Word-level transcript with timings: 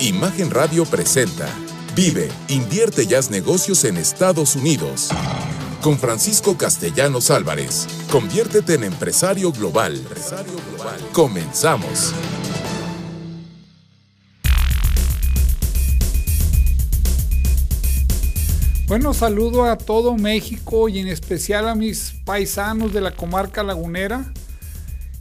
Imagen 0.00 0.50
Radio 0.50 0.86
presenta 0.86 1.46
Vive, 1.94 2.30
invierte 2.48 3.04
y 3.06 3.12
haz 3.12 3.30
negocios 3.30 3.84
en 3.84 3.98
Estados 3.98 4.56
Unidos. 4.56 5.10
Con 5.82 5.98
Francisco 5.98 6.56
Castellanos 6.56 7.30
Álvarez. 7.30 7.86
Conviértete 8.10 8.76
en 8.76 8.84
empresario 8.84 9.52
global. 9.52 10.02
Comenzamos. 11.12 12.14
Bueno, 18.86 19.12
saludo 19.12 19.66
a 19.66 19.76
todo 19.76 20.16
México 20.16 20.88
y 20.88 21.00
en 21.00 21.08
especial 21.08 21.68
a 21.68 21.74
mis 21.74 22.14
paisanos 22.24 22.94
de 22.94 23.02
la 23.02 23.10
comarca 23.10 23.62
lagunera 23.62 24.32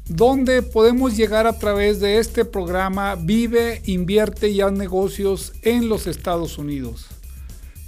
donde 0.09 0.63
podemos 0.63 1.15
llegar 1.15 1.45
a 1.45 1.57
través 1.57 1.99
de 1.99 2.17
este 2.17 2.43
programa 2.43 3.15
Vive, 3.15 3.83
invierte 3.85 4.49
y 4.49 4.59
haz 4.59 4.71
negocios 4.71 5.53
en 5.61 5.87
los 5.87 6.07
Estados 6.07 6.57
Unidos. 6.57 7.05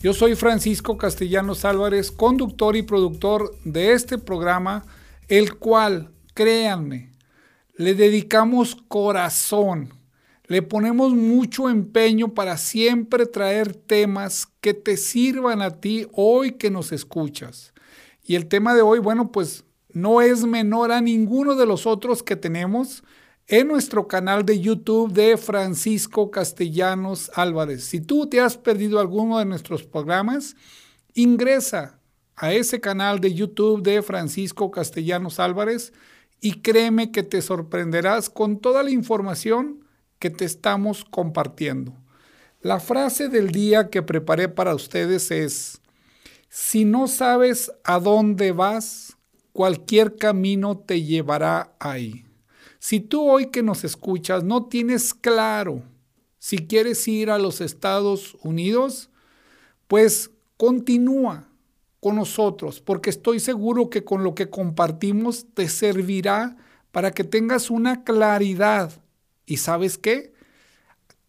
Yo 0.03 0.13
soy 0.13 0.35
Francisco 0.35 0.97
Castellanos 0.97 1.65
Álvarez, 1.65 2.11
conductor 2.11 2.75
y 2.75 2.83
productor 2.83 3.55
de 3.65 3.93
este 3.93 4.19
programa, 4.19 4.85
el 5.29 5.55
cual, 5.55 6.11
créanme, 6.35 7.09
le 7.75 7.95
dedicamos 7.95 8.77
corazón, 8.87 9.89
le 10.45 10.61
ponemos 10.61 11.13
mucho 11.13 11.69
empeño 11.69 12.35
para 12.35 12.57
siempre 12.57 13.25
traer 13.25 13.73
temas 13.73 14.47
que 14.61 14.75
te 14.75 14.95
sirvan 14.95 15.63
a 15.63 15.79
ti 15.81 16.07
hoy 16.13 16.51
que 16.51 16.69
nos 16.69 16.91
escuchas. 16.91 17.73
Y 18.23 18.35
el 18.35 18.45
tema 18.45 18.75
de 18.75 18.83
hoy, 18.83 18.99
bueno, 18.99 19.31
pues 19.31 19.63
no 19.93 20.21
es 20.21 20.43
menor 20.45 20.91
a 20.91 21.01
ninguno 21.01 21.55
de 21.55 21.65
los 21.65 21.85
otros 21.85 22.23
que 22.23 22.35
tenemos 22.35 23.03
en 23.47 23.67
nuestro 23.67 24.07
canal 24.07 24.45
de 24.45 24.59
YouTube 24.59 25.11
de 25.11 25.37
Francisco 25.37 26.31
Castellanos 26.31 27.31
Álvarez. 27.35 27.83
Si 27.83 27.99
tú 27.99 28.27
te 28.27 28.39
has 28.39 28.57
perdido 28.57 28.99
alguno 28.99 29.39
de 29.39 29.45
nuestros 29.45 29.83
programas, 29.83 30.55
ingresa 31.13 31.99
a 32.35 32.53
ese 32.53 32.79
canal 32.79 33.19
de 33.19 33.33
YouTube 33.33 33.83
de 33.83 34.01
Francisco 34.01 34.71
Castellanos 34.71 35.39
Álvarez 35.39 35.93
y 36.39 36.61
créeme 36.61 37.11
que 37.11 37.23
te 37.23 37.41
sorprenderás 37.41 38.29
con 38.29 38.59
toda 38.59 38.83
la 38.83 38.91
información 38.91 39.85
que 40.17 40.29
te 40.29 40.45
estamos 40.45 41.05
compartiendo. 41.05 41.93
La 42.61 42.79
frase 42.79 43.27
del 43.27 43.51
día 43.51 43.89
que 43.89 44.01
preparé 44.01 44.47
para 44.47 44.75
ustedes 44.75 45.31
es, 45.31 45.81
si 46.47 46.85
no 46.85 47.07
sabes 47.07 47.71
a 47.83 47.99
dónde 47.99 48.51
vas, 48.51 49.17
cualquier 49.53 50.15
camino 50.15 50.77
te 50.77 51.03
llevará 51.03 51.75
ahí. 51.79 52.25
Si 52.79 52.99
tú 52.99 53.29
hoy 53.29 53.47
que 53.47 53.63
nos 53.63 53.83
escuchas 53.83 54.43
no 54.43 54.65
tienes 54.65 55.13
claro 55.13 55.83
si 56.41 56.57
quieres 56.57 57.07
ir 57.07 57.29
a 57.29 57.37
los 57.37 57.61
Estados 57.61 58.35
Unidos, 58.41 59.11
pues 59.87 60.31
continúa 60.57 61.47
con 61.99 62.15
nosotros, 62.15 62.81
porque 62.81 63.11
estoy 63.11 63.39
seguro 63.39 63.91
que 63.91 64.03
con 64.03 64.23
lo 64.23 64.33
que 64.33 64.49
compartimos 64.49 65.45
te 65.53 65.69
servirá 65.69 66.57
para 66.91 67.11
que 67.11 67.23
tengas 67.23 67.69
una 67.69 68.03
claridad. 68.03 68.91
Y 69.45 69.57
sabes 69.57 69.99
qué, 69.99 70.33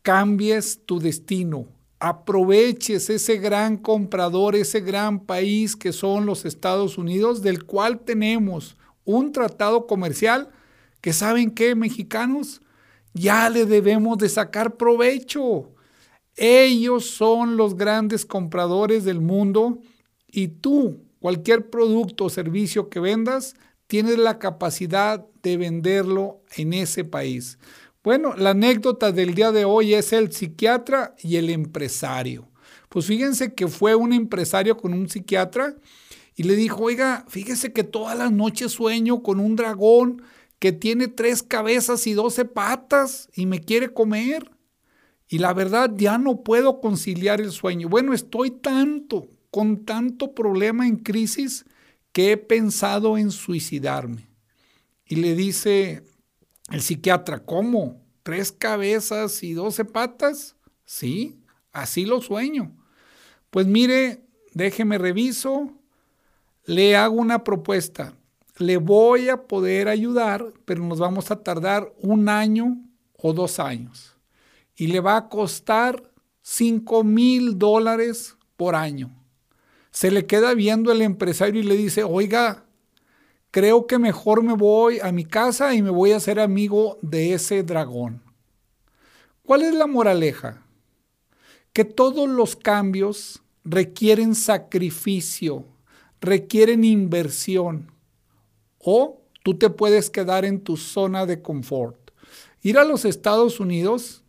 cambies 0.00 0.80
tu 0.86 0.98
destino, 0.98 1.68
aproveches 2.04 3.08
ese 3.10 3.36
gran 3.36 3.76
comprador, 3.76 4.56
ese 4.56 4.80
gran 4.80 5.20
país 5.20 5.76
que 5.76 5.92
son 5.92 6.26
los 6.26 6.44
Estados 6.44 6.98
Unidos, 6.98 7.42
del 7.42 7.62
cual 7.64 8.00
tenemos 8.00 8.76
un 9.04 9.30
tratado 9.30 9.86
comercial 9.86 10.50
que 11.00 11.12
saben 11.12 11.52
qué, 11.52 11.76
mexicanos, 11.76 12.60
ya 13.14 13.48
le 13.48 13.66
debemos 13.66 14.18
de 14.18 14.28
sacar 14.28 14.76
provecho. 14.76 15.70
Ellos 16.34 17.06
son 17.06 17.56
los 17.56 17.76
grandes 17.76 18.26
compradores 18.26 19.04
del 19.04 19.20
mundo 19.20 19.78
y 20.26 20.48
tú, 20.48 21.04
cualquier 21.20 21.70
producto 21.70 22.24
o 22.24 22.30
servicio 22.30 22.88
que 22.88 22.98
vendas, 22.98 23.54
tienes 23.86 24.18
la 24.18 24.40
capacidad 24.40 25.24
de 25.44 25.56
venderlo 25.56 26.40
en 26.56 26.72
ese 26.72 27.04
país. 27.04 27.60
Bueno, 28.02 28.34
la 28.36 28.50
anécdota 28.50 29.12
del 29.12 29.34
día 29.34 29.52
de 29.52 29.64
hoy 29.64 29.94
es 29.94 30.12
el 30.12 30.32
psiquiatra 30.32 31.14
y 31.22 31.36
el 31.36 31.50
empresario. 31.50 32.48
Pues 32.88 33.06
fíjense 33.06 33.54
que 33.54 33.68
fue 33.68 33.94
un 33.94 34.12
empresario 34.12 34.76
con 34.76 34.92
un 34.92 35.08
psiquiatra 35.08 35.76
y 36.34 36.42
le 36.42 36.56
dijo, 36.56 36.82
oiga, 36.82 37.24
fíjese 37.28 37.72
que 37.72 37.84
todas 37.84 38.18
las 38.18 38.32
noches 38.32 38.72
sueño 38.72 39.22
con 39.22 39.38
un 39.38 39.54
dragón 39.54 40.22
que 40.58 40.72
tiene 40.72 41.06
tres 41.06 41.44
cabezas 41.44 42.06
y 42.08 42.14
doce 42.14 42.44
patas 42.44 43.28
y 43.34 43.46
me 43.46 43.60
quiere 43.60 43.92
comer. 43.92 44.50
Y 45.28 45.38
la 45.38 45.54
verdad 45.54 45.92
ya 45.96 46.18
no 46.18 46.42
puedo 46.42 46.80
conciliar 46.80 47.40
el 47.40 47.52
sueño. 47.52 47.88
Bueno, 47.88 48.14
estoy 48.14 48.50
tanto, 48.50 49.28
con 49.52 49.84
tanto 49.84 50.34
problema 50.34 50.88
en 50.88 50.96
crisis 50.96 51.64
que 52.10 52.32
he 52.32 52.36
pensado 52.36 53.16
en 53.16 53.30
suicidarme. 53.30 54.28
Y 55.06 55.16
le 55.16 55.36
dice 55.36 56.02
el 56.72 56.80
psiquiatra, 56.80 57.44
¿cómo? 57.44 58.02
¿Tres 58.22 58.50
cabezas 58.50 59.42
y 59.42 59.52
doce 59.52 59.84
patas? 59.84 60.56
Sí, 60.84 61.38
así 61.70 62.06
lo 62.06 62.22
sueño. 62.22 62.74
Pues 63.50 63.66
mire, 63.66 64.24
déjeme 64.54 64.96
reviso, 64.96 65.70
le 66.64 66.96
hago 66.96 67.16
una 67.16 67.44
propuesta. 67.44 68.14
Le 68.56 68.78
voy 68.78 69.28
a 69.28 69.46
poder 69.46 69.88
ayudar, 69.88 70.52
pero 70.64 70.82
nos 70.82 70.98
vamos 70.98 71.30
a 71.30 71.42
tardar 71.42 71.92
un 71.98 72.28
año 72.28 72.78
o 73.18 73.32
dos 73.32 73.58
años. 73.58 74.16
Y 74.74 74.86
le 74.86 75.00
va 75.00 75.16
a 75.16 75.28
costar 75.28 76.10
cinco 76.40 77.04
mil 77.04 77.58
dólares 77.58 78.36
por 78.56 78.74
año. 78.74 79.10
Se 79.90 80.10
le 80.10 80.26
queda 80.26 80.54
viendo 80.54 80.90
el 80.90 81.02
empresario 81.02 81.60
y 81.60 81.64
le 81.64 81.76
dice, 81.76 82.02
oiga, 82.02 82.64
creo 83.52 83.86
que 83.86 83.98
mejor 83.98 84.42
me 84.42 84.54
voy 84.54 84.98
a 85.00 85.12
mi 85.12 85.24
casa 85.24 85.74
y 85.74 85.82
me 85.82 85.90
voy 85.90 86.10
a 86.12 86.16
hacer 86.16 86.40
amigo 86.40 86.98
de 87.02 87.34
ese 87.34 87.62
dragón. 87.62 88.22
¿Cuál 89.44 89.62
es 89.62 89.74
la 89.74 89.86
moraleja? 89.86 90.66
Que 91.72 91.84
todos 91.84 92.28
los 92.28 92.56
cambios 92.56 93.42
requieren 93.62 94.34
sacrificio, 94.34 95.66
requieren 96.20 96.82
inversión. 96.82 97.92
O 98.78 99.20
tú 99.44 99.58
te 99.58 99.68
puedes 99.68 100.08
quedar 100.08 100.44
en 100.44 100.60
tu 100.60 100.78
zona 100.78 101.26
de 101.26 101.42
confort. 101.42 102.10
Ir 102.62 102.78
a 102.78 102.84
los 102.84 103.04
Estados 103.04 103.60
Unidos, 103.60 104.24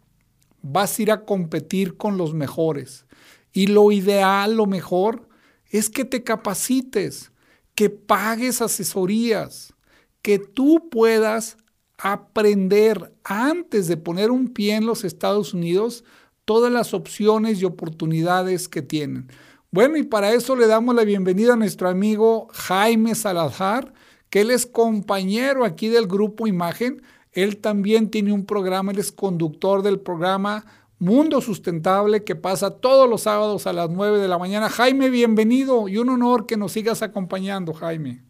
vas 0.62 1.00
a 1.00 1.02
ir 1.02 1.12
a 1.12 1.24
competir 1.24 1.96
con 1.96 2.18
los 2.18 2.34
mejores. 2.34 3.06
Y 3.54 3.68
lo 3.68 3.92
ideal, 3.94 4.56
lo 4.56 4.66
mejor, 4.66 5.30
es 5.70 5.90
que 5.90 6.04
te 6.04 6.24
capacites 6.24 7.32
que 7.76 7.90
pagues 7.90 8.62
asesorías, 8.62 9.74
que 10.22 10.40
tú 10.40 10.90
puedas 10.90 11.58
aprender 11.98 13.14
antes 13.24 13.88
de 13.88 13.98
poner 13.98 14.32
un 14.32 14.50
pie 14.50 14.76
en 14.76 14.86
los 14.86 15.04
Estados 15.04 15.54
Unidos 15.54 16.04
todas 16.46 16.72
las 16.72 16.94
opciones 16.94 17.62
y 17.62 17.66
oportunidades 17.66 18.68
que 18.68 18.82
tienen. 18.82 19.30
Bueno, 19.72 19.98
y 19.98 20.04
para 20.04 20.34
eso 20.34 20.56
le 20.56 20.68
damos 20.68 20.94
la 20.94 21.04
bienvenida 21.04 21.54
a 21.54 21.58
nuestro 21.58 21.90
amigo 21.90 22.48
Jaime 22.52 23.16
Salazar, 23.16 23.94
que 24.30 24.42
él 24.42 24.52
es 24.52 24.66
compañero 24.66 25.66
aquí 25.66 25.88
del 25.88 26.08
grupo 26.08 26.46
Imagen. 26.46 27.02
Él 27.32 27.58
también 27.58 28.10
tiene 28.10 28.34
un 28.34 28.46
programa, 28.46 28.92
él 28.92 29.00
es 29.00 29.12
conductor 29.12 29.82
del 29.82 30.00
programa 30.00 30.66
Mundo 31.00 31.42
Sustentable 31.42 32.24
que 32.24 32.36
pasa 32.36 32.72
todos 32.72 33.10
los 33.10 33.22
sábados 33.22 33.68
a 33.68 33.74
las 33.74 33.90
9 33.90 34.20
de 34.20 34.28
la 34.28 34.38
mañana. 34.38 34.70
Jaime, 34.70 35.10
bienvenido 35.10 35.88
y 35.88 35.98
un 35.98 36.10
honor 36.10 36.46
que 36.46 36.56
nos 36.56 36.72
sigas 36.72 37.02
acompañando, 37.02 37.74
Jaime. 37.74 38.24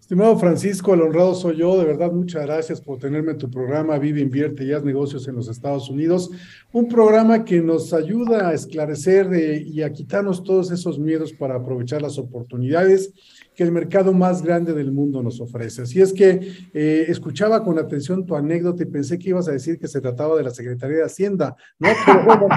Estimado 0.00 0.38
Francisco, 0.38 0.94
el 0.94 1.02
honrado 1.02 1.34
soy 1.34 1.56
yo. 1.56 1.76
De 1.76 1.84
verdad, 1.84 2.12
muchas 2.12 2.46
gracias 2.46 2.80
por 2.80 2.98
tenerme 2.98 3.32
en 3.32 3.38
tu 3.38 3.50
programa 3.50 3.98
Vive, 3.98 4.20
Invierte 4.20 4.64
y 4.64 4.72
Haz 4.72 4.84
Negocios 4.84 5.26
en 5.26 5.34
los 5.34 5.48
Estados 5.48 5.90
Unidos. 5.90 6.30
Un 6.72 6.86
programa 6.86 7.44
que 7.44 7.60
nos 7.60 7.92
ayuda 7.92 8.48
a 8.48 8.54
esclarecer 8.54 9.28
y 9.66 9.82
a 9.82 9.92
quitarnos 9.92 10.44
todos 10.44 10.70
esos 10.70 10.98
miedos 10.98 11.32
para 11.32 11.56
aprovechar 11.56 12.02
las 12.02 12.18
oportunidades 12.18 13.12
que 13.56 13.64
el 13.64 13.72
mercado 13.72 14.12
más 14.12 14.42
grande 14.42 14.74
del 14.74 14.92
mundo 14.92 15.22
nos 15.22 15.40
ofrece. 15.40 15.82
Así 15.82 16.00
es 16.00 16.12
que 16.12 16.40
eh, 16.74 17.06
escuchaba 17.08 17.64
con 17.64 17.78
atención 17.78 18.26
tu 18.26 18.36
anécdota 18.36 18.82
y 18.82 18.86
pensé 18.86 19.18
que 19.18 19.30
ibas 19.30 19.48
a 19.48 19.52
decir 19.52 19.78
que 19.78 19.88
se 19.88 20.02
trataba 20.02 20.36
de 20.36 20.42
la 20.42 20.50
Secretaría 20.50 20.98
de 20.98 21.04
Hacienda, 21.04 21.56
¿no? 21.78 21.88
Pero 22.06 22.24
bueno, 22.24 22.48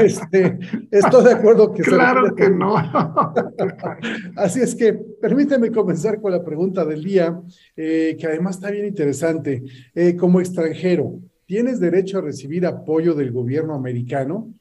este, 0.00 0.58
estoy 0.90 1.24
de 1.24 1.32
acuerdo 1.32 1.72
que... 1.72 1.82
Claro 1.82 2.34
que 2.34 2.50
no. 2.50 2.74
Así 4.36 4.60
es 4.60 4.74
que 4.74 4.94
permíteme 4.94 5.70
comenzar 5.70 6.20
con 6.20 6.32
la 6.32 6.44
pregunta 6.44 6.84
del 6.84 7.04
día, 7.04 7.40
eh, 7.76 8.16
que 8.18 8.26
además 8.26 8.56
está 8.56 8.72
bien 8.72 8.86
interesante. 8.86 9.62
Eh, 9.94 10.16
como 10.16 10.40
extranjero, 10.40 11.20
¿tienes 11.46 11.78
derecho 11.78 12.18
a 12.18 12.22
recibir 12.22 12.66
apoyo 12.66 13.14
del 13.14 13.30
gobierno 13.30 13.74
americano? 13.74 14.52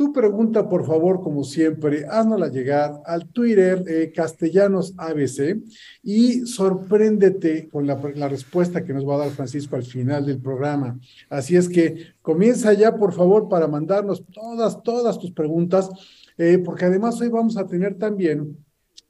Tu 0.00 0.14
pregunta, 0.14 0.66
por 0.66 0.86
favor, 0.86 1.20
como 1.20 1.44
siempre, 1.44 2.06
haznosla 2.08 2.48
llegar 2.48 3.02
al 3.04 3.28
Twitter 3.28 3.84
eh, 3.86 4.10
Castellanos 4.16 4.94
ABC 4.96 5.60
y 6.02 6.46
sorpréndete 6.46 7.68
con 7.68 7.86
la, 7.86 7.96
respuesta 8.26 8.82
que 8.82 8.94
nos 8.94 9.06
va 9.06 9.16
a 9.16 9.18
dar 9.18 9.28
Francisco 9.28 9.76
al 9.76 9.82
final 9.82 10.24
del 10.24 10.40
programa. 10.40 10.98
Así 11.28 11.54
es 11.54 11.68
que 11.68 12.14
comienza 12.22 12.72
ya, 12.72 12.96
por 12.96 13.12
favor, 13.12 13.46
para 13.50 13.68
mandarnos 13.68 14.24
todas, 14.32 14.82
todas 14.82 15.18
tus 15.18 15.32
preguntas, 15.32 15.90
eh, 16.38 16.56
porque 16.64 16.86
además 16.86 17.20
hoy 17.20 17.28
vamos 17.28 17.58
a 17.58 17.66
tener 17.66 17.98
también 17.98 18.56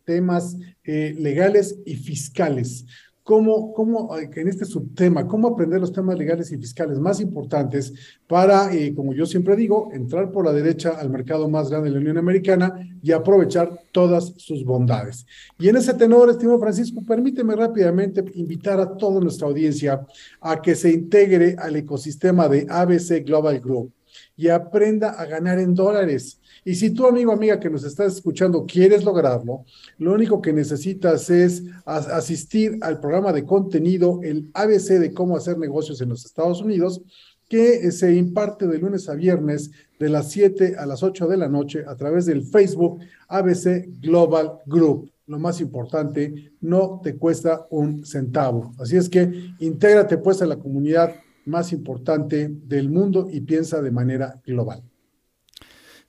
temas 0.05 0.57
eh, 0.83 1.15
legales 1.17 1.79
y 1.87 1.95
fiscales 1.95 2.85
cómo, 3.22 3.72
cómo, 3.72 4.17
en 4.19 4.49
este 4.49 4.64
subtema, 4.64 5.26
cómo 5.26 5.49
aprender 5.49 5.81
los 5.81 5.93
temas 5.93 6.19
legales 6.19 6.50
y 6.52 6.58
fiscales 6.58 6.99
más 6.99 7.20
importantes 7.20 7.93
para, 8.26 8.72
eh, 8.75 8.94
como 8.94 9.14
yo 9.14 9.26
siempre 9.26 9.56
digo, 9.56 9.90
entrar 9.93 10.32
por 10.32 10.44
la 10.44 10.52
derecha 10.52 10.90
al 10.99 11.11
mercado 11.11 11.49
más 11.49 11.70
grande 11.70 11.88
de 11.88 11.94
la 11.94 12.00
Unión 12.00 12.19
Americana 12.19 12.88
y 13.02 13.12
aprovechar 13.12 13.70
todas 13.93 14.34
sus 14.37 14.64
bondades. 14.64 15.26
Y 15.58 15.69
en 15.69 15.76
ese 15.76 15.94
tenor, 15.94 16.31
estimado 16.31 16.58
Francisco, 16.58 17.02
permíteme 17.06 17.55
rápidamente 17.55 18.25
invitar 18.34 18.81
a 18.81 18.96
toda 18.96 19.20
nuestra 19.20 19.46
audiencia 19.46 20.06
a 20.40 20.61
que 20.61 20.75
se 20.75 20.90
integre 20.90 21.56
al 21.58 21.76
ecosistema 21.76 22.49
de 22.49 22.67
ABC 22.69 23.25
Global 23.25 23.61
Group 23.61 23.93
y 24.37 24.49
aprenda 24.49 25.11
a 25.11 25.26
ganar 25.26 25.58
en 25.58 25.75
dólares. 25.75 26.40
Y 26.65 26.75
si 26.75 26.91
tú, 26.91 27.07
amigo, 27.07 27.33
amiga 27.33 27.59
que 27.59 27.71
nos 27.71 27.85
estás 27.85 28.15
escuchando, 28.17 28.67
quieres 28.67 29.05
lograrlo, 29.05 29.65
lo 29.99 30.12
único 30.12 30.43
que 30.43 30.53
necesitas 30.53 31.31
es 31.31 31.65
asistir 31.85 32.79
al 32.83 33.01
programa 33.01 33.33
de 33.33 33.45
contenido, 33.45 34.21
el 34.23 34.51
ABC 34.55 34.99
de 34.99 35.12
cómo 35.15 35.37
hacer 35.37 35.59
negocios 35.59 36.01
en 36.01 36.11
los 36.11 36.25
Estados 36.25 36.61
Unidos, 36.61 37.03
que 37.49 37.91
se 37.91 38.15
imparte 38.15 38.69
de 38.69 38.79
lunes 38.79 39.09
a 39.09 39.15
viernes 39.15 39.73
de 39.99 40.09
las 40.09 40.31
7 40.31 40.77
a 40.79 40.87
las 40.87 41.03
8 41.03 41.27
de 41.27 41.37
la 41.37 41.49
noche 41.49 41.85
a 41.87 41.97
través 41.97 42.27
del 42.27 42.45
Facebook 42.45 43.01
ABC 43.29 43.89
Global 44.01 44.61
Group. 44.67 45.11
Lo 45.27 45.39
más 45.39 45.61
importante, 45.61 46.53
no 46.61 47.01
te 47.03 47.17
cuesta 47.17 47.67
un 47.71 48.05
centavo. 48.05 48.73
Así 48.79 48.97
es 48.97 49.09
que 49.09 49.53
intégrate 49.59 50.19
pues 50.19 50.43
a 50.43 50.47
la 50.47 50.56
comunidad 50.56 51.15
más 51.45 51.73
importante 51.73 52.49
del 52.49 52.89
mundo 52.89 53.29
y 53.31 53.41
piensa 53.41 53.83
de 53.83 53.91
manera 53.91 54.41
global. 54.45 54.83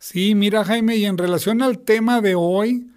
Sí, 0.02 0.34
mira 0.34 0.66
Jaime, 0.66 0.96
y 0.96 1.06
en 1.06 1.16
relación 1.16 1.62
al 1.62 1.78
tema 1.78 2.22
de 2.22 2.34
hoy, 2.34 2.88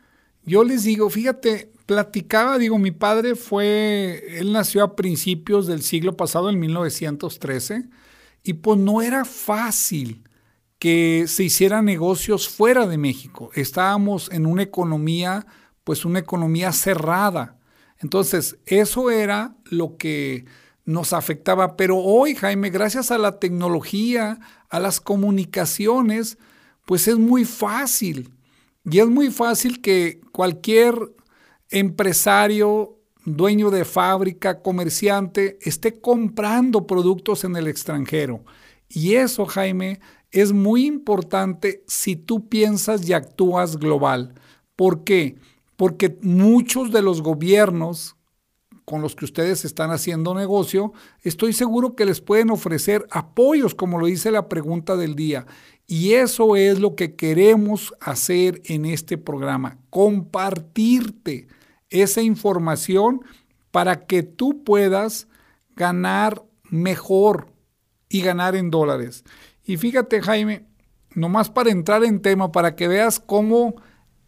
yo 0.43 0.65
les 0.65 0.85
digo, 0.85 1.11
fíjate, 1.11 1.71
platicaba, 1.85 2.57
digo, 2.57 2.79
mi 2.79 2.93
padre 2.93 3.35
fue, 3.35 4.39
él 4.39 4.55
nació 4.55 4.83
a 4.83 4.97
principios 4.97 5.67
del 5.67 5.83
siglo 5.83 6.17
pasado, 6.17 6.49
en 6.49 6.59
1913, 6.59 7.91
y 8.43 8.55
pues 8.55 8.79
no 8.79 9.03
era 9.03 9.27
fácil 9.27 10.25
que 10.79 11.27
se 11.29 11.45
hicieran 11.45 11.85
negocios 11.85 12.49
fuera 12.49 12.87
de 12.87 12.97
México. 12.97 13.51
Estábamos 13.53 14.31
en 14.33 14.47
una 14.47 14.63
economía, 14.63 15.45
pues 15.85 16.07
una 16.07 16.21
economía 16.21 16.73
cerrada. 16.73 17.59
Entonces, 17.99 18.57
eso 18.65 19.11
era 19.11 19.55
lo 19.67 19.99
que 19.99 20.47
nos 20.87 21.13
afectaba. 21.13 21.77
Pero 21.77 21.99
hoy, 21.99 22.35
Jaime, 22.35 22.71
gracias 22.71 23.11
a 23.11 23.19
la 23.19 23.39
tecnología, 23.41 24.39
a 24.71 24.81
las 24.81 25.03
comunicaciones, 25.03 26.39
pues 26.85 27.09
es 27.09 27.19
muy 27.19 27.45
fácil. 27.45 28.31
Y 28.85 28.99
es 28.99 29.07
muy 29.07 29.31
fácil 29.31 29.81
que 29.81 30.21
cualquier 30.33 30.95
empresario, 31.71 32.99
dueño 33.25 33.71
de 33.71 33.85
fábrica, 33.85 34.61
comerciante, 34.63 35.59
esté 35.63 36.01
comprando 36.01 36.87
productos 36.87 37.45
en 37.45 37.57
el 37.57 37.67
extranjero. 37.67 38.45
Y 38.89 39.15
eso, 39.15 39.47
Jaime, 39.47 40.01
es 40.31 40.53
muy 40.53 40.87
importante 40.87 41.83
si 41.87 42.17
tú 42.17 42.49
piensas 42.49 43.09
y 43.09 43.13
actúas 43.13 43.79
global. 43.79 44.35
¿Por 44.77 45.05
qué? 45.05 45.37
Porque 45.77 46.19
muchos 46.23 46.93
de 46.93 47.03
los 47.03 47.23
gobiernos 47.23 48.17
con 48.85 49.01
los 49.01 49.17
que 49.17 49.25
ustedes 49.25 49.65
están 49.65 49.91
haciendo 49.91 50.35
negocio, 50.35 50.93
estoy 51.23 51.53
seguro 51.53 51.95
que 51.97 52.05
les 52.05 52.21
pueden 52.21 52.51
ofrecer 52.51 53.07
apoyos, 53.11 53.75
como 53.75 53.99
lo 53.99 54.07
dice 54.07 54.31
la 54.31 54.49
pregunta 54.49 54.97
del 54.97 55.15
día. 55.15 55.47
Y 55.87 56.13
eso 56.15 56.57
es 56.57 56.79
lo 56.81 56.95
que 56.95 57.15
queremos 57.15 57.95
hacer 58.01 58.63
en 58.65 58.85
este 58.85 59.19
programa, 59.19 59.79
compartirte 59.91 61.49
esa 61.91 62.23
información 62.23 63.21
para 63.71 64.07
que 64.07 64.23
tú 64.23 64.65
puedas 64.65 65.29
ganar 65.77 66.43
mejor 66.65 67.49
y 68.09 68.23
ganar 68.23 68.57
en 68.57 68.71
dólares. 68.71 69.25
Y 69.65 69.77
fíjate 69.77 70.23
Jaime, 70.23 70.67
nomás 71.15 71.51
para 71.51 71.71
entrar 71.71 72.05
en 72.05 72.21
tema, 72.21 72.53
para 72.53 72.77
que 72.77 72.89
veas 72.89 73.21
cómo 73.21 73.75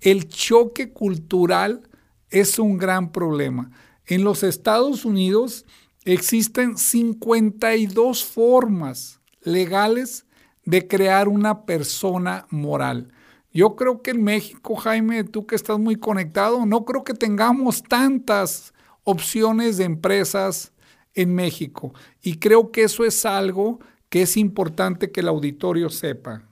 el 0.00 0.28
choque 0.28 0.92
cultural 0.92 1.88
es 2.30 2.58
un 2.58 2.76
gran 2.78 3.12
problema. 3.12 3.70
En 4.06 4.22
los 4.22 4.42
Estados 4.44 5.04
Unidos 5.04 5.66
existen 6.04 6.78
52 6.78 8.24
formas 8.24 9.20
legales 9.42 10.26
de 10.64 10.86
crear 10.86 11.28
una 11.28 11.64
persona 11.64 12.46
moral. 12.50 13.12
Yo 13.52 13.74
creo 13.74 14.02
que 14.02 14.12
en 14.12 14.22
México, 14.22 14.76
Jaime, 14.76 15.24
tú 15.24 15.46
que 15.46 15.56
estás 15.56 15.78
muy 15.78 15.96
conectado, 15.96 16.66
no 16.66 16.84
creo 16.84 17.02
que 17.02 17.14
tengamos 17.14 17.82
tantas 17.82 18.72
opciones 19.02 19.76
de 19.76 19.84
empresas 19.84 20.72
en 21.14 21.34
México. 21.34 21.92
Y 22.22 22.38
creo 22.38 22.70
que 22.70 22.84
eso 22.84 23.04
es 23.04 23.24
algo 23.24 23.80
que 24.08 24.22
es 24.22 24.36
importante 24.36 25.10
que 25.10 25.20
el 25.20 25.28
auditorio 25.28 25.90
sepa. 25.90 26.45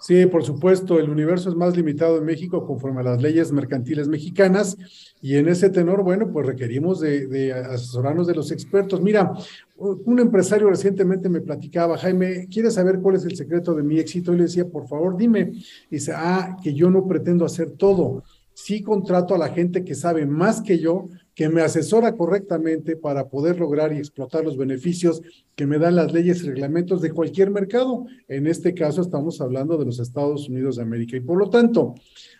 Sí, 0.00 0.24
por 0.24 0.42
supuesto, 0.42 0.98
el 0.98 1.10
universo 1.10 1.50
es 1.50 1.54
más 1.54 1.76
limitado 1.76 2.16
en 2.16 2.24
México 2.24 2.66
conforme 2.66 3.00
a 3.00 3.04
las 3.04 3.20
leyes 3.20 3.52
mercantiles 3.52 4.08
mexicanas 4.08 4.78
y 5.20 5.36
en 5.36 5.46
ese 5.46 5.68
tenor, 5.68 6.02
bueno, 6.02 6.32
pues 6.32 6.46
requerimos 6.46 7.00
de, 7.00 7.52
asesorarnos 7.52 8.26
de 8.26 8.34
los 8.34 8.50
expertos. 8.50 9.02
Mira, 9.02 9.34
un 9.76 10.18
empresario 10.18 10.70
recientemente 10.70 11.28
me 11.28 11.42
platicaba, 11.42 11.98
Jaime, 11.98 12.48
¿quieres 12.50 12.74
saber 12.74 13.00
cuál 13.00 13.16
es 13.16 13.26
el 13.26 13.36
secreto 13.36 13.74
de 13.74 13.82
mi 13.82 13.98
éxito? 13.98 14.32
Y 14.32 14.38
le 14.38 14.44
decía, 14.44 14.66
por 14.66 14.88
favor, 14.88 15.18
dime. 15.18 15.52
Y 15.90 15.96
dice, 15.96 16.12
ah, 16.16 16.56
que 16.62 16.72
yo 16.72 16.88
no 16.88 17.06
pretendo 17.06 17.44
hacer 17.44 17.72
todo. 17.72 18.24
Sí 18.54 18.82
contrato 18.82 19.34
a 19.34 19.38
la 19.38 19.50
gente 19.50 19.84
que 19.84 19.94
sabe 19.94 20.24
más 20.24 20.62
que 20.62 20.78
yo, 20.78 21.08
que 21.40 21.48
me 21.48 21.62
asesora 21.62 22.14
correctamente 22.16 22.96
para 22.96 23.30
poder 23.30 23.58
lograr 23.58 23.94
y 23.94 23.96
explotar 23.96 24.44
los 24.44 24.58
beneficios 24.58 25.22
que 25.56 25.64
me 25.64 25.78
dan 25.78 25.96
las 25.96 26.12
leyes 26.12 26.42
y 26.42 26.48
reglamentos 26.48 27.00
de 27.00 27.12
cualquier 27.12 27.50
mercado. 27.50 28.04
En 28.28 28.46
este 28.46 28.74
caso 28.74 29.00
estamos 29.00 29.40
hablando 29.40 29.78
de 29.78 29.86
los 29.86 29.98
Estados 30.00 30.50
Unidos 30.50 30.76
de 30.76 30.82
América. 30.82 31.16
Y 31.16 31.20
por 31.20 31.38
lo 31.38 31.48
tanto, 31.48 31.94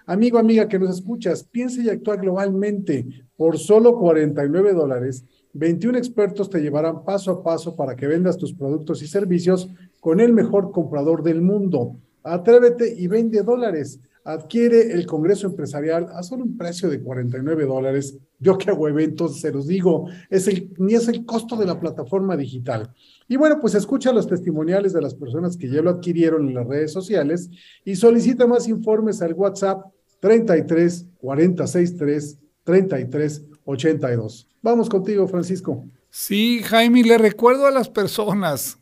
amigo, 0.05 0.37
amiga 0.37 0.69
que 0.69 0.79
nos 0.79 0.97
escuchas, 0.97 1.45
piensa 1.45 1.81
y 1.81 1.89
actúa 1.89 2.17
globalmente 2.17 3.07
por 3.39 3.57
solo 3.57 3.97
49 3.99 4.75
dólares. 4.75 5.25
21 5.55 5.97
expertos 5.97 6.51
te 6.51 6.61
llevarán 6.61 7.03
paso 7.03 7.31
a 7.31 7.43
paso 7.43 7.75
para 7.75 7.97
que 7.97 8.07
vendas 8.07 8.37
tus 8.37 8.53
productos 8.53 9.03
y 9.03 9.07
servicios 9.07 9.71
con 10.01 10.21
el 10.21 10.35
mejor 10.35 10.73
comprador 10.73 11.23
del 11.23 11.41
mundo. 11.41 11.97
Atrévete 12.23 12.95
y 12.99 13.07
vende 13.07 13.43
dólares 13.43 13.99
adquiere 14.25 14.93
el 14.93 15.07
Congreso 15.07 15.47
Empresarial 15.47 16.09
a 16.15 16.23
solo 16.23 16.45
un 16.45 16.57
precio 16.57 16.89
de 16.89 17.03
49 17.03 17.65
dólares. 17.65 18.17
Yo 18.39 18.59
que 18.59 18.71
hago 18.71 18.89
eventos, 18.89 19.41
se 19.41 19.53
los 19.53 19.67
digo, 19.67 20.09
es 20.29 20.49
ni 20.79 20.95
es 20.95 21.09
el 21.09 21.25
costo 21.25 21.57
de 21.57 21.67
la 21.67 21.79
plataforma 21.79 22.37
digital. 22.37 22.93
Y 23.29 23.37
bueno, 23.37 23.59
pues 23.61 23.75
escucha 23.75 24.13
los 24.13 24.27
testimoniales 24.27 24.93
de 24.93 25.03
las 25.03 25.15
personas 25.15 25.57
que 25.57 25.71
ya 25.71 25.83
lo 25.83 25.91
adquirieron 25.91 26.49
en 26.49 26.55
las 26.55 26.67
redes 26.67 26.93
sociales 26.93 27.51
y 27.85 27.97
solicita 27.97 28.47
más 28.47 28.69
informes 28.69 29.23
al 29.23 29.35
WhatsApp 29.35 29.85
33 30.21 31.07
463 31.19 32.39
33 32.65 33.45
82. 33.65 34.49
Vamos 34.63 34.89
contigo, 34.89 35.27
Francisco. 35.29 35.87
Sí, 36.11 36.61
Jaime, 36.65 37.03
le 37.05 37.19
recuerdo 37.19 37.67
a 37.67 37.71
las 37.71 37.89
personas, 37.89 38.79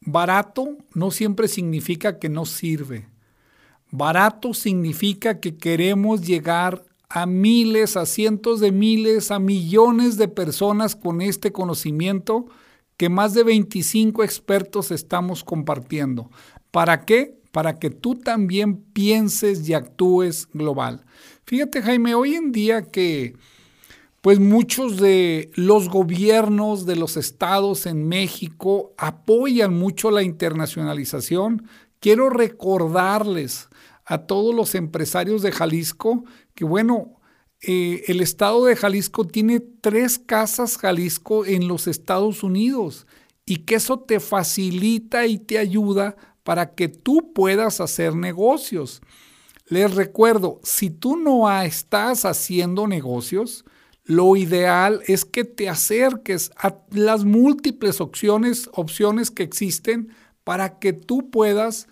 barato 0.00 0.76
no 0.94 1.10
siempre 1.10 1.48
significa 1.48 2.18
que 2.18 2.28
no 2.28 2.46
sirve. 2.46 3.08
Barato 3.90 4.52
significa 4.54 5.40
que 5.40 5.56
queremos 5.56 6.22
llegar 6.22 6.84
a 7.08 7.24
miles, 7.26 7.96
a 7.96 8.04
cientos 8.04 8.60
de 8.60 8.70
miles, 8.70 9.30
a 9.30 9.38
millones 9.38 10.18
de 10.18 10.28
personas 10.28 10.94
con 10.94 11.22
este 11.22 11.52
conocimiento 11.52 12.46
que 12.98 13.08
más 13.08 13.32
de 13.32 13.44
25 13.44 14.24
expertos 14.24 14.90
estamos 14.90 15.42
compartiendo. 15.44 16.30
¿Para 16.70 17.04
qué? 17.06 17.38
Para 17.50 17.78
que 17.78 17.90
tú 17.90 18.16
también 18.16 18.76
pienses 18.76 19.66
y 19.68 19.72
actúes 19.72 20.48
global. 20.52 21.04
Fíjate 21.46 21.80
Jaime, 21.80 22.14
hoy 22.14 22.34
en 22.34 22.52
día 22.52 22.82
que 22.82 23.36
pues 24.20 24.40
muchos 24.40 24.98
de 24.98 25.50
los 25.54 25.88
gobiernos 25.88 26.84
de 26.84 26.96
los 26.96 27.16
estados 27.16 27.86
en 27.86 28.06
México 28.06 28.92
apoyan 28.98 29.72
mucho 29.72 30.10
la 30.10 30.22
internacionalización, 30.22 31.68
quiero 32.00 32.28
recordarles 32.28 33.68
a 34.08 34.26
todos 34.26 34.54
los 34.54 34.74
empresarios 34.74 35.42
de 35.42 35.52
Jalisco 35.52 36.24
que, 36.54 36.64
bueno, 36.64 37.20
eh, 37.60 38.04
el 38.08 38.22
estado 38.22 38.64
de 38.64 38.74
Jalisco 38.74 39.26
tiene 39.26 39.60
tres 39.60 40.18
casas 40.18 40.78
Jalisco 40.78 41.44
en 41.44 41.68
los 41.68 41.86
Estados 41.86 42.42
Unidos 42.42 43.06
y 43.44 43.58
que 43.58 43.74
eso 43.74 43.98
te 44.00 44.18
facilita 44.18 45.26
y 45.26 45.38
te 45.38 45.58
ayuda 45.58 46.16
para 46.42 46.74
que 46.74 46.88
tú 46.88 47.34
puedas 47.34 47.80
hacer 47.82 48.14
negocios. 48.14 49.02
Les 49.66 49.94
recuerdo, 49.94 50.58
si 50.62 50.88
tú 50.88 51.16
no 51.16 51.50
estás 51.60 52.24
haciendo 52.24 52.86
negocios, 52.86 53.66
lo 54.04 54.36
ideal 54.36 55.02
es 55.06 55.26
que 55.26 55.44
te 55.44 55.68
acerques 55.68 56.50
a 56.56 56.78
las 56.92 57.26
múltiples 57.26 58.00
opciones, 58.00 58.70
opciones 58.72 59.30
que 59.30 59.42
existen 59.42 60.08
para 60.44 60.78
que 60.78 60.94
tú 60.94 61.30
puedas 61.30 61.88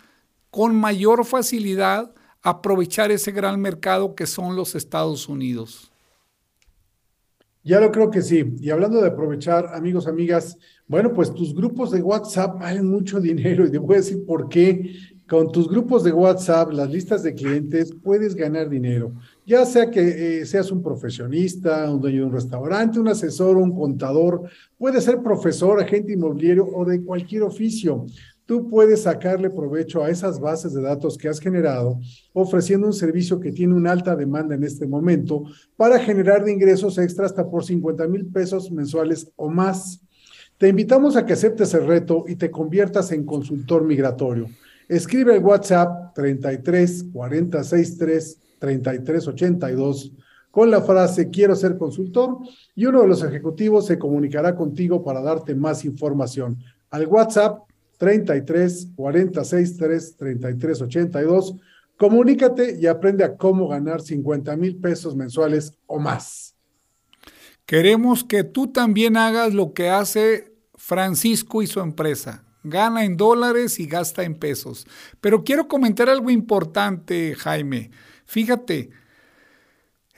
con 0.57 0.75
mayor 0.75 1.23
facilidad 1.23 2.15
aprovechar 2.41 3.11
ese 3.11 3.31
gran 3.31 3.61
mercado 3.61 4.15
que 4.15 4.25
son 4.25 4.55
los 4.55 4.73
Estados 4.73 5.29
Unidos. 5.29 5.91
Ya 7.63 7.79
lo 7.79 7.91
creo 7.91 8.09
que 8.09 8.23
sí. 8.23 8.55
Y 8.59 8.71
hablando 8.71 8.99
de 8.99 9.09
aprovechar, 9.09 9.67
amigos, 9.75 10.07
amigas, 10.07 10.57
bueno, 10.87 11.13
pues 11.13 11.31
tus 11.31 11.53
grupos 11.53 11.91
de 11.91 12.01
WhatsApp 12.01 12.59
valen 12.59 12.87
mucho 12.87 13.19
dinero 13.19 13.67
y 13.67 13.71
te 13.71 13.77
voy 13.77 13.97
a 13.97 13.99
decir 13.99 14.25
por 14.25 14.49
qué. 14.49 14.95
Con 15.29 15.51
tus 15.51 15.69
grupos 15.69 16.03
de 16.03 16.11
WhatsApp, 16.11 16.71
las 16.71 16.89
listas 16.89 17.21
de 17.21 17.35
clientes, 17.35 17.93
puedes 18.01 18.33
ganar 18.33 18.67
dinero. 18.67 19.11
Ya 19.45 19.63
sea 19.63 19.91
que 19.91 20.39
eh, 20.39 20.45
seas 20.47 20.71
un 20.71 20.81
profesionista, 20.81 21.91
un 21.91 22.01
dueño 22.01 22.21
de 22.21 22.25
un 22.25 22.33
restaurante, 22.33 22.99
un 22.99 23.09
asesor, 23.09 23.57
un 23.57 23.75
contador, 23.75 24.49
puede 24.75 25.01
ser 25.01 25.21
profesor, 25.21 25.79
agente 25.79 26.13
inmobiliario 26.13 26.65
o 26.65 26.83
de 26.83 27.03
cualquier 27.03 27.43
oficio 27.43 28.07
tú 28.47 28.67
puedes 28.67 29.03
sacarle 29.03 29.51
provecho 29.51 30.03
a 30.03 30.09
esas 30.09 30.39
bases 30.39 30.73
de 30.73 30.81
datos 30.81 31.17
que 31.17 31.27
has 31.27 31.39
generado, 31.39 31.99
ofreciendo 32.33 32.87
un 32.87 32.93
servicio 32.93 33.39
que 33.39 33.51
tiene 33.51 33.75
una 33.75 33.91
alta 33.91 34.15
demanda 34.15 34.55
en 34.55 34.63
este 34.63 34.87
momento 34.87 35.43
para 35.75 35.99
generar 35.99 36.43
de 36.43 36.53
ingresos 36.53 36.97
extra 36.97 37.27
hasta 37.27 37.47
por 37.47 37.63
50 37.63 38.07
mil 38.07 38.25
pesos 38.25 38.71
mensuales 38.71 39.31
o 39.35 39.49
más. 39.49 40.01
Te 40.57 40.69
invitamos 40.69 41.15
a 41.15 41.25
que 41.25 41.33
aceptes 41.33 41.73
el 41.75 41.85
reto 41.85 42.23
y 42.27 42.35
te 42.35 42.49
conviertas 42.49 43.11
en 43.11 43.25
consultor 43.25 43.83
migratorio. 43.83 44.47
Escribe 44.87 45.35
el 45.35 45.43
WhatsApp 45.43 46.15
33 46.15 47.07
463 47.11 48.39
33 48.59 49.27
82 49.27 50.13
con 50.49 50.71
la 50.71 50.81
frase 50.81 51.29
quiero 51.29 51.55
ser 51.55 51.77
consultor 51.77 52.39
y 52.73 52.85
uno 52.85 53.01
de 53.01 53.07
los 53.07 53.23
ejecutivos 53.23 53.85
se 53.85 53.99
comunicará 53.99 54.55
contigo 54.55 55.03
para 55.03 55.21
darte 55.21 55.53
más 55.53 55.85
información. 55.85 56.57
Al 56.89 57.05
WhatsApp 57.05 57.66
33 57.97 58.89
46 58.95 59.77
3 59.77 60.17
33 60.17 60.81
82. 60.81 61.55
Comunícate 61.97 62.77
y 62.79 62.85
aprende 62.85 63.23
a 63.23 63.35
cómo 63.35 63.67
ganar 63.67 64.01
50 64.01 64.55
mil 64.55 64.77
pesos 64.77 65.15
mensuales 65.15 65.73
o 65.87 65.99
más. 65.99 66.55
Queremos 67.65 68.23
que 68.23 68.43
tú 68.43 68.67
también 68.67 69.17
hagas 69.17 69.53
lo 69.53 69.73
que 69.73 69.89
hace 69.89 70.53
Francisco 70.75 71.61
y 71.61 71.67
su 71.67 71.79
empresa. 71.79 72.43
Gana 72.63 73.03
en 73.03 73.17
dólares 73.17 73.79
y 73.79 73.87
gasta 73.87 74.23
en 74.23 74.35
pesos. 74.35 74.87
Pero 75.19 75.43
quiero 75.43 75.67
comentar 75.67 76.09
algo 76.09 76.29
importante, 76.29 77.35
Jaime. 77.35 77.91
Fíjate, 78.25 78.91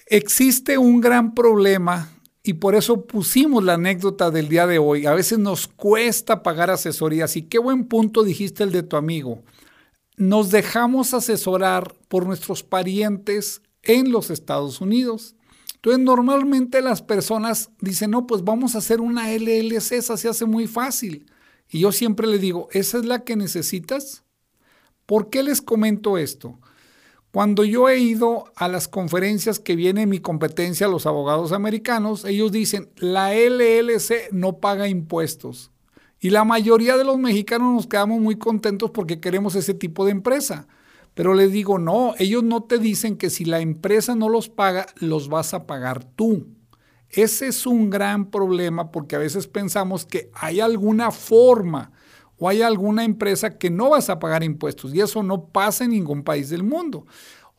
existe 0.05 0.77
un 0.77 0.99
gran 0.99 1.33
problema 1.33 2.09
y 2.43 2.53
por 2.53 2.75
eso 2.75 3.05
pusimos 3.05 3.63
la 3.63 3.73
anécdota 3.73 4.31
del 4.31 4.47
día 4.47 4.65
de 4.65 4.79
hoy. 4.79 5.05
A 5.05 5.13
veces 5.13 5.39
nos 5.39 5.67
cuesta 5.67 6.41
pagar 6.41 6.69
asesorías 6.69 7.35
y 7.35 7.43
qué 7.43 7.59
buen 7.59 7.85
punto 7.85 8.23
dijiste 8.23 8.63
el 8.63 8.71
de 8.71 8.83
tu 8.83 8.95
amigo. 8.95 9.43
Nos 10.15 10.51
dejamos 10.51 11.13
asesorar 11.13 11.95
por 12.07 12.25
nuestros 12.25 12.63
parientes 12.63 13.61
en 13.83 14.11
los 14.11 14.29
Estados 14.29 14.81
Unidos. 14.81 15.35
Entonces 15.75 16.03
normalmente 16.03 16.81
las 16.81 17.01
personas 17.01 17.71
dicen, 17.79 18.11
no, 18.11 18.27
pues 18.27 18.43
vamos 18.43 18.75
a 18.75 18.79
hacer 18.79 18.99
una 18.99 19.31
LLC, 19.33 19.93
esa 19.93 20.17
se 20.17 20.27
hace 20.27 20.45
muy 20.45 20.67
fácil. 20.67 21.25
Y 21.69 21.79
yo 21.79 21.91
siempre 21.91 22.27
le 22.27 22.39
digo, 22.39 22.67
¿esa 22.71 22.97
es 22.97 23.05
la 23.05 23.23
que 23.23 23.35
necesitas? 23.35 24.23
¿Por 25.05 25.29
qué 25.29 25.43
les 25.43 25.61
comento 25.61 26.17
esto? 26.17 26.59
Cuando 27.31 27.63
yo 27.63 27.89
he 27.89 27.99
ido 27.99 28.45
a 28.55 28.67
las 28.67 28.87
conferencias 28.87 29.59
que 29.59 29.75
viene 29.75 30.07
mi 30.07 30.19
competencia, 30.19 30.87
los 30.87 31.05
abogados 31.05 31.51
americanos, 31.51 32.25
ellos 32.25 32.51
dicen, 32.51 32.89
la 32.95 33.35
LLC 33.35 34.31
no 34.31 34.57
paga 34.57 34.87
impuestos. 34.87 35.71
Y 36.19 36.31
la 36.31 36.43
mayoría 36.43 36.97
de 36.97 37.03
los 37.03 37.19
mexicanos 37.19 37.73
nos 37.73 37.87
quedamos 37.87 38.19
muy 38.19 38.37
contentos 38.37 38.89
porque 38.89 39.19
queremos 39.19 39.53
ese 39.53 39.75
tipo 39.75 40.05
de 40.05 40.11
empresa. 40.11 40.67
Pero 41.13 41.35
les 41.35 41.51
digo, 41.51 41.77
no, 41.77 42.15
ellos 42.17 42.43
no 42.43 42.63
te 42.63 42.79
dicen 42.79 43.15
que 43.15 43.29
si 43.29 43.45
la 43.45 43.59
empresa 43.59 44.15
no 44.15 44.27
los 44.27 44.49
paga, 44.49 44.87
los 44.95 45.29
vas 45.29 45.53
a 45.53 45.67
pagar 45.67 46.03
tú. 46.03 46.47
Ese 47.09 47.47
es 47.47 47.67
un 47.67 47.91
gran 47.91 48.31
problema 48.31 48.91
porque 48.91 49.15
a 49.15 49.19
veces 49.19 49.47
pensamos 49.47 50.05
que 50.05 50.31
hay 50.33 50.61
alguna 50.61 51.11
forma 51.11 51.91
o 52.39 52.49
hay 52.49 52.61
alguna 52.61 53.03
empresa 53.03 53.57
que 53.57 53.69
no 53.69 53.89
vas 53.89 54.09
a 54.09 54.19
pagar 54.19 54.43
impuestos 54.43 54.93
y 54.93 55.01
eso 55.01 55.21
no 55.23 55.49
pasa 55.49 55.83
en 55.83 55.91
ningún 55.91 56.23
país 56.23 56.49
del 56.49 56.63
mundo. 56.63 57.05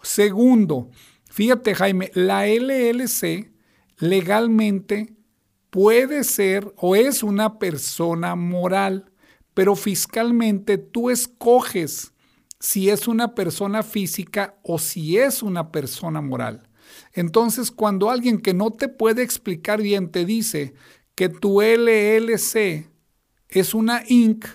Segundo, 0.02 0.90
fíjate 1.30 1.75
Jaime, 1.75 2.10
la 2.14 2.46
LLC 2.46 3.52
legalmente 3.99 5.14
puede 5.68 6.25
ser 6.25 6.72
o 6.76 6.96
es 6.96 7.22
una 7.22 7.58
persona 7.58 8.34
moral, 8.34 9.12
pero 9.54 9.76
fiscalmente 9.76 10.78
tú 10.78 11.10
escoges 11.10 12.12
si 12.58 12.90
es 12.90 13.08
una 13.08 13.34
persona 13.34 13.82
física 13.82 14.58
o 14.62 14.78
si 14.78 15.18
es 15.18 15.42
una 15.42 15.70
persona 15.70 16.20
moral. 16.20 16.68
Entonces, 17.12 17.70
cuando 17.70 18.10
alguien 18.10 18.40
que 18.40 18.54
no 18.54 18.72
te 18.72 18.88
puede 18.88 19.22
explicar 19.22 19.80
bien 19.80 20.10
te 20.10 20.25
dice 20.25 20.75
que 21.14 21.28
tu 21.28 21.62
LLC 21.62 22.90
es 23.49 23.75
una 23.75 24.02
Inc., 24.08 24.46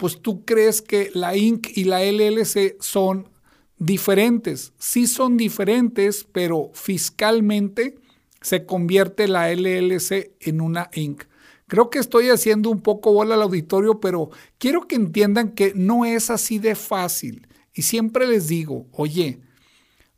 pues 0.00 0.22
tú 0.22 0.46
crees 0.46 0.80
que 0.80 1.10
la 1.12 1.36
Inc. 1.36 1.76
y 1.76 1.84
la 1.84 2.02
LLC 2.02 2.80
son 2.80 3.28
diferentes. 3.76 4.72
Sí 4.78 5.06
son 5.06 5.36
diferentes, 5.36 6.26
pero 6.32 6.70
fiscalmente 6.72 7.96
se 8.40 8.64
convierte 8.64 9.28
la 9.28 9.52
LLC 9.52 10.32
en 10.40 10.62
una 10.62 10.88
Inc. 10.94 11.24
Creo 11.66 11.90
que 11.90 11.98
estoy 11.98 12.30
haciendo 12.30 12.70
un 12.70 12.80
poco 12.80 13.12
bola 13.12 13.34
al 13.34 13.42
auditorio, 13.42 14.00
pero 14.00 14.30
quiero 14.56 14.88
que 14.88 14.96
entiendan 14.96 15.50
que 15.50 15.74
no 15.74 16.06
es 16.06 16.30
así 16.30 16.58
de 16.58 16.76
fácil. 16.76 17.46
Y 17.74 17.82
siempre 17.82 18.26
les 18.26 18.48
digo, 18.48 18.86
oye, 18.92 19.42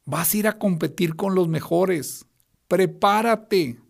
vas 0.04 0.32
a 0.32 0.36
ir 0.36 0.46
a 0.46 0.58
competir 0.60 1.16
con 1.16 1.34
los 1.34 1.48
mejores. 1.48 2.24
Prepárate, 2.68 3.80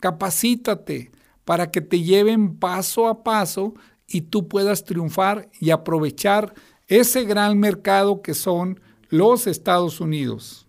capacítate 0.00 1.12
para 1.44 1.70
que 1.70 1.82
te 1.82 2.00
lleven 2.00 2.56
paso 2.56 3.08
a 3.08 3.22
paso 3.22 3.74
y 4.06 4.22
tú 4.22 4.48
puedas 4.48 4.84
triunfar 4.84 5.50
y 5.60 5.70
aprovechar 5.70 6.54
ese 6.88 7.24
gran 7.24 7.58
mercado 7.58 8.22
que 8.22 8.34
son 8.34 8.80
los 9.08 9.46
Estados 9.46 10.00
Unidos. 10.00 10.66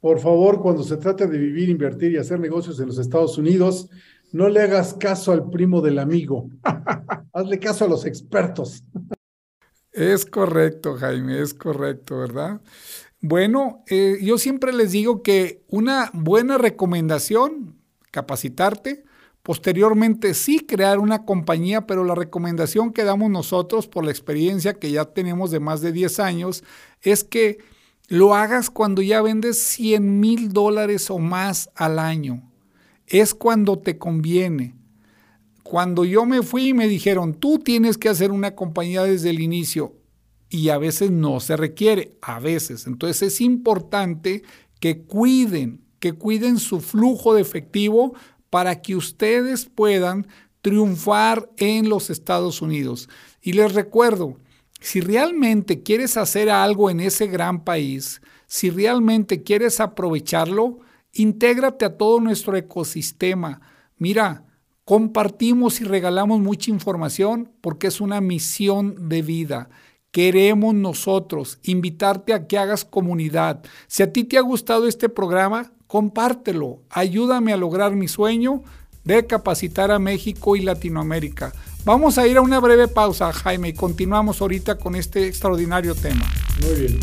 Por 0.00 0.20
favor, 0.20 0.60
cuando 0.60 0.84
se 0.84 0.96
trate 0.96 1.26
de 1.26 1.38
vivir, 1.38 1.68
invertir 1.68 2.12
y 2.12 2.18
hacer 2.18 2.38
negocios 2.38 2.78
en 2.80 2.86
los 2.86 2.98
Estados 2.98 3.36
Unidos, 3.36 3.88
no 4.32 4.48
le 4.48 4.60
hagas 4.60 4.94
caso 4.94 5.32
al 5.32 5.50
primo 5.50 5.80
del 5.80 5.98
amigo. 5.98 6.48
Hazle 7.32 7.58
caso 7.58 7.84
a 7.84 7.88
los 7.88 8.04
expertos. 8.04 8.84
Es 9.92 10.24
correcto, 10.24 10.94
Jaime, 10.94 11.40
es 11.40 11.54
correcto, 11.54 12.18
¿verdad? 12.18 12.60
Bueno, 13.20 13.82
eh, 13.88 14.18
yo 14.22 14.38
siempre 14.38 14.72
les 14.72 14.92
digo 14.92 15.22
que 15.22 15.64
una 15.66 16.10
buena 16.12 16.56
recomendación, 16.56 17.76
capacitarte, 18.12 19.04
Posteriormente 19.48 20.34
sí 20.34 20.60
crear 20.60 20.98
una 20.98 21.24
compañía, 21.24 21.86
pero 21.86 22.04
la 22.04 22.14
recomendación 22.14 22.92
que 22.92 23.02
damos 23.02 23.30
nosotros 23.30 23.88
por 23.88 24.04
la 24.04 24.10
experiencia 24.10 24.74
que 24.74 24.90
ya 24.90 25.06
tenemos 25.06 25.50
de 25.50 25.58
más 25.58 25.80
de 25.80 25.90
10 25.90 26.20
años 26.20 26.64
es 27.00 27.24
que 27.24 27.56
lo 28.08 28.34
hagas 28.34 28.68
cuando 28.68 29.00
ya 29.00 29.22
vendes 29.22 29.56
100 29.62 30.20
mil 30.20 30.52
dólares 30.52 31.10
o 31.10 31.18
más 31.18 31.70
al 31.74 31.98
año. 31.98 32.42
Es 33.06 33.32
cuando 33.32 33.78
te 33.78 33.96
conviene. 33.96 34.74
Cuando 35.62 36.04
yo 36.04 36.26
me 36.26 36.42
fui 36.42 36.68
y 36.68 36.74
me 36.74 36.86
dijeron, 36.86 37.32
tú 37.32 37.58
tienes 37.58 37.96
que 37.96 38.10
hacer 38.10 38.32
una 38.32 38.54
compañía 38.54 39.04
desde 39.04 39.30
el 39.30 39.40
inicio 39.40 39.94
y 40.50 40.68
a 40.68 40.76
veces 40.76 41.10
no 41.10 41.40
se 41.40 41.56
requiere, 41.56 42.18
a 42.20 42.38
veces. 42.38 42.86
Entonces 42.86 43.22
es 43.22 43.40
importante 43.40 44.42
que 44.78 45.04
cuiden, 45.04 45.80
que 46.00 46.12
cuiden 46.12 46.58
su 46.58 46.82
flujo 46.82 47.32
de 47.32 47.40
efectivo 47.40 48.12
para 48.50 48.80
que 48.80 48.96
ustedes 48.96 49.66
puedan 49.66 50.26
triunfar 50.62 51.48
en 51.56 51.88
los 51.88 52.10
Estados 52.10 52.62
Unidos. 52.62 53.08
Y 53.42 53.52
les 53.52 53.74
recuerdo, 53.74 54.38
si 54.80 55.00
realmente 55.00 55.82
quieres 55.82 56.16
hacer 56.16 56.50
algo 56.50 56.90
en 56.90 57.00
ese 57.00 57.26
gran 57.26 57.64
país, 57.64 58.20
si 58.46 58.70
realmente 58.70 59.42
quieres 59.42 59.80
aprovecharlo, 59.80 60.78
intégrate 61.12 61.84
a 61.84 61.96
todo 61.96 62.20
nuestro 62.20 62.56
ecosistema. 62.56 63.60
Mira, 63.96 64.44
compartimos 64.84 65.80
y 65.80 65.84
regalamos 65.84 66.40
mucha 66.40 66.70
información 66.70 67.52
porque 67.60 67.88
es 67.88 68.00
una 68.00 68.20
misión 68.20 69.08
de 69.08 69.22
vida. 69.22 69.68
Queremos 70.10 70.74
nosotros 70.74 71.58
invitarte 71.62 72.32
a 72.32 72.46
que 72.46 72.56
hagas 72.56 72.84
comunidad. 72.84 73.62
Si 73.86 74.02
a 74.02 74.12
ti 74.12 74.24
te 74.24 74.38
ha 74.38 74.40
gustado 74.40 74.88
este 74.88 75.08
programa, 75.08 75.72
compártelo, 75.88 76.82
ayúdame 76.90 77.52
a 77.52 77.56
lograr 77.56 77.96
mi 77.96 78.06
sueño 78.06 78.62
de 79.02 79.26
capacitar 79.26 79.90
a 79.90 79.98
México 79.98 80.54
y 80.54 80.60
Latinoamérica. 80.60 81.52
Vamos 81.84 82.18
a 82.18 82.28
ir 82.28 82.36
a 82.36 82.42
una 82.42 82.60
breve 82.60 82.86
pausa, 82.86 83.32
Jaime, 83.32 83.70
y 83.70 83.72
continuamos 83.72 84.40
ahorita 84.40 84.76
con 84.76 84.94
este 84.94 85.26
extraordinario 85.26 85.94
tema. 85.94 86.30
Muy 86.62 86.74
bien. 86.74 87.00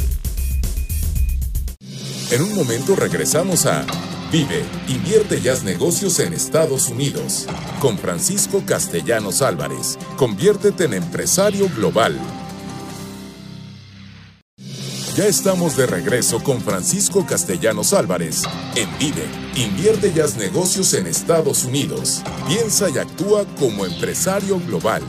En 2.32 2.42
un 2.42 2.56
momento 2.56 2.96
regresamos 2.96 3.65
a 3.65 3.86
Vive, 4.32 4.63
invierte 4.88 5.39
y 5.44 5.48
haz 5.48 5.63
negocios 5.63 6.20
en 6.20 6.34
Estados 6.34 6.89
Unidos. 6.89 7.48
Con 7.80 7.98
Francisco 7.98 8.63
Castellanos 8.65 9.42
Álvarez, 9.42 9.98
conviértete 10.18 10.86
en 10.86 10.94
empresario 10.94 11.70
global. 11.75 12.20
Ya 15.16 15.28
estamos 15.28 15.78
de 15.78 15.86
regreso 15.86 16.44
con 16.44 16.60
Francisco 16.60 17.26
Castellanos 17.26 17.94
Álvarez 17.94 18.44
en 18.76 18.90
Vive, 19.00 19.26
invierte 19.56 20.12
y 20.14 20.20
haz 20.20 20.36
negocios 20.36 20.94
en 20.94 21.08
Estados 21.08 21.64
Unidos. 21.64 22.22
Piensa 22.50 22.90
y 22.90 22.98
actúa 22.98 23.46
como 23.58 23.86
empresario 23.86 24.60
global. 24.60 25.02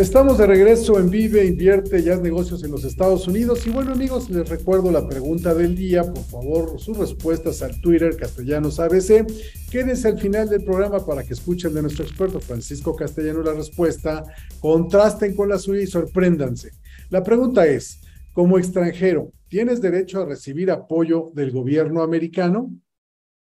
Estamos 0.00 0.38
de 0.38 0.46
regreso 0.46 0.98
en 0.98 1.10
Vive, 1.10 1.44
Invierte 1.44 2.02
ya 2.02 2.16
negocios 2.16 2.64
en 2.64 2.70
los 2.70 2.84
Estados 2.84 3.28
Unidos. 3.28 3.66
Y 3.66 3.70
bueno, 3.70 3.92
amigos, 3.92 4.30
les 4.30 4.48
recuerdo 4.48 4.90
la 4.90 5.06
pregunta 5.06 5.52
del 5.52 5.76
día. 5.76 6.04
Por 6.04 6.24
favor, 6.24 6.80
sus 6.80 6.96
respuestas 6.96 7.60
al 7.60 7.78
Twitter 7.82 8.16
Castellanos 8.16 8.80
ABC. 8.80 9.26
Quédense 9.70 10.08
al 10.08 10.18
final 10.18 10.48
del 10.48 10.64
programa 10.64 11.04
para 11.04 11.22
que 11.22 11.34
escuchen 11.34 11.74
de 11.74 11.82
nuestro 11.82 12.06
experto 12.06 12.40
Francisco 12.40 12.96
Castellano 12.96 13.42
la 13.42 13.52
respuesta. 13.52 14.24
Contrasten 14.58 15.36
con 15.36 15.50
la 15.50 15.58
suya 15.58 15.82
y 15.82 15.86
sorpréndanse. 15.86 16.70
La 17.10 17.22
pregunta 17.22 17.66
es: 17.66 18.00
como 18.32 18.58
extranjero, 18.58 19.30
¿tienes 19.48 19.82
derecho 19.82 20.22
a 20.22 20.24
recibir 20.24 20.70
apoyo 20.70 21.30
del 21.34 21.50
gobierno 21.50 22.02
americano? 22.02 22.70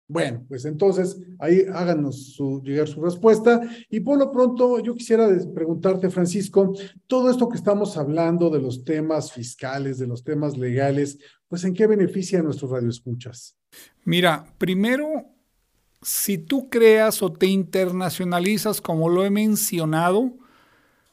Bueno, 0.07 0.45
pues 0.47 0.65
entonces 0.65 1.19
ahí 1.39 1.65
háganos 1.73 2.37
llegar 2.63 2.87
su 2.87 3.01
respuesta. 3.01 3.61
Y 3.89 4.01
por 4.01 4.19
lo 4.19 4.31
pronto 4.31 4.79
yo 4.79 4.93
quisiera 4.93 5.27
preguntarte, 5.53 6.09
Francisco, 6.09 6.73
todo 7.07 7.29
esto 7.29 7.49
que 7.49 7.57
estamos 7.57 7.97
hablando 7.97 8.49
de 8.49 8.61
los 8.61 8.83
temas 8.83 9.31
fiscales, 9.31 9.97
de 9.97 10.07
los 10.07 10.23
temas 10.23 10.57
legales, 10.57 11.17
pues 11.47 11.63
¿en 11.63 11.73
qué 11.73 11.87
beneficia 11.87 12.39
a 12.39 12.43
nuestros 12.43 12.69
radioescuchas? 12.69 13.57
Mira, 14.03 14.45
primero, 14.59 15.25
si 16.03 16.37
tú 16.37 16.69
creas 16.69 17.23
o 17.23 17.33
te 17.33 17.47
internacionalizas, 17.47 18.81
como 18.81 19.09
lo 19.09 19.25
he 19.25 19.31
mencionado, 19.31 20.37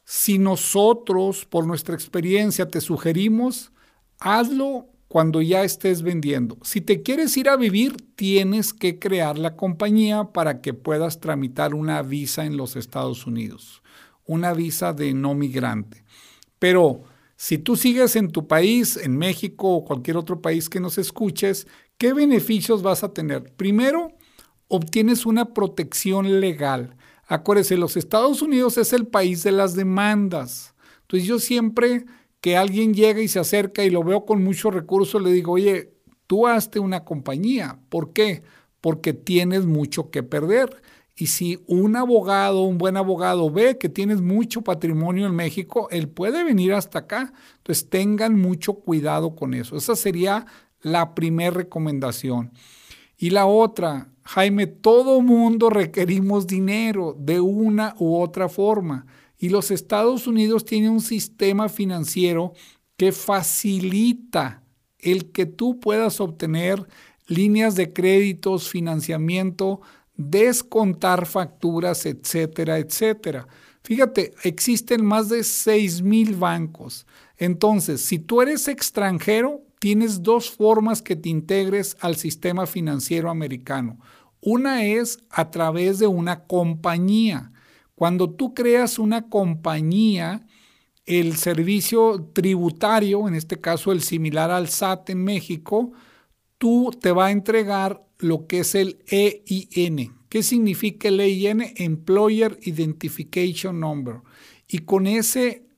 si 0.05 0.39
nosotros, 0.39 1.47
por 1.47 1.67
nuestra 1.67 1.95
experiencia, 1.95 2.69
te 2.69 2.83
sugerimos, 2.83 3.73
hazlo 4.19 4.92
cuando 5.12 5.42
ya 5.42 5.62
estés 5.62 6.00
vendiendo. 6.00 6.57
Si 6.62 6.81
te 6.81 7.02
quieres 7.02 7.37
ir 7.37 7.50
a 7.50 7.57
vivir, 7.57 7.97
tienes 8.14 8.73
que 8.73 8.99
crear 8.99 9.37
la 9.37 9.57
compañía 9.57 10.33
para 10.33 10.62
que 10.62 10.73
puedas 10.73 11.21
tramitar 11.21 11.75
una 11.75 12.00
visa 12.00 12.47
en 12.47 12.57
los 12.57 12.76
Estados 12.76 13.26
Unidos, 13.26 13.83
una 14.25 14.54
visa 14.54 14.95
de 14.95 15.12
no 15.12 15.35
migrante. 15.35 16.02
Pero 16.59 17.02
si 17.37 17.59
tú 17.59 17.76
sigues 17.76 18.16
en 18.16 18.31
tu 18.31 18.49
país, 18.49 18.97
en 18.97 19.19
México 19.19 19.69
o 19.69 19.85
cualquier 19.85 20.16
otro 20.16 20.40
país 20.40 20.71
que 20.71 20.81
nos 20.81 20.97
escuches, 20.97 21.66
¿qué 21.99 22.14
beneficios 22.14 22.83
vas 22.83 23.04
a 23.04 23.12
tener? 23.12 23.52
Primero, 23.54 24.12
obtienes 24.66 25.26
una 25.26 25.52
protección 25.52 26.40
legal. 26.40 26.97
Acuérdese, 27.26 27.76
los 27.76 27.99
Estados 27.99 28.40
Unidos 28.40 28.78
es 28.78 28.95
el 28.95 29.07
país 29.07 29.42
de 29.42 29.52
las 29.52 29.75
demandas. 29.75 30.75
Entonces 31.02 31.28
yo 31.28 31.38
siempre 31.38 32.07
que 32.43 32.57
alguien 32.57 32.93
llega 32.93 33.23
y 33.23 33.29
se 33.29 33.39
acerca 33.39 33.85
y 33.85 33.91
lo 33.91 34.03
veo 34.03 34.27
con 34.27 34.43
mucho 34.43 34.71
recurso, 34.71 35.21
le 35.21 35.33
digo, 35.33 35.53
oye, 35.53 35.95
tú 36.27 36.49
hazte 36.49 36.81
una 36.81 37.05
compañía. 37.05 37.79
¿Por 37.89 38.13
qué? 38.13 38.43
Porque 38.81 39.13
tienes 39.13 39.65
mucho 39.65 40.11
que 40.11 40.25
perder. 40.25 40.83
Y 41.15 41.29
si 41.29 41.63
un 41.69 41.95
abogado, 41.95 42.63
un 42.63 42.79
buen 42.79 42.97
abogado 42.97 43.49
ve 43.49 43.79
que 43.79 43.89
tienes 43.89 44.21
mucho 44.21 44.63
patrimonio 44.63 45.27
en 45.27 45.37
México, 45.37 45.87
él 45.93 46.09
puede 46.09 46.43
venir 46.43 46.73
hasta 46.73 47.01
acá. 47.01 47.33
Entonces 47.59 47.89
tengan 47.89 48.37
mucho 48.41 48.75
cuidado 48.75 49.37
con 49.37 49.55
eso. 49.55 49.77
Esa 49.77 49.95
sería 49.95 50.47
la 50.81 51.15
primera 51.15 51.53
recomendación. 51.53 52.51
Y 53.17 53.31
la 53.31 53.47
otra, 53.47 54.09
Jaime, 54.25 54.67
todo 54.67 55.21
mundo 55.21 55.71
requerimos 55.71 56.49
dinero 56.49 57.15
de 57.17 57.39
una 57.41 57.95
u 58.01 58.21
otra 58.21 58.49
forma. 58.49 59.07
Y 59.43 59.49
los 59.49 59.73
Estados 59.73 60.29
Unidos 60.29 60.65
tienen 60.65 60.93
un 60.93 61.01
sistema 61.01 61.69
financiero 61.69 62.53
que 62.97 63.11
facilita 63.11 64.62
el 65.01 65.33
que 65.33 65.47
tú 65.47 65.81
puedas 65.81 66.21
obtener 66.21 66.87
líneas 67.27 67.75
de 67.75 67.93
créditos, 67.93 68.69
financiamiento, 68.69 69.81
descontar 70.14 71.27
facturas, 71.27 72.07
etcétera, 72.07 72.79
etcétera. 72.79 73.49
Fíjate, 73.83 74.33
existen 74.45 75.05
más 75.05 75.29
de 75.29 75.43
6 75.43 76.03
mil 76.03 76.37
bancos. 76.37 77.05
Entonces, 77.37 78.05
si 78.05 78.21
tú 78.21 78.43
eres 78.43 78.69
extranjero, 78.69 79.62
tienes 79.81 80.23
dos 80.23 80.53
formas 80.53 81.03
que 81.03 81.16
te 81.16 81.31
integres 81.31 81.97
al 81.99 82.14
sistema 82.14 82.64
financiero 82.64 83.29
americano. 83.29 83.99
Una 84.40 84.85
es 84.85 85.19
a 85.31 85.51
través 85.51 85.99
de 85.99 86.07
una 86.07 86.45
compañía. 86.45 87.51
Cuando 88.03 88.31
tú 88.31 88.53
creas 88.53 88.99
una 88.99 89.29
compañía, 89.29 90.45
el 91.07 91.37
servicio 91.37 92.31
tributario, 92.33 93.29
en 93.29 93.37
este 93.37 93.61
caso 93.61 93.93
el 93.93 94.03
similar 94.03 94.51
al 94.51 94.67
SAT 94.69 95.11
en 95.11 95.23
México, 95.23 95.93
tú 96.59 96.91
te 97.01 97.12
va 97.12 97.27
a 97.27 97.31
entregar 97.31 98.05
lo 98.19 98.49
que 98.49 98.59
es 98.59 98.75
el 98.75 99.05
EIN. 99.07 100.15
¿Qué 100.29 100.43
significa 100.43 101.07
el 101.07 101.21
EIN? 101.21 101.62
Employer 101.77 102.59
Identification 102.62 103.79
Number. 103.79 104.17
Y 104.67 104.79
con 104.79 105.07
ese, 105.07 105.69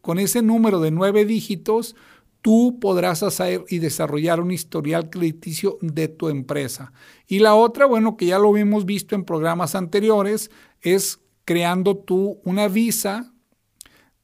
con 0.00 0.18
ese 0.18 0.42
número 0.42 0.80
de 0.80 0.90
nueve 0.90 1.24
dígitos, 1.24 1.94
tú 2.42 2.78
podrás 2.80 3.22
hacer 3.22 3.64
y 3.68 3.78
desarrollar 3.78 4.40
un 4.40 4.50
historial 4.50 5.10
crediticio 5.10 5.78
de 5.80 6.08
tu 6.08 6.28
empresa. 6.28 6.92
Y 7.28 7.38
la 7.38 7.54
otra, 7.54 7.86
bueno, 7.86 8.16
que 8.16 8.26
ya 8.26 8.40
lo 8.40 8.56
hemos 8.56 8.84
visto 8.84 9.14
en 9.14 9.22
programas 9.22 9.76
anteriores, 9.76 10.50
es 10.80 11.20
creando 11.46 11.96
tú 11.96 12.40
una 12.44 12.68
visa, 12.68 13.32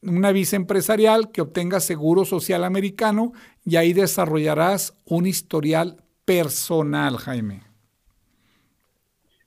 una 0.02 0.32
visa 0.32 0.56
empresarial 0.56 1.30
que 1.30 1.40
obtenga 1.40 1.80
seguro 1.80 2.26
social 2.26 2.64
americano 2.64 3.32
y 3.64 3.76
ahí 3.76 3.94
desarrollarás 3.94 4.94
un 5.06 5.26
historial 5.26 6.04
personal, 6.26 7.16
Jaime. 7.16 7.62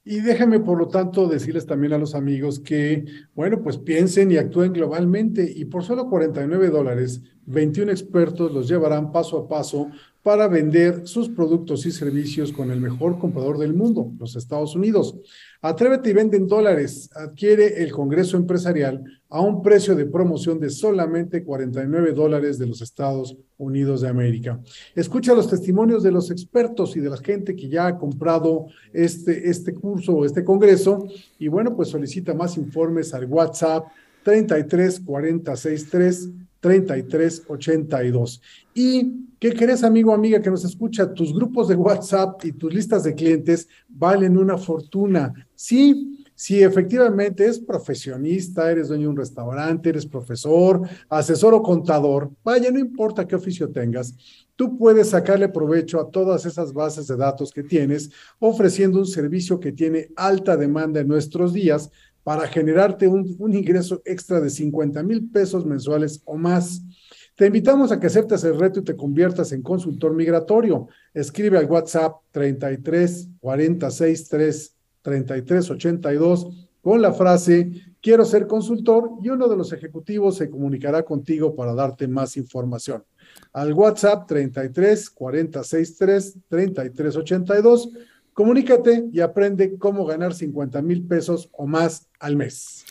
Y 0.07 0.21
déjame, 0.21 0.59
por 0.59 0.77
lo 0.77 0.87
tanto, 0.87 1.27
decirles 1.27 1.65
también 1.65 1.93
a 1.93 1.97
los 1.97 2.13
amigos 2.13 2.59
que, 2.59 3.05
bueno, 3.33 3.61
pues 3.63 3.79
piensen 3.79 4.31
y 4.31 4.37
actúen 4.37 4.71
globalmente 4.71 5.51
y 5.53 5.65
por 5.65 5.83
solo 5.83 6.07
49 6.07 6.69
dólares, 6.69 7.21
21 7.47 7.91
expertos 7.91 8.51
los 8.51 8.67
llevarán 8.67 9.11
paso 9.11 9.37
a 9.39 9.47
paso 9.47 9.89
para 10.21 10.47
vender 10.47 11.07
sus 11.07 11.29
productos 11.29 11.85
y 11.87 11.91
servicios 11.91 12.51
con 12.51 12.69
el 12.69 12.81
mejor 12.81 13.17
comprador 13.17 13.57
del 13.57 13.73
mundo, 13.73 14.11
los 14.19 14.35
Estados 14.35 14.75
Unidos. 14.75 15.15
Atrévete 15.67 16.11
y 16.11 16.13
vende 16.13 16.37
en 16.37 16.47
dólares. 16.47 17.09
Adquiere 17.15 17.81
el 17.81 17.91
Congreso 17.91 18.37
Empresarial 18.37 19.03
a 19.29 19.41
un 19.41 19.63
precio 19.63 19.95
de 19.95 20.05
promoción 20.05 20.59
de 20.59 20.69
solamente 20.69 21.43
49 21.43 22.13
dólares 22.13 22.59
de 22.59 22.67
los 22.67 22.83
Estados 22.83 23.35
Unidos 23.57 24.01
de 24.01 24.09
América. 24.09 24.59
Escucha 24.93 25.33
los 25.33 25.49
testimonios 25.49 26.03
de 26.03 26.11
los 26.11 26.29
expertos 26.29 26.95
y 26.95 26.99
de 26.99 27.09
la 27.09 27.17
gente 27.17 27.55
que 27.55 27.67
ya 27.67 27.87
ha 27.87 27.97
comprado 27.97 28.67
este, 28.93 29.49
este 29.49 29.73
curso 29.73 30.13
o 30.13 30.23
este 30.23 30.43
congreso. 30.43 31.07
Y 31.39 31.47
bueno, 31.47 31.75
pues 31.75 31.89
solicita 31.89 32.35
más 32.35 32.57
informes 32.57 33.15
al 33.15 33.25
WhatsApp 33.25 33.87
33 34.21 34.99
46 34.99 35.89
3 36.59 36.85
33 36.85 37.43
82. 37.47 38.41
¿Y 38.73 39.27
qué 39.39 39.53
crees, 39.53 39.83
amigo 39.83 40.13
amiga 40.13 40.41
que 40.41 40.49
nos 40.49 40.65
escucha? 40.65 41.13
Tus 41.13 41.33
grupos 41.33 41.67
de 41.67 41.75
WhatsApp 41.75 42.43
y 42.45 42.51
tus 42.51 42.73
listas 42.73 43.03
de 43.03 43.15
clientes 43.15 43.67
valen 43.87 44.37
una 44.37 44.57
fortuna. 44.57 45.33
Sí, 45.53 46.25
si 46.37 46.61
efectivamente 46.61 47.45
es 47.45 47.59
profesionista, 47.59 48.69
eres 48.69 48.89
dueño 48.89 49.03
de 49.03 49.09
un 49.09 49.17
restaurante, 49.17 49.89
eres 49.89 50.05
profesor, 50.05 50.81
asesor 51.07 51.53
o 51.53 51.63
contador, 51.63 52.29
vaya, 52.43 52.69
no 52.71 52.79
importa 52.79 53.25
qué 53.25 53.37
oficio 53.37 53.71
tengas, 53.71 54.13
tú 54.57 54.77
puedes 54.77 55.11
sacarle 55.11 55.47
provecho 55.47 55.97
a 55.99 56.11
todas 56.11 56.45
esas 56.45 56.73
bases 56.73 57.07
de 57.07 57.15
datos 57.15 57.51
que 57.51 57.63
tienes, 57.63 58.11
ofreciendo 58.39 58.99
un 58.99 59.07
servicio 59.07 59.61
que 59.61 59.71
tiene 59.71 60.09
alta 60.17 60.57
demanda 60.57 60.99
en 60.99 61.07
nuestros 61.07 61.53
días 61.53 61.89
para 62.25 62.47
generarte 62.47 63.07
un, 63.07 63.53
ingreso 63.53 64.01
extra 64.03 64.41
de 64.41 64.49
50 64.49 65.03
mil 65.03 65.29
pesos 65.29 65.63
mensuales 65.63 66.23
o 66.25 66.35
más. 66.35 66.81
Te 67.35 67.45
invitamos 67.45 67.91
a 67.91 67.99
que 67.99 68.07
aceptes 68.07 68.43
el 68.45 68.57
reto 68.59 68.79
y 68.79 68.83
te 68.83 68.95
conviertas 68.95 69.51
en 69.51 69.61
consultor 69.61 70.15
migratorio. 70.15 70.87
Escribe 71.13 71.59
al 71.59 71.69
WhatsApp 71.69 72.15
33 72.31 73.29
46 73.39 74.27
3 74.27 74.75
33 75.03 75.69
82 75.69 76.67
con 76.81 76.99
la 76.99 77.13
frase 77.13 77.69
quiero 78.01 78.25
ser 78.25 78.47
consultor 78.47 79.11
y 79.21 79.29
uno 79.29 79.47
de 79.47 79.57
los 79.57 79.71
ejecutivos 79.71 80.37
se 80.37 80.49
comunicará 80.49 81.03
contigo 81.03 81.55
para 81.55 81.75
darte 81.75 82.07
más 82.07 82.37
información. 82.37 83.03
al 83.53 83.71
WhatsApp 83.73 84.25
33 84.27 85.11
463 85.11 86.37
33 86.49 87.15
82. 87.17 87.89
Comunícate 88.35 89.05
y 89.13 89.21
aprende 89.21 89.77
cómo 89.77 90.05
ganar 90.05 90.33
50 90.33 90.81
mil 90.81 91.07
pesos 91.07 91.47
o 91.53 91.65
más 91.65 92.09
al 92.19 92.35
mes. 92.35 92.85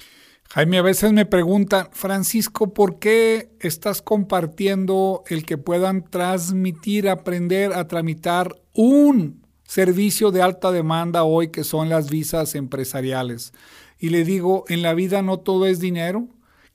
Jaime, 0.48 0.78
a 0.78 0.82
veces 0.82 1.12
me 1.12 1.26
preguntan, 1.26 1.88
Francisco, 1.92 2.72
¿por 2.72 2.98
qué 2.98 3.50
estás 3.60 4.00
compartiendo 4.00 5.22
el 5.28 5.44
que 5.44 5.58
puedan 5.58 6.08
transmitir, 6.08 7.10
aprender 7.10 7.74
a 7.74 7.86
tramitar 7.86 8.56
un 8.72 9.42
servicio 9.64 10.30
de 10.30 10.40
alta 10.40 10.72
demanda 10.72 11.24
hoy 11.24 11.48
que 11.48 11.62
son 11.62 11.90
las 11.90 12.08
visas 12.08 12.54
empresariales? 12.54 13.52
Y 13.98 14.08
le 14.08 14.24
digo, 14.24 14.64
en 14.68 14.80
la 14.80 14.94
vida 14.94 15.20
no 15.20 15.40
todo 15.40 15.66
es 15.66 15.78
dinero. 15.78 16.26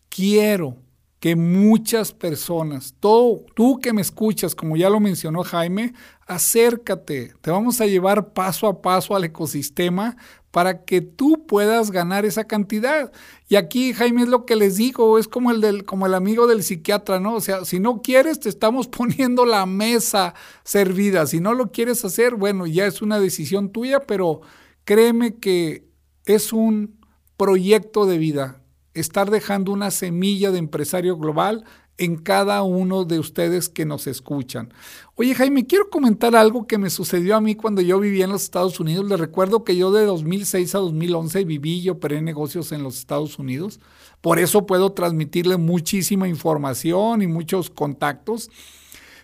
Quiero 0.09 0.77
que 1.19 1.35
muchas 1.35 2.13
personas, 2.13 2.95
todo, 2.99 3.43
tú 3.53 3.79
que 3.79 3.91
me 3.91 4.01
escuchas, 4.01 4.55
como 4.55 4.77
ya 4.77 4.89
lo 4.89 5.01
mencionó 5.01 5.43
Jaime, 5.43 5.93
acércate, 6.27 7.33
te 7.41 7.51
vamos 7.51 7.81
a 7.81 7.87
llevar 7.87 8.33
paso 8.33 8.67
a 8.67 8.81
paso 8.81 9.15
al 9.15 9.25
ecosistema 9.25 10.15
para 10.51 10.85
que 10.85 11.01
tú 11.01 11.45
puedas 11.45 11.91
ganar 11.91 12.25
esa 12.25 12.45
cantidad. 12.45 13.11
Y 13.49 13.55
aquí, 13.55 13.93
Jaime, 13.93 14.23
es 14.23 14.29
lo 14.29 14.45
que 14.45 14.55
les 14.55 14.77
digo, 14.77 15.19
es 15.19 15.27
como 15.27 15.51
el, 15.51 15.61
del, 15.61 15.83
como 15.83 16.05
el 16.05 16.13
amigo 16.13 16.47
del 16.47 16.63
psiquiatra, 16.63 17.19
¿no? 17.19 17.35
O 17.35 17.41
sea, 17.41 17.65
si 17.65 17.79
no 17.79 18.01
quieres, 18.01 18.39
te 18.39 18.49
estamos 18.49 18.87
poniendo 18.89 19.45
la 19.45 19.65
mesa 19.65 20.33
servida. 20.63 21.27
Si 21.27 21.39
no 21.41 21.53
lo 21.53 21.71
quieres 21.71 22.03
hacer, 22.05 22.35
bueno, 22.35 22.65
ya 22.65 22.87
es 22.87 23.01
una 23.01 23.19
decisión 23.19 23.71
tuya, 23.71 23.99
pero 24.01 24.41
créeme 24.85 25.35
que 25.35 25.87
es 26.25 26.53
un 26.53 26.99
proyecto 27.37 28.05
de 28.05 28.17
vida 28.17 28.58
estar 28.99 29.31
dejando 29.31 29.71
una 29.71 29.91
semilla 29.91 30.51
de 30.51 30.59
empresario 30.59 31.17
global 31.17 31.65
en 31.99 32.15
cada 32.15 32.63
uno 32.63 33.03
de 33.03 33.19
ustedes 33.19 33.67
que 33.67 33.85
nos 33.85 34.07
escuchan. 34.07 34.73
Oye 35.15 35.35
Jaime, 35.35 35.67
quiero 35.67 35.89
comentar 35.89 36.33
algo 36.33 36.65
que 36.65 36.77
me 36.77 36.89
sucedió 36.89 37.35
a 37.35 37.41
mí 37.41 37.55
cuando 37.55 37.81
yo 37.81 37.99
vivía 37.99 38.23
en 38.23 38.31
los 38.31 38.43
Estados 38.43 38.79
Unidos. 38.79 39.05
Les 39.09 39.19
recuerdo 39.19 39.65
que 39.65 39.75
yo 39.75 39.91
de 39.91 40.05
2006 40.05 40.75
a 40.75 40.79
2011 40.79 41.43
viví 41.43 41.79
y 41.79 41.89
operé 41.89 42.21
negocios 42.21 42.71
en 42.71 42.83
los 42.83 42.97
Estados 42.97 43.37
Unidos. 43.37 43.81
Por 44.21 44.39
eso 44.39 44.65
puedo 44.65 44.93
transmitirle 44.93 45.57
muchísima 45.57 46.29
información 46.29 47.21
y 47.21 47.27
muchos 47.27 47.69
contactos. 47.69 48.49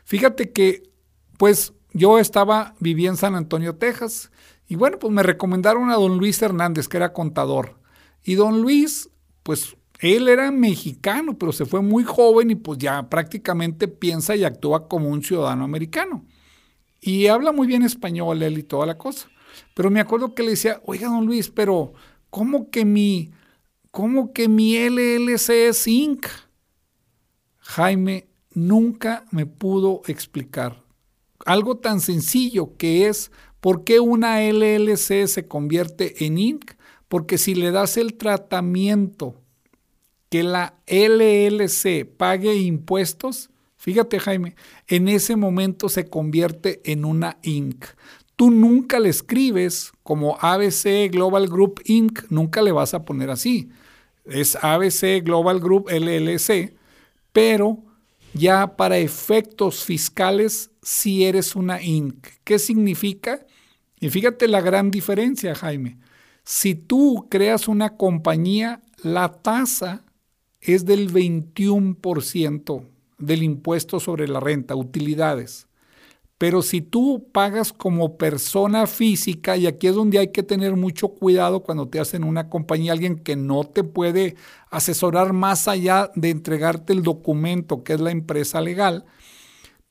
Fíjate 0.03 0.51
que, 0.51 0.83
pues 1.37 1.73
yo 1.93 2.19
estaba, 2.19 2.75
viví 2.79 3.07
en 3.07 3.15
San 3.15 3.35
Antonio, 3.35 3.75
Texas. 3.75 4.31
Y 4.67 4.75
bueno, 4.75 4.99
pues 4.99 5.13
me 5.13 5.23
recomendaron 5.23 5.91
a 5.91 5.95
don 5.95 6.17
Luis 6.17 6.41
Hernández, 6.41 6.89
que 6.89 6.97
era 6.97 7.13
contador. 7.13 7.79
Y 8.21 8.35
don 8.35 8.61
Luis 8.61 9.09
pues 9.45 9.77
él 9.99 10.27
era 10.27 10.49
mexicano, 10.49 11.37
pero 11.37 11.51
se 11.51 11.65
fue 11.65 11.83
muy 11.83 12.03
joven 12.03 12.49
y 12.49 12.55
pues 12.55 12.79
ya 12.79 13.07
prácticamente 13.11 13.87
piensa 13.87 14.35
y 14.35 14.43
actúa 14.43 14.87
como 14.87 15.09
un 15.09 15.21
ciudadano 15.21 15.63
americano. 15.63 16.25
Y 16.99 17.27
habla 17.27 17.51
muy 17.51 17.67
bien 17.67 17.83
español 17.83 18.41
él 18.41 18.57
y 18.57 18.63
toda 18.63 18.87
la 18.87 18.97
cosa. 18.97 19.29
Pero 19.75 19.91
me 19.91 19.99
acuerdo 19.99 20.33
que 20.33 20.41
le 20.41 20.49
decía, 20.49 20.81
oiga, 20.83 21.09
don 21.09 21.27
Luis, 21.27 21.49
pero 21.51 21.93
¿cómo 22.31 22.71
que 22.71 22.85
mi, 22.85 23.33
cómo 23.91 24.33
que 24.33 24.49
mi 24.49 24.77
LLC 24.77 25.49
es 25.69 25.87
Inc? 25.87 26.25
Jaime 27.59 28.27
nunca 28.51 29.25
me 29.29 29.45
pudo 29.45 30.01
explicar 30.07 30.83
algo 31.45 31.77
tan 31.77 32.01
sencillo 32.01 32.75
que 32.77 33.07
es 33.07 33.31
por 33.59 33.83
qué 33.83 33.99
una 33.99 34.41
LLC 34.41 35.27
se 35.27 35.47
convierte 35.47 36.25
en 36.25 36.39
Inc 36.39 36.71
porque 37.07 37.37
si 37.37 37.55
le 37.55 37.71
das 37.71 37.97
el 37.97 38.15
tratamiento 38.15 39.35
que 40.29 40.43
la 40.43 40.75
LLC 40.87 42.05
pague 42.05 42.55
impuestos, 42.55 43.49
fíjate 43.77 44.19
Jaime, 44.19 44.55
en 44.87 45.07
ese 45.07 45.35
momento 45.35 45.89
se 45.89 46.09
convierte 46.09 46.81
en 46.83 47.05
una 47.05 47.37
Inc. 47.43 47.85
Tú 48.35 48.51
nunca 48.51 48.99
le 48.99 49.09
escribes 49.09 49.93
como 50.03 50.37
ABC 50.41 51.09
Global 51.11 51.47
Group 51.47 51.81
Inc., 51.85 52.23
nunca 52.29 52.61
le 52.61 52.71
vas 52.71 52.93
a 52.93 53.05
poner 53.05 53.29
así. 53.29 53.69
Es 54.25 54.57
ABC 54.61 55.23
Global 55.23 55.59
Group 55.59 55.89
LLC, 55.89 56.75
pero 57.31 57.83
ya 58.33 58.75
para 58.75 58.97
efectos 58.97 59.85
fiscales 59.85 60.71
si 60.81 61.23
eres 61.23 61.55
una 61.55 61.81
Inc. 61.81 62.27
¿Qué 62.43 62.59
significa? 62.59 63.45
Y 63.99 64.09
fíjate 64.09 64.47
la 64.47 64.59
gran 64.59 64.91
diferencia, 64.91 65.55
Jaime. 65.55 65.97
Si 66.45 66.75
tú 66.75 67.27
creas 67.27 67.67
una 67.67 67.97
compañía, 67.97 68.81
la 69.01 69.41
tasa 69.41 70.03
es 70.61 70.85
del 70.85 71.11
21% 71.11 72.83
del 73.17 73.43
impuesto 73.43 73.99
sobre 73.99 74.27
la 74.27 74.39
renta, 74.39 74.75
utilidades. 74.75 75.67
Pero 76.37 76.61
si 76.61 76.81
tú 76.81 77.29
pagas 77.31 77.73
como 77.73 78.17
persona 78.17 78.85
física, 78.85 79.57
y 79.57 79.65
aquí 79.65 79.87
es 79.87 79.95
donde 79.95 80.19
hay 80.19 80.27
que 80.27 80.43
tener 80.43 80.75
mucho 80.75 81.07
cuidado 81.07 81.61
cuando 81.63 81.87
te 81.87 81.99
hacen 81.99 82.23
una 82.23 82.47
compañía, 82.47 82.91
alguien 82.91 83.17
que 83.17 83.35
no 83.35 83.63
te 83.63 83.83
puede 83.83 84.35
asesorar 84.69 85.33
más 85.33 85.67
allá 85.67 86.11
de 86.13 86.29
entregarte 86.29 86.93
el 86.93 87.01
documento 87.01 87.83
que 87.83 87.93
es 87.93 88.01
la 88.01 88.11
empresa 88.11 88.61
legal, 88.61 89.05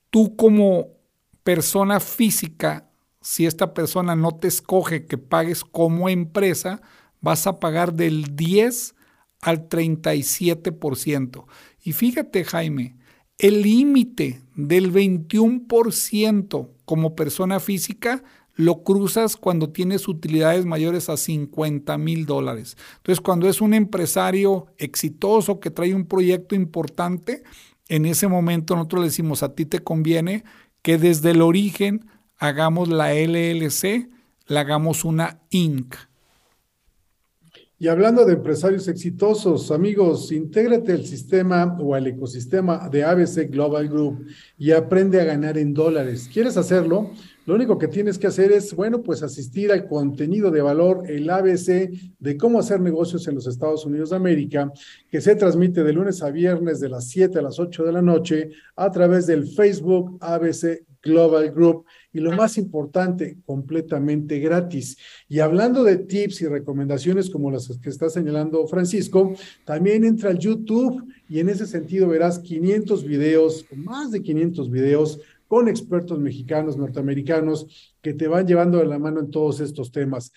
tú 0.09 0.37
como 0.37 0.89
persona 1.43 1.99
física 1.99 2.89
si 3.25 3.47
esta 3.47 3.73
persona 3.73 4.15
no 4.15 4.35
te 4.35 4.47
escoge 4.47 5.07
que 5.07 5.17
pagues 5.17 5.63
como 5.63 6.09
empresa, 6.09 6.83
vas 7.21 7.47
a 7.47 7.59
pagar 7.59 7.95
del 7.95 8.35
10 8.35 8.93
al 9.41 9.67
37%. 9.67 11.45
Y 11.83 11.93
fíjate, 11.93 12.43
Jaime, 12.43 12.97
el 13.39 13.63
límite 13.63 14.43
del 14.55 14.93
21% 14.93 16.69
como 16.85 17.15
persona 17.15 17.59
física 17.59 18.23
lo 18.53 18.83
cruzas 18.83 19.37
cuando 19.37 19.71
tienes 19.71 20.07
utilidades 20.07 20.67
mayores 20.67 21.09
a 21.09 21.17
50 21.17 21.97
mil 21.97 22.27
dólares. 22.27 22.77
Entonces, 22.97 23.21
cuando 23.21 23.49
es 23.49 23.59
un 23.59 23.73
empresario 23.73 24.67
exitoso 24.77 25.59
que 25.59 25.71
trae 25.71 25.95
un 25.95 26.05
proyecto 26.05 26.53
importante, 26.53 27.41
en 27.89 28.05
ese 28.05 28.27
momento 28.27 28.75
nosotros 28.75 29.01
le 29.01 29.07
decimos, 29.07 29.41
a 29.41 29.55
ti 29.55 29.65
te 29.65 29.79
conviene 29.79 30.43
que 30.83 30.99
desde 30.99 31.31
el 31.31 31.41
origen 31.41 32.05
hagamos 32.37 32.89
la 32.89 33.13
LLC, 33.13 34.09
la 34.47 34.61
hagamos 34.61 35.05
una 35.05 35.39
Inc. 35.49 35.95
Y 37.77 37.89
hablando 37.89 38.23
de 38.25 38.35
empresarios 38.35 38.87
exitosos, 38.87 39.69
amigos, 39.69 40.31
intégrate 40.31 40.93
al 40.93 41.05
sistema 41.05 41.77
o 41.81 41.93
al 41.93 42.07
ecosistema 42.07 42.87
de 42.87 43.03
ABC 43.03 43.51
Global 43.51 43.89
Group 43.89 44.25
y 44.57 44.71
aprende 44.71 45.19
a 45.19 45.25
ganar 45.25 45.57
en 45.57 45.73
dólares. 45.73 46.29
¿Quieres 46.31 46.55
hacerlo? 46.55 47.11
Lo 47.45 47.53
único 47.53 47.77
que 47.77 47.89
tienes 47.89 48.17
que 48.17 48.27
hacer 48.27 48.53
es, 48.53 48.73
bueno, 48.73 49.03
pues 49.03 49.23
asistir 49.23 49.73
al 49.73 49.87
contenido 49.87 50.51
de 50.51 50.61
valor, 50.61 51.03
el 51.07 51.29
ABC 51.29 51.91
de 52.17 52.37
cómo 52.37 52.59
hacer 52.59 52.79
negocios 52.79 53.27
en 53.27 53.35
los 53.35 53.45
Estados 53.45 53.85
Unidos 53.85 54.11
de 54.11 54.15
América, 54.15 54.71
que 55.11 55.19
se 55.19 55.35
transmite 55.35 55.83
de 55.83 55.91
lunes 55.93 56.23
a 56.23 56.31
viernes 56.31 56.79
de 56.79 56.87
las 56.87 57.09
7 57.09 57.37
a 57.37 57.41
las 57.41 57.59
8 57.59 57.83
de 57.83 57.91
la 57.91 58.01
noche 58.01 58.51
a 58.77 58.89
través 58.89 59.27
del 59.27 59.47
Facebook 59.47 60.17
ABC 60.21 60.85
Global 61.03 61.51
Group 61.51 61.85
y 62.15 62.21
lo 62.21 62.31
más 62.31 62.57
importante, 62.57 63.39
completamente 63.45 64.39
gratis. 64.39 64.97
Y 65.27 65.39
hablando 65.39 65.83
de 65.83 65.97
tips 65.97 66.43
y 66.43 66.47
recomendaciones 66.47 67.29
como 67.29 67.51
las 67.51 67.67
que 67.77 67.89
está 67.89 68.09
señalando 68.09 68.65
Francisco, 68.67 69.33
también 69.65 70.05
entra 70.05 70.29
al 70.29 70.39
YouTube 70.39 71.03
y 71.27 71.41
en 71.41 71.49
ese 71.49 71.67
sentido 71.67 72.07
verás 72.07 72.39
500 72.39 73.03
videos, 73.03 73.65
más 73.75 74.11
de 74.11 74.21
500 74.21 74.71
videos 74.71 75.19
con 75.49 75.67
expertos 75.67 76.17
mexicanos, 76.17 76.77
norteamericanos, 76.77 77.93
que 78.01 78.13
te 78.13 78.29
van 78.29 78.47
llevando 78.47 78.77
de 78.77 78.85
la 78.85 78.97
mano 78.97 79.19
en 79.19 79.29
todos 79.29 79.59
estos 79.59 79.91
temas. 79.91 80.31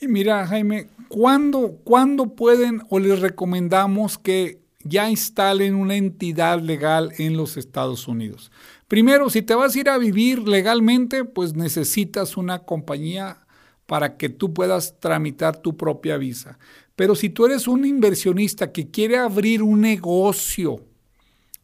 Y 0.00 0.08
mira, 0.08 0.44
Jaime, 0.44 0.88
¿cuándo, 1.06 1.78
¿cuándo 1.84 2.34
pueden 2.34 2.82
o 2.90 2.98
les 2.98 3.20
recomendamos 3.20 4.18
que 4.18 4.60
ya 4.82 5.08
instalen 5.08 5.76
una 5.76 5.94
entidad 5.94 6.60
legal 6.60 7.12
en 7.18 7.36
los 7.36 7.56
Estados 7.56 8.08
Unidos? 8.08 8.50
Primero, 8.88 9.30
si 9.30 9.42
te 9.42 9.54
vas 9.54 9.74
a 9.74 9.80
ir 9.80 9.88
a 9.88 9.98
vivir 9.98 10.46
legalmente, 10.46 11.24
pues 11.24 11.54
necesitas 11.54 12.36
una 12.36 12.60
compañía 12.60 13.46
para 13.86 14.16
que 14.16 14.28
tú 14.28 14.54
puedas 14.54 15.00
tramitar 15.00 15.56
tu 15.56 15.76
propia 15.76 16.16
visa. 16.16 16.58
Pero 16.94 17.14
si 17.14 17.28
tú 17.28 17.46
eres 17.46 17.66
un 17.66 17.84
inversionista 17.84 18.72
que 18.72 18.90
quiere 18.90 19.18
abrir 19.18 19.62
un 19.62 19.80
negocio, 19.80 20.84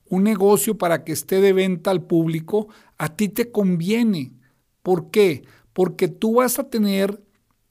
un 0.09 0.25
negocio 0.25 0.77
para 0.77 1.05
que 1.05 1.13
esté 1.13 1.41
de 1.41 1.53
venta 1.53 1.91
al 1.91 2.03
público, 2.03 2.69
a 2.99 3.15
ti 3.17 3.29
te 3.29 3.51
conviene. 3.51 4.33
¿Por 4.83 5.11
qué? 5.11 5.45
Porque 5.73 6.09
tú 6.09 6.35
vas 6.35 6.59
a 6.59 6.69
tener 6.69 7.23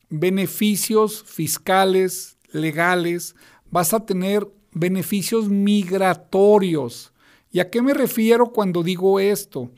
beneficios 0.10 1.24
fiscales, 1.24 2.38
legales, 2.52 3.36
vas 3.70 3.94
a 3.94 4.06
tener 4.06 4.48
beneficios 4.72 5.50
migratorios. 5.50 7.11
¿Y 7.52 7.60
a 7.60 7.70
qué 7.70 7.82
me 7.82 7.94
refiero 7.94 8.48
cuando 8.48 8.84
digo 8.84 9.20
esto? 9.20 9.72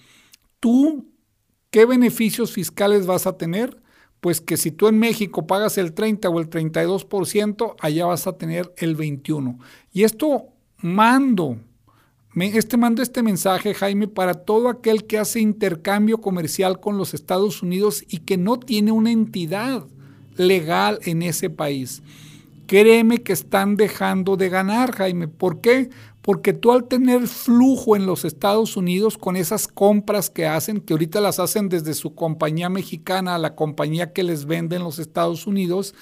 Tú, 0.59 1.07
¿qué 1.71 1.85
beneficios 1.85 2.51
fiscales 2.51 3.05
vas 3.05 3.25
a 3.27 3.37
tener? 3.37 3.81
Pues 4.19 4.39
que 4.39 4.55
si 4.55 4.71
tú 4.71 4.87
en 4.87 4.99
México 4.99 5.47
pagas 5.47 5.77
el 5.77 5.93
30 5.93 6.29
o 6.29 6.39
el 6.39 6.49
32%, 6.49 7.75
allá 7.79 8.05
vas 8.05 8.27
a 8.27 8.37
tener 8.37 8.73
el 8.77 8.95
21%. 8.95 9.57
Y 9.91 10.03
esto 10.03 10.45
mando, 10.77 11.57
este 12.35 12.77
mando 12.77 13.01
este 13.01 13.23
mensaje, 13.23 13.73
Jaime, 13.73 14.07
para 14.07 14.33
todo 14.33 14.69
aquel 14.69 15.05
que 15.05 15.17
hace 15.17 15.39
intercambio 15.39 16.19
comercial 16.19 16.79
con 16.79 16.97
los 16.97 17.13
Estados 17.13 17.61
Unidos 17.63 18.03
y 18.07 18.19
que 18.19 18.37
no 18.37 18.59
tiene 18.59 18.91
una 18.91 19.11
entidad 19.11 19.85
legal 20.37 20.99
en 21.03 21.21
ese 21.21 21.49
país. 21.49 22.01
Créeme 22.67 23.21
que 23.23 23.33
están 23.33 23.75
dejando 23.75 24.37
de 24.37 24.49
ganar, 24.49 24.93
Jaime. 24.93 25.27
¿Por 25.27 25.59
qué? 25.59 25.89
Porque 26.23 26.53
tú 26.53 26.71
al 26.71 26.85
tener 26.85 27.27
flujo 27.27 27.97
en 27.97 28.05
los 28.05 28.23
Estados 28.23 28.77
Unidos 28.77 29.17
con 29.17 29.35
esas 29.35 29.67
compras 29.67 30.29
que 30.29 30.47
hacen, 30.47 30.79
que 30.79 30.93
ahorita 30.93 31.19
las 31.19 31.37
hacen 31.37 31.67
desde 31.67 31.93
su 31.93 32.15
compañía 32.15 32.69
mexicana 32.69 33.35
a 33.35 33.39
la 33.39 33.55
compañía 33.55 34.13
que 34.13 34.23
les 34.23 34.45
vende 34.45 34.77
en 34.77 34.83
los 34.83 34.99
Estados 34.99 35.45
Unidos, 35.45 35.93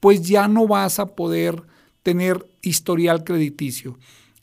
pues 0.00 0.28
ya 0.28 0.48
no 0.48 0.66
vas 0.66 0.98
a 0.98 1.14
poder 1.14 1.62
tener 2.02 2.44
historial 2.60 3.22
crediticio. 3.22 3.98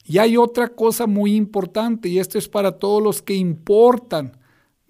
Y 0.06 0.20
hay 0.20 0.38
otra 0.38 0.70
cosa 0.70 1.06
muy 1.06 1.36
importante, 1.36 2.08
y 2.08 2.20
esto 2.20 2.38
es 2.38 2.48
para 2.48 2.80
todos 2.80 3.04
los 3.04 3.22
que 3.22 3.34
importan 3.34 4.38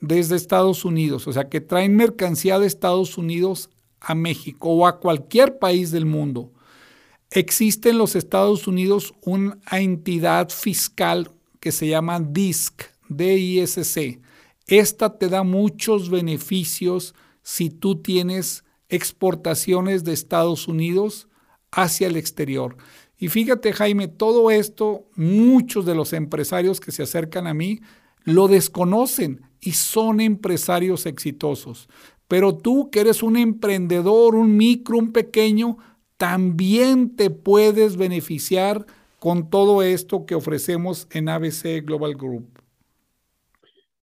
desde 0.01 0.35
Estados 0.35 0.85
Unidos, 0.85 1.27
o 1.27 1.33
sea, 1.33 1.49
que 1.49 1.61
traen 1.61 1.95
mercancía 1.95 2.59
de 2.59 2.67
Estados 2.67 3.17
Unidos 3.17 3.71
a 3.99 4.13
México 4.13 4.69
o 4.69 4.85
a 4.85 4.99
cualquier 4.99 5.57
país 5.57 5.89
del 5.89 6.05
mundo. 6.05 6.51
Existe 7.35 7.89
en 7.89 7.97
los 7.97 8.15
Estados 8.15 8.65
Unidos 8.65 9.13
una 9.21 9.57
entidad 9.69 10.47
fiscal 10.47 11.31
que 11.59 11.73
se 11.73 11.85
llama 11.85 12.21
DISC, 12.21 12.83
DISC. 13.09 14.21
Esta 14.67 15.17
te 15.17 15.27
da 15.27 15.43
muchos 15.43 16.09
beneficios 16.09 17.13
si 17.43 17.69
tú 17.69 17.97
tienes 18.01 18.63
exportaciones 18.87 20.05
de 20.05 20.13
Estados 20.13 20.69
Unidos 20.69 21.27
hacia 21.71 22.07
el 22.07 22.15
exterior. 22.15 22.77
Y 23.17 23.27
fíjate, 23.27 23.73
Jaime, 23.73 24.07
todo 24.07 24.49
esto, 24.49 25.03
muchos 25.17 25.85
de 25.85 25.93
los 25.93 26.13
empresarios 26.13 26.79
que 26.79 26.93
se 26.93 27.03
acercan 27.03 27.47
a 27.47 27.53
mí 27.53 27.81
lo 28.23 28.47
desconocen 28.47 29.41
y 29.59 29.73
son 29.73 30.21
empresarios 30.21 31.05
exitosos. 31.05 31.89
Pero 32.29 32.55
tú 32.55 32.89
que 32.89 33.01
eres 33.01 33.21
un 33.21 33.35
emprendedor, 33.35 34.35
un 34.35 34.55
micro, 34.55 34.97
un 34.97 35.11
pequeño, 35.11 35.77
también 36.25 37.15
te 37.15 37.29
puedes 37.29 37.97
beneficiar 37.97 38.87
con 39.19 39.51
todo 39.51 39.83
esto 39.83 40.25
que 40.25 40.33
ofrecemos 40.33 41.07
en 41.11 41.29
ABC 41.29 41.85
Global 41.85 42.15
Group. 42.15 42.47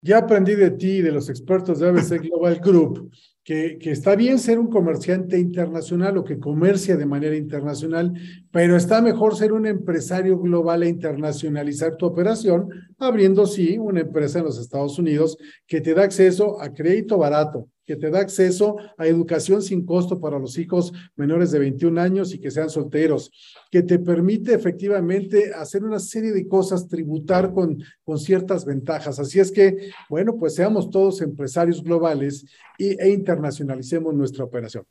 Ya 0.04 0.20
aprendí 0.20 0.54
de 0.54 0.70
ti 0.70 0.98
y 0.98 1.02
de 1.02 1.12
los 1.12 1.30
expertos 1.30 1.80
de 1.80 1.88
ABC 1.88 2.22
Global 2.22 2.60
Group 2.64 3.12
que, 3.44 3.80
está 3.86 4.16
bien 4.16 4.38
ser 4.38 4.60
un 4.60 4.70
comerciante 4.70 5.40
internacional 5.40 6.16
o 6.20 6.24
que 6.24 6.38
comercia 6.38 6.96
de 6.96 7.08
manera 7.08 7.36
internacional, 7.36 8.14
pero 8.52 8.78
está 8.78 9.02
mejor 9.02 9.36
ser 9.36 9.52
un 9.52 9.66
empresario 9.66 10.38
global 10.38 10.84
e 10.84 10.90
internacionalizar 10.90 11.98
tu 11.98 12.06
operación, 12.06 12.70
abriendo, 13.00 13.48
sí, 13.48 13.80
una 13.80 14.02
empresa 14.02 14.38
en 14.38 14.46
los 14.46 14.60
Estados 14.60 15.00
Unidos 15.00 15.40
que 15.66 15.82
te 15.82 15.96
da 15.96 16.04
acceso 16.04 16.62
a 16.62 16.72
crédito 16.72 17.18
barato, 17.18 17.68
que 17.86 17.96
te 17.96 18.10
da 18.10 18.20
acceso 18.20 18.78
a 18.98 19.08
educación 19.08 19.62
sin 19.62 19.86
costo 19.86 20.20
para 20.20 20.40
los 20.40 20.58
hijos 20.58 20.94
menores 21.16 21.52
de 21.52 21.60
21 21.60 22.00
años 22.00 22.34
y 22.34 22.40
que 22.40 22.52
sean 22.52 22.70
solteros, 22.70 23.32
que 23.70 23.84
te 23.84 24.00
permite 24.00 24.54
efectivamente 24.54 25.54
hacer 25.54 25.84
una 25.84 26.00
serie 26.00 26.32
de 26.32 26.48
cosas, 26.48 26.88
tributar 26.88 27.54
con, 27.54 27.84
con 28.04 28.20
ciertas 28.20 28.66
ventajas. 28.66 29.20
Así 29.20 29.40
es 29.40 29.52
que, 29.52 29.92
bueno, 30.10 30.38
pues 30.38 30.56
seamos 30.56 30.90
todos 30.90 31.22
empresarios 31.22 31.84
globales 31.84 32.46
y, 32.78 33.02
e 33.02 33.10
internacionalicemos 33.10 34.14
nuestra 34.14 34.44
operación. 34.44 34.86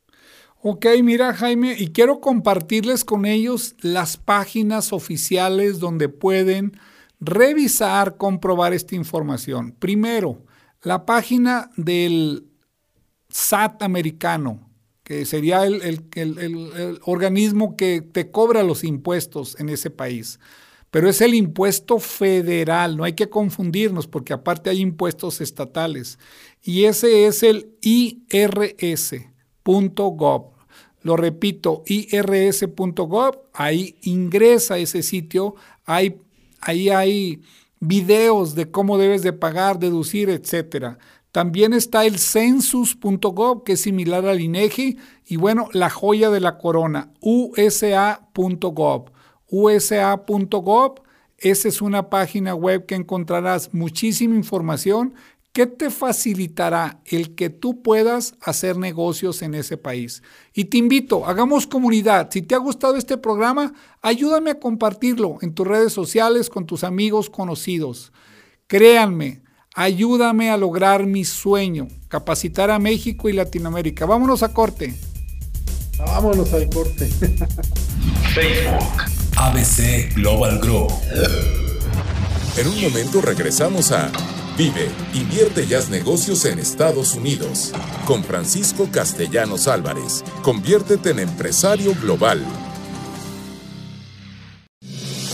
Ok, 0.63 0.87
mira 1.03 1.33
Jaime, 1.33 1.75
y 1.79 1.89
quiero 1.89 2.21
compartirles 2.21 3.05
con 3.05 3.25
ellos 3.25 3.77
las 3.81 4.19
páginas 4.19 4.93
oficiales 4.93 5.79
donde 5.79 6.11
pueden 6.11 6.73
revisar, 7.19 8.19
comprobar 8.19 8.75
esta 8.75 8.95
información. 8.95 9.73
Primero, 9.79 10.45
la 10.83 11.07
página 11.07 11.71
del 11.77 12.50
SAT 13.31 13.83
americano, 13.83 14.71
que 15.03 15.25
sería 15.25 15.65
el, 15.67 17.01
organismo 17.03 17.77
que 17.77 18.01
te 18.01 18.31
cobra 18.31 18.63
los 18.63 18.85
impuestos 18.85 19.59
en 19.59 19.69
ese 19.69 19.91
país. 19.91 20.39
Pero 20.91 21.09
es 21.09 21.21
el 21.21 21.35
impuesto 21.35 21.99
federal, 21.99 22.97
no 22.97 23.05
hay 23.05 23.13
que 23.13 23.29
confundirnos 23.29 24.09
porque 24.09 24.33
aparte 24.33 24.71
hay 24.71 24.81
impuestos 24.81 25.41
estatales. 25.41 26.19
Y 26.63 26.85
ese 26.85 27.27
es 27.27 27.43
el 27.43 27.77
irs.gov. 27.81 28.91
Lo 31.03 31.17
repito, 31.17 31.83
irs.gov, 31.87 33.39
ahí 33.53 33.97
ingresa 34.03 34.79
ese 34.79 35.03
sitio, 35.03 35.55
ahí 35.87 36.21
hay 36.61 37.41
videos 37.81 38.55
de 38.55 38.71
cómo 38.71 38.99
debes 38.99 39.23
de 39.23 39.33
pagar, 39.33 39.79
deducir, 39.79 40.29
etcétera. 40.29 40.99
También 41.33 41.73
está 41.73 42.05
el 42.07 42.19
census.gov, 42.19 43.63
que 43.65 43.73
es 43.73 43.83
similar 43.83 44.27
al 44.27 44.41
INEGI, 44.41 44.99
y 45.27 45.37
bueno, 45.37 45.69
la 45.73 45.91
joya 45.91 46.31
de 46.31 46.41
la 46.41 46.59
corona, 46.59 47.13
usa.gov. 47.21 49.11
usa.gov, 49.49 50.95
esa 51.39 51.69
es 51.69 51.81
una 51.81 52.11
página 52.11 52.55
web 52.55 52.85
que 52.87 52.97
encontrarás 52.97 53.73
muchísima 53.73 54.35
información 54.35 55.15
que 55.53 55.67
te 55.67 55.91
facilitará 55.91 57.01
el 57.05 57.35
que 57.35 57.51
tú 57.51 57.83
puedas 57.83 58.35
hacer 58.41 58.77
negocios 58.77 59.43
en 59.43 59.55
ese 59.55 59.77
país. 59.77 60.23
Y 60.55 60.67
te 60.67 60.79
invito, 60.79 61.27
hagamos 61.27 61.67
comunidad. 61.67 62.29
Si 62.31 62.43
te 62.43 62.55
ha 62.55 62.59
gustado 62.59 62.97
este 62.97 63.17
programa, 63.17 63.73
ayúdame 64.01 64.51
a 64.51 64.61
compartirlo 64.61 65.39
en 65.41 65.55
tus 65.55 65.67
redes 65.67 65.93
sociales 65.93 66.51
con 66.51 66.67
tus 66.67 66.85
amigos 66.85 67.31
conocidos. 67.31 68.13
Créanme, 68.69 69.43
Ayúdame 69.75 70.51
a 70.51 70.57
lograr 70.57 71.07
mi 71.07 71.25
sueño, 71.25 71.87
capacitar 72.09 72.71
a 72.71 72.81
México 72.81 73.29
y 73.29 73.33
Latinoamérica. 73.33 74.05
Vámonos 74.05 74.43
a 74.43 74.53
corte. 74.53 74.95
Vámonos 75.97 76.53
al 76.53 76.69
corte. 76.69 77.07
Facebook. 78.35 79.11
ABC 79.37 80.13
Global 80.15 80.59
Group. 80.59 80.91
En 82.57 82.67
un 82.67 82.81
momento 82.81 83.21
regresamos 83.21 83.93
a 83.93 84.11
Vive, 84.57 84.91
invierte 85.15 85.65
y 85.65 85.73
haz 85.75 85.89
negocios 85.89 86.45
en 86.45 86.59
Estados 86.59 87.15
Unidos. 87.15 87.73
Con 88.07 88.25
Francisco 88.25 88.89
Castellanos 88.91 89.69
Álvarez. 89.69 90.25
Conviértete 90.43 91.11
en 91.11 91.21
empresario 91.21 91.95
global. 91.95 92.45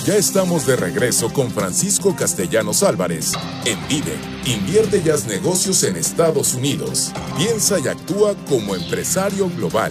Ya 0.06 0.14
estamos 0.14 0.64
de 0.68 0.76
regreso 0.76 1.32
con 1.32 1.50
Francisco 1.50 2.14
Castellanos 2.14 2.84
Álvarez 2.84 3.32
en 3.64 3.76
Vive. 3.88 4.16
Invierte 4.44 5.02
y 5.04 5.10
haz 5.10 5.26
negocios 5.26 5.82
en 5.82 5.96
Estados 5.96 6.54
Unidos. 6.54 7.12
Piensa 7.36 7.80
y 7.80 7.88
actúa 7.88 8.36
como 8.48 8.76
empresario 8.76 9.50
global. 9.50 9.90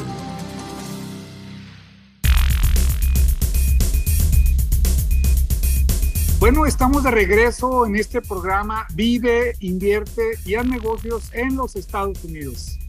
Bueno, 6.39 6.65
estamos 6.65 7.03
de 7.03 7.11
regreso 7.11 7.85
en 7.85 7.97
este 7.97 8.21
programa 8.21 8.87
Vive, 8.93 9.57
invierte 9.59 10.39
y 10.45 10.55
haz 10.55 10.65
negocios 10.65 11.23
en 11.33 11.57
los 11.57 11.75
Estados 11.75 12.23
Unidos. 12.23 12.79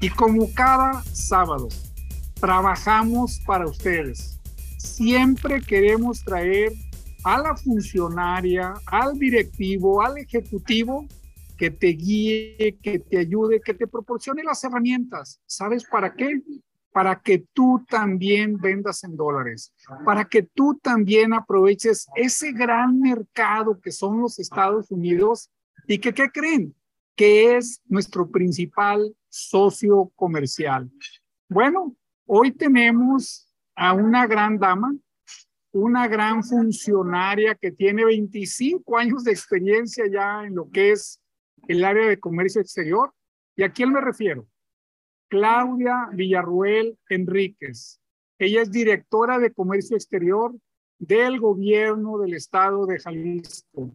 Y 0.00 0.10
como 0.10 0.52
cada 0.54 1.04
sábado, 1.12 1.68
trabajamos 2.40 3.38
para 3.46 3.64
ustedes 3.64 4.37
siempre 4.78 5.60
queremos 5.60 6.24
traer 6.24 6.72
a 7.24 7.38
la 7.38 7.56
funcionaria, 7.56 8.74
al 8.86 9.18
directivo, 9.18 10.00
al 10.00 10.18
ejecutivo 10.18 11.06
que 11.56 11.70
te 11.70 11.88
guíe, 11.88 12.78
que 12.80 13.00
te 13.00 13.18
ayude, 13.18 13.60
que 13.60 13.74
te 13.74 13.88
proporcione 13.88 14.44
las 14.44 14.62
herramientas. 14.62 15.40
¿Sabes 15.44 15.84
para 15.84 16.14
qué? 16.14 16.40
Para 16.92 17.20
que 17.20 17.44
tú 17.52 17.84
también 17.88 18.56
vendas 18.56 19.02
en 19.04 19.16
dólares, 19.16 19.74
para 20.04 20.24
que 20.24 20.44
tú 20.44 20.78
también 20.80 21.34
aproveches 21.34 22.06
ese 22.14 22.52
gran 22.52 23.00
mercado 23.00 23.78
que 23.80 23.90
son 23.90 24.20
los 24.20 24.38
Estados 24.38 24.90
Unidos 24.90 25.50
y 25.86 25.98
que, 25.98 26.14
¿qué 26.14 26.28
creen? 26.30 26.74
Que 27.16 27.56
es 27.56 27.82
nuestro 27.86 28.30
principal 28.30 29.14
socio 29.28 30.12
comercial. 30.14 30.88
Bueno, 31.48 31.96
hoy 32.26 32.52
tenemos 32.52 33.47
a 33.78 33.92
una 33.92 34.26
gran 34.26 34.58
dama, 34.58 34.92
una 35.72 36.08
gran 36.08 36.42
funcionaria 36.42 37.54
que 37.54 37.70
tiene 37.70 38.04
25 38.04 38.98
años 38.98 39.22
de 39.22 39.30
experiencia 39.30 40.04
ya 40.10 40.44
en 40.44 40.56
lo 40.56 40.68
que 40.68 40.90
es 40.90 41.20
el 41.68 41.84
área 41.84 42.08
de 42.08 42.18
comercio 42.18 42.60
exterior. 42.60 43.12
¿Y 43.54 43.62
a 43.62 43.70
quién 43.72 43.92
me 43.92 44.00
refiero? 44.00 44.48
Claudia 45.28 46.08
Villarruel 46.12 46.98
Enríquez. 47.08 48.00
Ella 48.40 48.62
es 48.62 48.72
directora 48.72 49.38
de 49.38 49.52
comercio 49.52 49.96
exterior 49.96 50.56
del 50.98 51.38
gobierno 51.38 52.18
del 52.18 52.34
estado 52.34 52.84
de 52.84 52.98
Jalisco. 52.98 53.94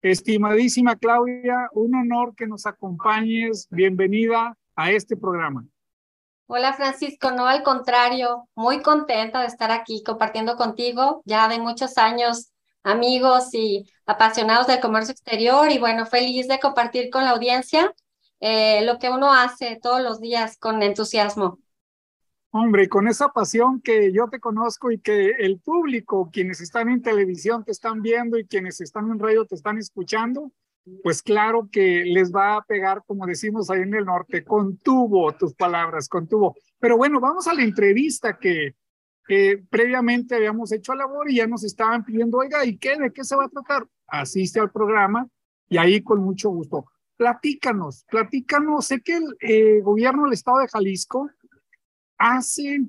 Estimadísima 0.00 0.94
Claudia, 0.94 1.68
un 1.72 1.96
honor 1.96 2.36
que 2.36 2.46
nos 2.46 2.66
acompañes. 2.66 3.66
Bienvenida 3.68 4.56
a 4.76 4.92
este 4.92 5.16
programa. 5.16 5.66
Hola 6.46 6.74
Francisco, 6.74 7.30
no 7.30 7.46
al 7.46 7.62
contrario, 7.62 8.48
muy 8.54 8.82
contenta 8.82 9.40
de 9.40 9.46
estar 9.46 9.70
aquí 9.70 10.02
compartiendo 10.04 10.56
contigo, 10.56 11.22
ya 11.24 11.48
de 11.48 11.58
muchos 11.58 11.96
años 11.96 12.50
amigos 12.82 13.54
y 13.54 13.90
apasionados 14.04 14.66
del 14.66 14.80
comercio 14.80 15.12
exterior. 15.12 15.70
Y 15.70 15.78
bueno, 15.78 16.04
feliz 16.04 16.46
de 16.46 16.60
compartir 16.60 17.08
con 17.10 17.24
la 17.24 17.30
audiencia 17.30 17.94
eh, 18.40 18.84
lo 18.84 18.98
que 18.98 19.08
uno 19.08 19.32
hace 19.32 19.78
todos 19.82 20.02
los 20.02 20.20
días 20.20 20.58
con 20.58 20.82
entusiasmo. 20.82 21.58
Hombre, 22.50 22.88
con 22.88 23.08
esa 23.08 23.30
pasión 23.30 23.80
que 23.80 24.12
yo 24.12 24.28
te 24.28 24.38
conozco 24.38 24.92
y 24.92 25.00
que 25.00 25.30
el 25.38 25.58
público, 25.58 26.30
quienes 26.30 26.60
están 26.60 26.88
en 26.88 27.02
televisión 27.02 27.64
te 27.64 27.72
están 27.72 28.00
viendo 28.02 28.38
y 28.38 28.46
quienes 28.46 28.80
están 28.80 29.10
en 29.10 29.18
radio 29.18 29.44
te 29.46 29.56
están 29.56 29.78
escuchando, 29.78 30.52
pues 31.02 31.22
claro 31.22 31.68
que 31.70 32.04
les 32.04 32.32
va 32.32 32.56
a 32.56 32.62
pegar, 32.62 33.02
como 33.06 33.26
decimos 33.26 33.70
ahí 33.70 33.80
en 33.80 33.94
el 33.94 34.04
norte, 34.04 34.44
con 34.44 34.76
tubo 34.78 35.32
tus 35.32 35.54
palabras, 35.54 36.08
con 36.08 36.28
tubo. 36.28 36.54
Pero 36.78 36.96
bueno, 36.96 37.20
vamos 37.20 37.46
a 37.48 37.54
la 37.54 37.62
entrevista 37.62 38.38
que, 38.38 38.74
previamente 39.70 40.34
habíamos 40.34 40.70
hecho 40.70 40.92
a 40.92 40.96
labor 40.96 41.30
y 41.30 41.36
ya 41.36 41.46
nos 41.46 41.64
estaban 41.64 42.04
pidiendo, 42.04 42.36
oiga, 42.36 42.62
¿y 42.66 42.76
qué? 42.76 42.98
¿De 42.98 43.10
qué 43.10 43.24
se 43.24 43.34
va 43.34 43.46
a 43.46 43.48
tratar? 43.48 43.88
Asiste 44.06 44.60
al 44.60 44.70
programa 44.70 45.26
y 45.70 45.78
ahí 45.78 46.02
con 46.02 46.22
mucho 46.22 46.50
gusto. 46.50 46.84
Platícanos, 47.16 48.04
platícanos. 48.10 48.84
Sé 48.84 49.00
que 49.00 49.16
el 49.16 49.36
eh, 49.40 49.80
gobierno 49.80 50.24
del 50.24 50.34
estado 50.34 50.58
de 50.58 50.68
Jalisco 50.68 51.30
hace 52.18 52.82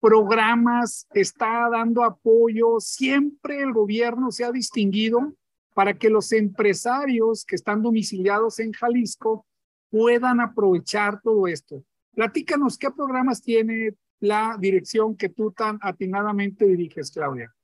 programas, 0.00 1.06
está 1.12 1.68
dando 1.70 2.04
apoyo, 2.04 2.80
siempre 2.80 3.60
el 3.60 3.74
gobierno 3.74 4.30
se 4.30 4.44
ha 4.44 4.52
distinguido 4.52 5.34
para 5.76 5.92
que 5.92 6.08
los 6.08 6.32
empresarios 6.32 7.44
que 7.44 7.54
están 7.54 7.82
domiciliados 7.82 8.60
en 8.60 8.72
Jalisco 8.72 9.44
puedan 9.90 10.40
aprovechar 10.40 11.20
todo 11.20 11.46
esto. 11.46 11.84
Platícanos 12.14 12.78
qué 12.78 12.90
programas 12.90 13.42
tiene 13.42 13.90
la 14.18 14.56
dirección 14.58 15.18
que 15.18 15.28
tú 15.28 15.52
tan 15.52 15.78
atinadamente 15.82 16.64
diriges, 16.64 17.10
Claudia. 17.10 17.54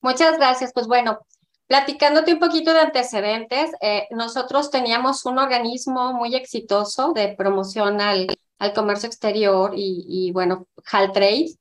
Muchas 0.00 0.38
gracias. 0.38 0.72
Pues 0.72 0.86
bueno, 0.86 1.18
platicándote 1.66 2.32
un 2.32 2.40
poquito 2.40 2.72
de 2.72 2.80
antecedentes, 2.80 3.70
eh, 3.82 4.08
nosotros 4.12 4.70
teníamos 4.70 5.26
un 5.26 5.36
organismo 5.36 6.14
muy 6.14 6.34
exitoso 6.34 7.12
de 7.12 7.34
promoción 7.36 8.00
al, 8.00 8.28
al 8.60 8.72
comercio 8.72 9.08
exterior 9.08 9.72
y, 9.76 10.06
y 10.08 10.32
bueno, 10.32 10.68
Haltrade, 10.90 11.52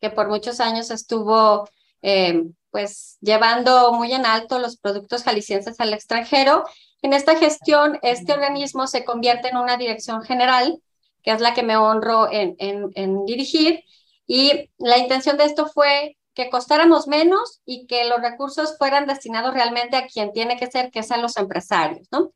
que 0.00 0.10
por 0.10 0.28
muchos 0.28 0.60
años 0.60 0.92
estuvo 0.92 1.68
eh, 2.02 2.44
pues 2.70 3.18
llevando 3.20 3.92
muy 3.92 4.12
en 4.12 4.26
alto 4.26 4.58
los 4.58 4.76
productos 4.76 5.24
jaliscienses 5.24 5.78
al 5.80 5.92
extranjero. 5.92 6.64
En 7.02 7.12
esta 7.12 7.36
gestión, 7.36 7.98
este 8.02 8.32
organismo 8.32 8.86
se 8.86 9.04
convierte 9.04 9.48
en 9.48 9.56
una 9.56 9.76
dirección 9.76 10.22
general, 10.22 10.80
que 11.22 11.32
es 11.32 11.40
la 11.40 11.54
que 11.54 11.62
me 11.62 11.76
honro 11.76 12.28
en, 12.30 13.24
dirigir, 13.26 13.84
y 14.26 14.70
la 14.78 14.98
intención 14.98 15.36
de 15.36 15.44
esto 15.44 15.66
fue 15.66 16.16
que 16.34 16.50
costáramos 16.50 17.08
menos 17.08 17.60
y 17.64 17.86
que 17.86 18.04
los 18.08 18.20
recursos 18.20 18.78
fueran 18.78 19.06
destinados 19.06 19.52
realmente 19.52 19.96
a 19.96 20.06
quien 20.06 20.32
tiene 20.32 20.56
que 20.56 20.70
ser, 20.70 20.90
que 20.90 21.02
sean 21.02 21.22
los 21.22 21.36
empresarios, 21.36 22.06
¿no? 22.12 22.32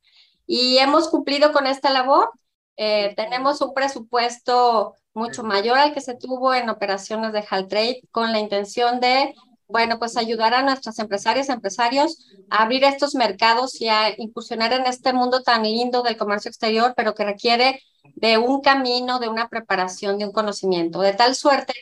Y 0.46 0.78
hemos 0.78 1.08
cumplido 1.08 1.52
con 1.52 1.66
esta 1.66 1.90
labor. 1.90 2.30
Eh, 2.76 3.14
tenemos 3.16 3.60
un 3.60 3.72
presupuesto 3.72 4.94
mucho 5.14 5.44
mayor 5.44 5.78
al 5.78 5.94
que 5.94 6.00
se 6.00 6.16
tuvo 6.16 6.52
en 6.52 6.68
operaciones 6.68 7.32
de 7.32 7.44
Haltrade 7.48 8.02
con 8.10 8.32
la 8.32 8.40
intención 8.40 9.00
de 9.00 9.34
bueno, 9.68 9.98
pues 9.98 10.16
ayudar 10.16 10.54
a 10.54 10.62
nuestras 10.62 10.98
empresarias, 10.98 11.48
empresarios 11.48 12.26
a 12.50 12.62
abrir 12.62 12.84
estos 12.84 13.14
mercados 13.14 13.80
y 13.80 13.88
a 13.88 14.14
incursionar 14.18 14.72
en 14.72 14.86
este 14.86 15.12
mundo 15.12 15.42
tan 15.42 15.62
lindo 15.62 16.02
del 16.02 16.16
comercio 16.16 16.48
exterior, 16.48 16.94
pero 16.96 17.14
que 17.14 17.24
requiere 17.24 17.80
de 18.16 18.38
un 18.38 18.60
camino, 18.60 19.18
de 19.18 19.28
una 19.28 19.48
preparación, 19.48 20.18
de 20.18 20.26
un 20.26 20.32
conocimiento, 20.32 21.00
de 21.00 21.14
tal 21.14 21.34
suerte 21.34 21.72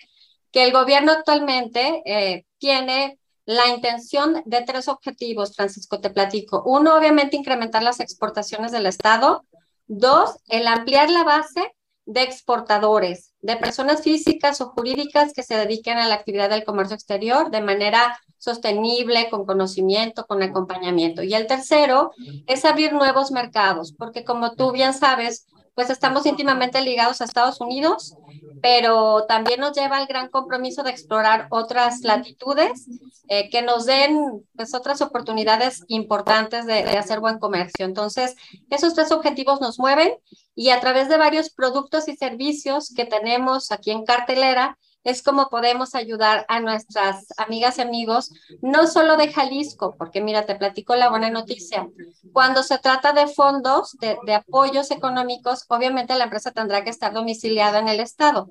que 0.52 0.64
el 0.64 0.72
gobierno 0.72 1.12
actualmente 1.12 2.02
eh, 2.04 2.44
tiene 2.58 3.18
la 3.44 3.68
intención 3.68 4.42
de 4.44 4.62
tres 4.62 4.86
objetivos, 4.86 5.56
Francisco, 5.56 6.00
te 6.00 6.10
platico. 6.10 6.62
Uno, 6.64 6.94
obviamente, 6.94 7.36
incrementar 7.36 7.82
las 7.82 7.98
exportaciones 8.00 8.70
del 8.70 8.86
Estado. 8.86 9.44
Dos, 9.86 10.36
el 10.48 10.68
ampliar 10.68 11.10
la 11.10 11.24
base 11.24 11.74
de 12.12 12.22
exportadores, 12.22 13.32
de 13.40 13.56
personas 13.56 14.02
físicas 14.02 14.60
o 14.60 14.70
jurídicas 14.70 15.32
que 15.32 15.42
se 15.42 15.56
dediquen 15.56 15.98
a 15.98 16.08
la 16.08 16.14
actividad 16.16 16.50
del 16.50 16.64
comercio 16.64 16.94
exterior 16.94 17.50
de 17.50 17.62
manera 17.62 18.18
sostenible, 18.38 19.30
con 19.30 19.46
conocimiento, 19.46 20.26
con 20.26 20.42
acompañamiento. 20.42 21.22
Y 21.22 21.34
el 21.34 21.46
tercero 21.46 22.10
es 22.46 22.64
abrir 22.64 22.92
nuevos 22.92 23.30
mercados, 23.30 23.94
porque 23.96 24.24
como 24.24 24.52
tú 24.52 24.72
bien 24.72 24.92
sabes, 24.92 25.46
pues 25.74 25.90
estamos 25.90 26.26
íntimamente 26.26 26.80
ligados 26.82 27.20
a 27.20 27.24
Estados 27.24 27.60
Unidos, 27.60 28.14
pero 28.60 29.24
también 29.26 29.60
nos 29.60 29.76
lleva 29.76 29.96
al 29.96 30.06
gran 30.06 30.28
compromiso 30.28 30.82
de 30.82 30.90
explorar 30.90 31.46
otras 31.50 32.00
latitudes 32.02 32.86
eh, 33.28 33.48
que 33.48 33.62
nos 33.62 33.86
den 33.86 34.44
pues 34.54 34.74
otras 34.74 35.00
oportunidades 35.00 35.84
importantes 35.88 36.66
de, 36.66 36.84
de 36.84 36.98
hacer 36.98 37.20
buen 37.20 37.38
comercio. 37.38 37.86
Entonces, 37.86 38.36
esos 38.68 38.94
tres 38.94 39.10
objetivos 39.12 39.60
nos 39.60 39.78
mueven 39.78 40.12
y 40.54 40.70
a 40.70 40.80
través 40.80 41.08
de 41.08 41.16
varios 41.16 41.50
productos 41.50 42.08
y 42.08 42.16
servicios 42.16 42.92
que 42.94 43.06
tenemos 43.06 43.72
aquí 43.72 43.90
en 43.90 44.04
cartelera, 44.04 44.78
es 45.04 45.22
como 45.22 45.48
podemos 45.48 45.94
ayudar 45.94 46.44
a 46.48 46.60
nuestras 46.60 47.26
amigas 47.36 47.78
y 47.78 47.82
amigos, 47.82 48.30
no 48.60 48.86
solo 48.86 49.16
de 49.16 49.32
Jalisco, 49.32 49.94
porque 49.98 50.20
mira, 50.20 50.46
te 50.46 50.54
platico 50.54 50.94
la 50.94 51.10
buena 51.10 51.30
noticia. 51.30 51.88
Cuando 52.32 52.62
se 52.62 52.78
trata 52.78 53.12
de 53.12 53.26
fondos, 53.26 53.96
de, 54.00 54.34
apoyos 54.34 54.90
económicos, 54.90 55.64
obviamente 55.68 56.16
la 56.16 56.24
empresa 56.24 56.52
tendrá 56.52 56.84
que 56.84 56.90
estar 56.90 57.12
domiciliada 57.12 57.80
en 57.80 57.88
el 57.88 58.00
estado, 58.00 58.50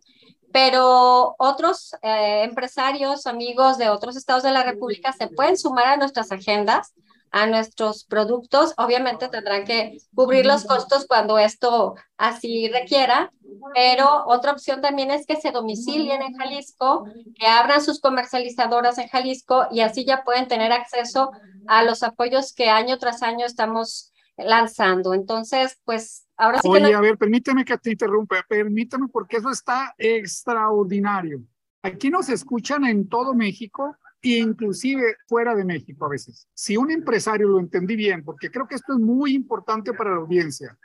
pero 0.52 1.36
otros 1.40 1.96
eh, 2.02 2.44
empresarios, 2.44 3.26
amigos 3.26 3.78
de 3.78 3.90
otros 3.90 4.18
estados 4.18 4.44
de 4.44 4.52
la 4.52 4.64
República 4.64 5.14
se 5.14 5.28
pueden 5.28 5.58
sumar 5.58 5.86
a 5.88 5.98
nuestras 5.98 6.32
agendas 6.32 6.94
a 7.32 7.48
nuestros 7.48 8.04
productos. 8.04 8.74
Obviamente 8.78 9.30
tendrán 9.30 9.65
que 9.65 9.98
cubrir 10.13 10.46
los 10.46 10.65
costos 10.65 11.06
cuando 11.08 11.39
esto 11.39 11.96
así 12.17 12.70
requiera, 12.70 13.32
pero 13.74 14.26
otra 14.28 14.52
opción 14.52 14.82
también 14.82 15.12
es 15.12 15.26
que 15.26 15.38
se 15.38 15.52
domicilien 15.52 16.22
en 16.22 16.36
Jalisco, 16.36 17.06
que 17.36 17.48
abran 17.48 17.82
sus 17.82 18.00
comercializadoras 18.00 18.98
en 18.98 19.08
Jalisco 19.08 19.67
y 19.72 19.80
así 19.80 20.06
ya 20.06 20.24
pueden 20.24 20.48
tener 20.48 20.72
acceso 20.72 21.32
a 21.67 21.84
los 21.84 22.04
apoyos 22.04 22.54
que 22.54 22.70
año 22.70 22.98
tras 22.98 23.24
año 23.24 23.46
estamos 23.46 24.12
lanzando. 24.38 25.13
Entonces, 25.13 25.80
pues 25.86 26.28
ahora 26.36 26.60
sí 26.60 26.67
Oye, 26.67 26.94
a 26.94 27.02
ver, 27.02 27.17
permíteme 27.17 27.63
que 27.63 27.78
te 27.78 27.91
interrumpa, 27.91 28.44
permítame 28.48 29.08
porque 29.08 29.38
eso 29.38 29.50
está 29.50 29.94
extraordinario. 29.98 31.41
Aquí 31.84 32.10
nos 32.10 32.30
escuchan 32.30 32.86
en 32.86 33.08
todo 33.08 33.34
México 33.34 33.96
inclusive 34.21 35.15
fuera 35.27 35.55
de 35.55 35.65
México 35.65 36.05
a 36.05 36.10
veces. 36.10 36.47
Si 36.53 36.77
un 36.77 36.91
empresario 36.91 37.47
lo 37.47 37.60
entendí 37.60 37.95
bien, 37.95 38.23
porque 38.23 38.49
creo 38.49 38.67
que 38.67 38.75
esto 38.75 38.93
es 38.93 38.99
muy 38.99 39.34
importante 39.34 39.93
para 39.93 40.12
la 40.12 40.17
audiencia, 40.17 40.77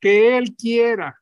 que 0.00 0.36
él 0.36 0.54
quiera 0.56 1.18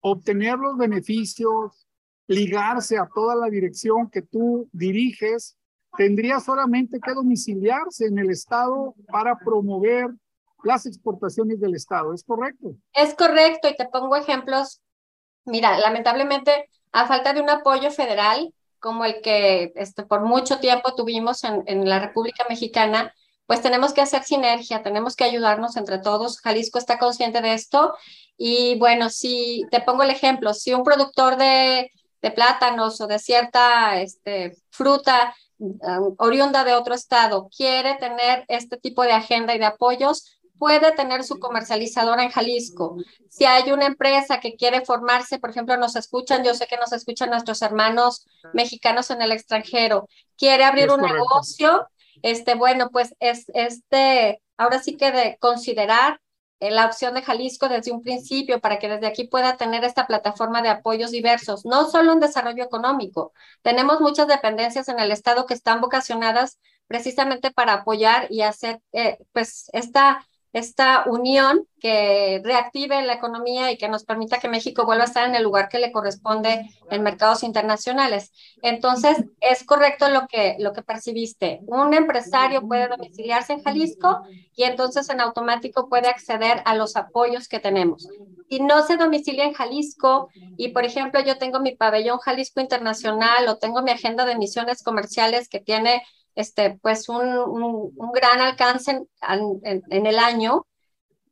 obtener 0.00 0.58
los 0.58 0.76
beneficios, 0.76 1.86
ligarse 2.26 2.98
a 2.98 3.08
toda 3.14 3.36
la 3.36 3.48
dirección 3.48 4.08
que 4.10 4.22
tú 4.22 4.68
diriges, 4.72 5.56
tendría 5.96 6.40
solamente 6.40 6.98
que 7.00 7.12
domiciliarse 7.12 8.06
en 8.06 8.18
el 8.18 8.30
Estado 8.30 8.94
para 9.10 9.36
promover 9.38 10.08
las 10.64 10.86
exportaciones 10.86 11.60
del 11.60 11.74
Estado. 11.74 12.14
¿Es 12.14 12.24
correcto? 12.24 12.74
Es 12.94 13.14
correcto 13.14 13.68
y 13.68 13.76
te 13.76 13.86
pongo 13.86 14.16
ejemplos. 14.16 14.80
Mira, 15.44 15.78
lamentablemente, 15.78 16.68
a 16.92 17.06
falta 17.06 17.32
de 17.32 17.42
un 17.42 17.50
apoyo 17.50 17.90
federal, 17.90 18.52
como 18.82 19.04
el 19.04 19.22
que 19.22 19.72
este, 19.76 20.02
por 20.02 20.22
mucho 20.22 20.58
tiempo 20.58 20.94
tuvimos 20.94 21.44
en, 21.44 21.62
en 21.66 21.88
la 21.88 22.00
República 22.00 22.44
Mexicana, 22.48 23.14
pues 23.46 23.62
tenemos 23.62 23.92
que 23.92 24.00
hacer 24.00 24.24
sinergia, 24.24 24.82
tenemos 24.82 25.14
que 25.14 25.24
ayudarnos 25.24 25.76
entre 25.76 25.98
todos. 25.98 26.40
Jalisco 26.40 26.78
está 26.78 26.98
consciente 26.98 27.40
de 27.40 27.54
esto. 27.54 27.94
Y 28.36 28.78
bueno, 28.78 29.08
si 29.10 29.64
te 29.70 29.80
pongo 29.80 30.02
el 30.02 30.10
ejemplo, 30.10 30.52
si 30.54 30.74
un 30.74 30.84
productor 30.84 31.36
de, 31.36 31.90
de 32.22 32.30
plátanos 32.30 33.00
o 33.00 33.06
de 33.06 33.18
cierta 33.18 34.00
este, 34.00 34.56
fruta 34.70 35.34
um, 35.58 36.14
oriunda 36.18 36.64
de 36.64 36.74
otro 36.74 36.94
estado 36.94 37.48
quiere 37.54 37.96
tener 37.96 38.44
este 38.48 38.78
tipo 38.78 39.02
de 39.02 39.12
agenda 39.12 39.54
y 39.54 39.58
de 39.58 39.66
apoyos, 39.66 40.40
puede 40.62 40.92
tener 40.92 41.24
su 41.24 41.40
comercializadora 41.40 42.22
en 42.22 42.30
Jalisco. 42.30 42.96
Si 43.28 43.44
hay 43.44 43.72
una 43.72 43.86
empresa 43.86 44.38
que 44.38 44.54
quiere 44.54 44.84
formarse, 44.84 45.40
por 45.40 45.50
ejemplo, 45.50 45.76
nos 45.76 45.96
escuchan, 45.96 46.44
yo 46.44 46.54
sé 46.54 46.68
que 46.68 46.76
nos 46.76 46.92
escuchan 46.92 47.30
nuestros 47.30 47.62
hermanos 47.62 48.28
mexicanos 48.52 49.10
en 49.10 49.22
el 49.22 49.32
extranjero, 49.32 50.08
quiere 50.38 50.62
abrir 50.62 50.92
un 50.92 51.00
negocio, 51.00 51.88
este, 52.22 52.54
bueno, 52.54 52.90
pues 52.92 53.12
es 53.18 53.46
este, 53.54 54.40
ahora 54.56 54.80
sí 54.80 54.96
que 54.96 55.10
de 55.10 55.36
considerar 55.40 56.20
eh, 56.60 56.70
la 56.70 56.86
opción 56.86 57.14
de 57.14 57.22
Jalisco 57.22 57.68
desde 57.68 57.90
un 57.90 58.00
principio 58.00 58.60
para 58.60 58.78
que 58.78 58.88
desde 58.88 59.08
aquí 59.08 59.24
pueda 59.24 59.56
tener 59.56 59.82
esta 59.82 60.06
plataforma 60.06 60.62
de 60.62 60.68
apoyos 60.68 61.10
diversos, 61.10 61.64
no 61.64 61.90
solo 61.90 62.12
en 62.12 62.20
desarrollo 62.20 62.62
económico. 62.62 63.32
Tenemos 63.62 64.00
muchas 64.00 64.28
dependencias 64.28 64.88
en 64.88 65.00
el 65.00 65.10
Estado 65.10 65.44
que 65.44 65.54
están 65.54 65.80
vocacionadas 65.80 66.60
precisamente 66.86 67.50
para 67.50 67.72
apoyar 67.72 68.28
y 68.30 68.42
hacer, 68.42 68.80
eh, 68.92 69.18
pues, 69.32 69.68
esta 69.72 70.24
esta 70.52 71.04
unión 71.06 71.66
que 71.80 72.40
reactive 72.44 73.02
la 73.02 73.14
economía 73.14 73.72
y 73.72 73.78
que 73.78 73.88
nos 73.88 74.04
permita 74.04 74.38
que 74.38 74.48
México 74.48 74.84
vuelva 74.84 75.04
a 75.04 75.06
estar 75.06 75.26
en 75.28 75.34
el 75.34 75.42
lugar 75.42 75.68
que 75.68 75.78
le 75.78 75.92
corresponde 75.92 76.70
en 76.90 77.02
mercados 77.02 77.42
internacionales. 77.42 78.32
Entonces, 78.62 79.24
es 79.40 79.64
correcto 79.64 80.08
lo 80.08 80.26
que, 80.26 80.56
lo 80.58 80.72
que 80.72 80.82
percibiste. 80.82 81.60
Un 81.66 81.94
empresario 81.94 82.66
puede 82.66 82.88
domiciliarse 82.88 83.54
en 83.54 83.62
Jalisco 83.62 84.20
y 84.54 84.64
entonces 84.64 85.08
en 85.08 85.20
automático 85.20 85.88
puede 85.88 86.08
acceder 86.08 86.62
a 86.66 86.74
los 86.74 86.96
apoyos 86.96 87.48
que 87.48 87.58
tenemos. 87.58 88.06
Si 88.50 88.60
no 88.60 88.86
se 88.86 88.98
domicilia 88.98 89.44
en 89.44 89.54
Jalisco 89.54 90.28
y, 90.58 90.68
por 90.68 90.84
ejemplo, 90.84 91.20
yo 91.20 91.38
tengo 91.38 91.60
mi 91.60 91.74
pabellón 91.74 92.18
Jalisco 92.18 92.60
Internacional 92.60 93.48
o 93.48 93.56
tengo 93.56 93.80
mi 93.82 93.90
agenda 93.90 94.26
de 94.26 94.36
misiones 94.36 94.82
comerciales 94.82 95.48
que 95.48 95.60
tiene 95.60 96.02
este, 96.34 96.78
pues 96.82 97.08
un, 97.08 97.26
un, 97.28 98.12
gran 98.12 98.40
alcance 98.40 98.90
en, 98.90 99.82
en, 99.90 100.06
el 100.06 100.18
año, 100.18 100.66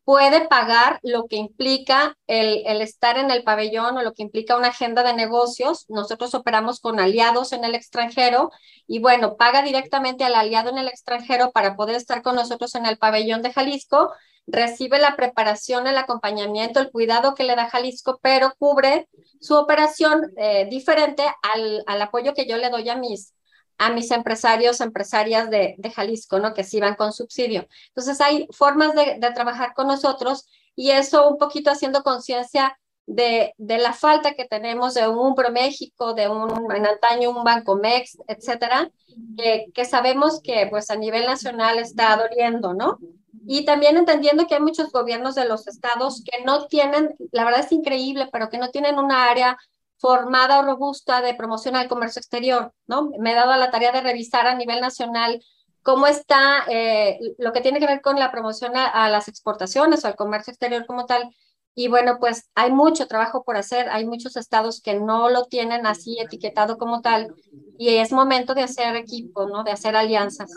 puede 0.04 0.48
pagar 0.48 0.98
lo 1.02 1.26
que 1.26 1.36
implica 1.36 2.16
el, 2.26 2.62
el, 2.66 2.80
estar 2.80 3.18
en 3.18 3.30
el 3.30 3.44
pabellón 3.44 3.96
o 3.96 4.02
lo 4.02 4.12
que 4.12 4.22
implica 4.22 4.56
una 4.56 4.68
agenda 4.68 5.02
de 5.02 5.14
negocios. 5.14 5.86
Nosotros 5.88 6.34
operamos 6.34 6.80
con 6.80 6.98
aliados 6.98 7.52
en 7.52 7.64
el 7.64 7.74
extranjero 7.74 8.50
y 8.86 8.98
bueno, 8.98 9.36
paga 9.36 9.62
directamente 9.62 10.24
al 10.24 10.34
aliado 10.34 10.70
en 10.70 10.78
el 10.78 10.88
extranjero 10.88 11.52
para 11.52 11.76
poder 11.76 11.96
estar 11.96 12.22
con 12.22 12.34
nosotros 12.34 12.74
en 12.74 12.86
el 12.86 12.98
pabellón 12.98 13.42
de 13.42 13.52
Jalisco, 13.52 14.12
recibe 14.46 14.98
la 14.98 15.16
preparación, 15.16 15.86
el 15.86 15.96
acompañamiento, 15.96 16.80
el 16.80 16.90
cuidado 16.90 17.34
que 17.34 17.44
le 17.44 17.54
da 17.54 17.70
Jalisco, 17.70 18.18
pero 18.22 18.52
cubre 18.58 19.08
su 19.40 19.54
operación 19.54 20.32
eh, 20.36 20.66
diferente 20.68 21.22
al, 21.42 21.84
al 21.86 22.02
apoyo 22.02 22.34
que 22.34 22.46
yo 22.46 22.56
le 22.56 22.70
doy 22.70 22.88
a 22.88 22.96
mis 22.96 23.32
a 23.80 23.90
mis 23.90 24.10
empresarios, 24.10 24.82
empresarias 24.82 25.48
de, 25.48 25.76
Jalisco, 25.94 26.38
¿no? 26.38 26.52
Que 26.52 26.64
sí 26.64 26.80
van 26.80 26.96
con 26.96 27.14
subsidio. 27.14 27.66
Entonces 27.88 28.20
hay 28.20 28.46
formas 28.52 28.94
de, 28.94 29.16
de 29.18 29.32
trabajar 29.32 29.72
con 29.72 29.86
nosotros 29.86 30.46
y 30.76 30.90
eso 30.90 31.30
un 31.30 31.38
poquito 31.38 31.70
haciendo 31.70 32.02
conciencia 32.02 32.78
de, 33.06 33.54
la 33.58 33.94
falta 33.94 34.34
que 34.34 34.44
tenemos 34.44 34.92
de 34.92 35.08
un 35.08 35.34
ProMéxico, 35.34 36.12
de 36.12 36.28
un, 36.28 36.70
en 36.74 36.86
antaño 36.86 37.30
un 37.30 37.42
Banco 37.42 37.76
Mex, 37.76 38.18
etcétera, 38.28 38.90
que, 39.38 39.66
que 39.72 39.86
sabemos 39.86 40.42
que 40.42 40.66
pues 40.68 40.90
a 40.90 40.96
nivel 40.96 41.24
nacional 41.24 41.78
está 41.78 42.16
doliendo, 42.16 42.74
¿no? 42.74 42.98
Y 43.46 43.64
también 43.64 43.96
entendiendo 43.96 44.46
que 44.46 44.56
hay 44.56 44.60
muchos 44.60 44.92
gobiernos 44.92 45.36
de 45.36 45.48
los 45.48 45.66
estados 45.66 46.22
que 46.22 46.44
no 46.44 46.66
tienen, 46.66 47.14
la 47.32 47.44
verdad 47.44 47.60
es 47.60 47.72
increíble, 47.72 48.28
pero 48.30 48.50
que 48.50 48.58
no 48.58 48.68
tienen 48.68 48.98
una 48.98 49.30
área 49.30 49.56
formada 50.00 50.60
o 50.60 50.62
robusta 50.62 51.20
de 51.20 51.34
promoción 51.34 51.76
al 51.76 51.88
comercio 51.88 52.20
exterior, 52.20 52.72
¿no? 52.86 53.10
Me 53.18 53.32
he 53.32 53.34
dado 53.34 53.52
a 53.52 53.58
la 53.58 53.70
tarea 53.70 53.92
de 53.92 54.00
revisar 54.00 54.46
a 54.46 54.54
nivel 54.54 54.80
nacional 54.80 55.42
cómo 55.82 56.06
está 56.06 56.64
eh, 56.68 57.18
lo 57.38 57.52
que 57.52 57.60
tiene 57.60 57.80
que 57.80 57.86
ver 57.86 58.00
con 58.00 58.18
la 58.18 58.32
promoción 58.32 58.72
a, 58.76 59.08
las 59.10 59.28
exportaciones 59.28 60.04
o 60.04 60.08
al 60.08 60.16
comercio 60.16 60.52
exterior 60.52 60.86
como 60.86 61.04
tal. 61.04 61.34
Y 61.74 61.88
bueno, 61.88 62.16
pues 62.18 62.50
hay 62.54 62.72
mucho 62.72 63.06
trabajo 63.06 63.44
por 63.44 63.56
hacer, 63.56 63.88
hay 63.90 64.06
muchos 64.06 64.36
estados 64.36 64.80
que 64.82 64.98
no 64.98 65.30
lo 65.30 65.44
tienen 65.44 65.86
así 65.86 66.18
etiquetado 66.18 66.78
como 66.78 67.00
tal 67.00 67.34
y 67.78 67.88
es 67.96 68.10
momento 68.10 68.54
de 68.54 68.62
hacer 68.62 68.96
equipo, 68.96 69.46
¿no? 69.46 69.64
De 69.64 69.70
hacer 69.70 69.96
alianzas. 69.96 70.50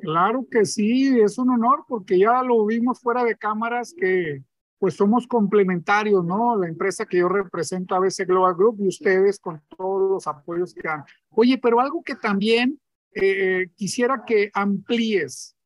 Claro 0.00 0.44
que 0.50 0.64
sí, 0.64 1.20
es 1.20 1.38
un 1.38 1.50
honor 1.50 1.84
porque 1.86 2.18
ya 2.18 2.42
lo 2.42 2.64
vimos 2.66 2.98
fuera 3.00 3.24
de 3.24 3.36
cámaras 3.36 3.94
que 3.96 4.42
pues 4.78 4.94
somos 4.94 5.26
complementarios, 5.26 6.24
¿no? 6.24 6.56
La 6.56 6.68
empresa 6.68 7.06
que 7.06 7.18
yo 7.18 7.28
represento, 7.28 7.94
a 7.94 8.00
veces 8.00 8.26
Global 8.26 8.54
Group, 8.54 8.76
y 8.80 8.88
ustedes 8.88 9.38
con 9.38 9.62
todos 9.76 10.10
los 10.10 10.26
apoyos 10.26 10.74
que 10.74 10.82
dan. 10.82 11.04
Oye, 11.30 11.58
pero 11.58 11.80
algo 11.80 12.02
que 12.02 12.14
también 12.14 12.78
eh, 13.14 13.68
quisiera 13.74 14.24
que 14.26 14.50
amplíes. 14.52 15.56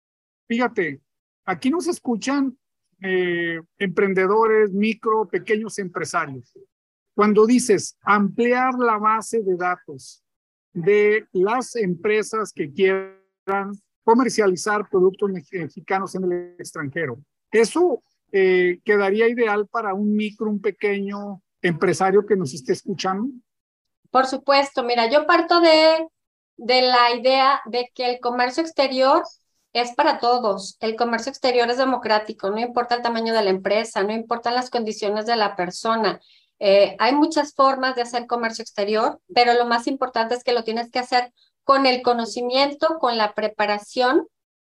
Fíjate, 0.46 1.00
aquí 1.44 1.70
nos 1.70 1.88
escuchan 1.88 2.56
eh, 3.02 3.60
emprendedores, 3.78 4.70
micro, 4.72 5.26
pequeños 5.26 5.78
empresarios. 5.78 6.52
Cuando 7.14 7.46
dices 7.46 7.96
ampliar 8.02 8.74
la 8.74 8.98
base 8.98 9.42
de 9.42 9.56
datos 9.56 10.22
de 10.72 11.26
las 11.32 11.74
empresas 11.74 12.52
que 12.52 12.72
quieran 12.72 13.72
comercializar 14.04 14.88
productos 14.88 15.30
mexicanos 15.50 16.14
en 16.14 16.24
el 16.24 16.54
extranjero, 16.58 17.18
eso 17.50 18.02
eh, 18.32 18.80
quedaría 18.84 19.28
ideal 19.28 19.66
para 19.68 19.94
un 19.94 20.14
micro, 20.14 20.50
un 20.50 20.60
pequeño 20.60 21.42
empresario 21.62 22.24
que 22.26 22.36
nos 22.36 22.54
esté 22.54 22.72
escuchando? 22.72 23.28
Por 24.10 24.26
supuesto, 24.26 24.82
mira, 24.82 25.10
yo 25.10 25.26
parto 25.26 25.60
de, 25.60 26.08
de 26.56 26.82
la 26.82 27.14
idea 27.14 27.60
de 27.66 27.90
que 27.94 28.10
el 28.10 28.20
comercio 28.20 28.62
exterior 28.62 29.22
es 29.72 29.94
para 29.94 30.18
todos. 30.18 30.76
El 30.80 30.96
comercio 30.96 31.30
exterior 31.30 31.70
es 31.70 31.78
democrático, 31.78 32.50
no 32.50 32.58
importa 32.58 32.96
el 32.96 33.02
tamaño 33.02 33.32
de 33.32 33.42
la 33.42 33.50
empresa, 33.50 34.02
no 34.02 34.12
importan 34.12 34.54
las 34.54 34.70
condiciones 34.70 35.26
de 35.26 35.36
la 35.36 35.54
persona. 35.54 36.20
Eh, 36.58 36.96
hay 36.98 37.14
muchas 37.14 37.54
formas 37.54 37.94
de 37.94 38.02
hacer 38.02 38.26
comercio 38.26 38.62
exterior, 38.62 39.20
pero 39.34 39.54
lo 39.54 39.64
más 39.64 39.86
importante 39.86 40.34
es 40.34 40.44
que 40.44 40.52
lo 40.52 40.64
tienes 40.64 40.90
que 40.90 40.98
hacer 40.98 41.32
con 41.64 41.86
el 41.86 42.02
conocimiento, 42.02 42.98
con 42.98 43.16
la 43.16 43.32
preparación 43.34 44.26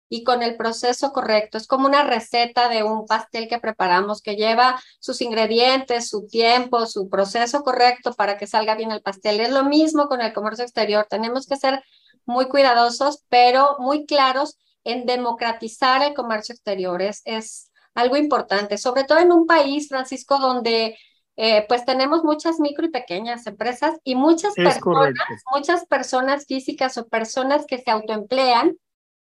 y 0.10 0.24
con 0.24 0.42
el 0.42 0.58
proceso 0.58 1.14
correcto. 1.14 1.58
Es 1.58 1.68
como 1.68 1.88
una 1.88 2.04
receta 2.04 2.68
de 2.68 2.84
un 2.84 3.06
pastel 3.06 3.48
que 3.48 3.60
preparamos 3.60 4.22
que 4.22 4.36
lleva 4.36 4.82
sus 5.00 5.22
ingredientes, 5.22 6.10
su 6.10 6.28
tiempo, 6.28 6.88
su 6.88 7.10
proceso 7.10 7.64
correcto 7.64 8.14
para 8.14 8.38
que 8.38 8.48
salga 8.48 8.76
bien 8.76 8.92
el 8.92 9.04
pastel. 9.04 9.40
Es 9.40 9.52
lo 9.52 9.64
mismo 9.64 10.08
con 10.08 10.22
el 10.22 10.34
comercio 10.34 10.66
exterior. 10.66 11.06
Tenemos 11.08 11.46
que 11.46 11.58
ser 11.58 11.84
muy 12.26 12.48
cuidadosos, 12.50 13.24
pero 13.30 13.78
muy 13.80 14.06
claros 14.06 14.58
en 14.84 15.06
democratizar 15.06 16.02
el 16.02 16.16
comercio 16.16 16.54
exterior. 16.54 17.02
Es, 17.04 17.22
es 17.26 17.72
algo 17.94 18.18
importante, 18.18 18.78
sobre 18.80 19.04
todo 19.04 19.20
en 19.20 19.32
un 19.32 19.46
país, 19.46 19.90
Francisco, 19.90 20.40
donde 20.40 20.98
eh, 21.36 21.66
pues 21.68 21.86
tenemos 21.86 22.24
muchas 22.24 22.60
micro 22.60 22.86
y 22.86 22.90
pequeñas 22.90 23.46
empresas 23.48 23.98
y 24.04 24.16
muchas 24.16 24.56
personas, 24.56 25.14
muchas 25.54 25.86
personas 25.86 26.46
físicas 26.46 26.98
o 26.98 27.08
personas 27.08 27.66
que 27.66 27.78
se 27.78 27.92
autoemplean 27.92 28.76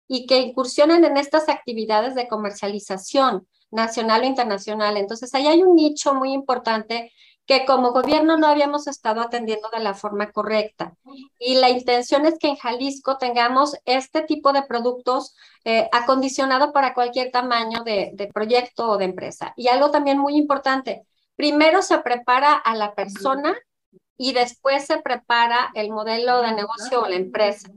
y 0.07 0.25
que 0.25 0.39
incursionan 0.39 1.03
en 1.03 1.17
estas 1.17 1.49
actividades 1.49 2.15
de 2.15 2.27
comercialización 2.27 3.47
nacional 3.71 4.21
o 4.21 4.25
internacional. 4.25 4.97
Entonces, 4.97 5.33
ahí 5.35 5.47
hay 5.47 5.61
un 5.61 5.75
nicho 5.75 6.13
muy 6.13 6.31
importante 6.33 7.11
que 7.45 7.65
como 7.65 7.93
gobierno 7.93 8.37
no 8.37 8.47
habíamos 8.47 8.87
estado 8.87 9.21
atendiendo 9.21 9.69
de 9.69 9.79
la 9.79 9.93
forma 9.93 10.31
correcta. 10.31 10.93
Y 11.39 11.55
la 11.55 11.69
intención 11.69 12.25
es 12.25 12.37
que 12.37 12.49
en 12.49 12.55
Jalisco 12.57 13.17
tengamos 13.17 13.77
este 13.85 14.21
tipo 14.23 14.51
de 14.51 14.63
productos 14.63 15.33
eh, 15.63 15.87
acondicionado 15.93 16.73
para 16.73 16.93
cualquier 16.93 17.31
tamaño 17.31 17.83
de, 17.83 18.11
de 18.13 18.27
proyecto 18.27 18.89
o 18.89 18.97
de 18.97 19.05
empresa. 19.05 19.53
Y 19.55 19.69
algo 19.69 19.91
también 19.91 20.17
muy 20.17 20.35
importante, 20.35 21.03
primero 21.37 21.81
se 21.81 21.97
prepara 21.99 22.53
a 22.53 22.75
la 22.75 22.93
persona 22.93 23.55
y 24.17 24.33
después 24.33 24.85
se 24.85 24.99
prepara 24.99 25.71
el 25.73 25.91
modelo 25.91 26.41
de 26.41 26.53
negocio 26.53 27.01
o 27.03 27.07
la 27.07 27.15
empresa 27.15 27.69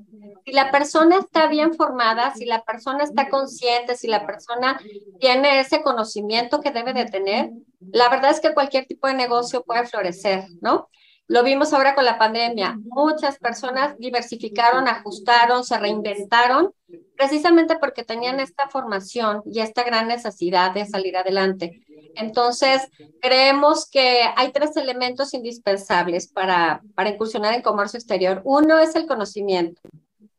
si 0.45 0.53
la 0.53 0.71
persona 0.71 1.19
está 1.19 1.47
bien 1.47 1.75
formada, 1.75 2.35
si 2.35 2.45
la 2.45 2.63
persona 2.63 3.05
está 3.05 3.29
consciente, 3.29 3.97
si 3.97 4.09
la 4.09 4.27
persona 4.27 4.81
tiene 5.19 5.61
ese 5.61 5.83
conocimiento 5.83 6.61
que 6.61 6.71
debe 6.71 6.93
de 6.93 7.05
tener, 7.07 7.51
la 7.93 8.09
verdad 8.09 8.31
es 8.31 8.41
que 8.41 8.55
cualquier 8.55 8.87
tipo 8.87 9.07
de 9.07 9.15
negocio 9.15 9.63
puede 9.63 9.87
florecer, 9.87 10.45
¿no? 10.61 10.89
Lo 11.31 11.45
vimos 11.45 11.73
ahora 11.73 11.95
con 11.95 12.05
la 12.05 12.19
pandemia. 12.19 12.77
Muchas 12.87 13.39
personas 13.39 13.97
diversificaron, 13.99 14.89
ajustaron, 14.89 15.63
se 15.63 15.79
reinventaron, 15.79 16.75
precisamente 17.17 17.79
porque 17.79 18.03
tenían 18.03 18.41
esta 18.41 18.69
formación 18.69 19.41
y 19.47 19.61
esta 19.61 19.85
gran 19.85 20.09
necesidad 20.09 20.73
de 20.73 20.87
salir 20.87 21.17
adelante. 21.17 21.87
Entonces, 22.17 22.89
creemos 23.21 23.89
que 23.89 24.23
hay 24.35 24.51
tres 24.51 24.77
elementos 24.77 25.33
indispensables 25.33 26.27
para, 26.27 26.83
para 26.97 27.11
incursionar 27.11 27.55
en 27.55 27.63
comercio 27.63 27.99
exterior. 27.99 28.43
Uno 28.43 28.81
es 28.81 28.97
el 28.97 29.07
conocimiento. 29.07 29.81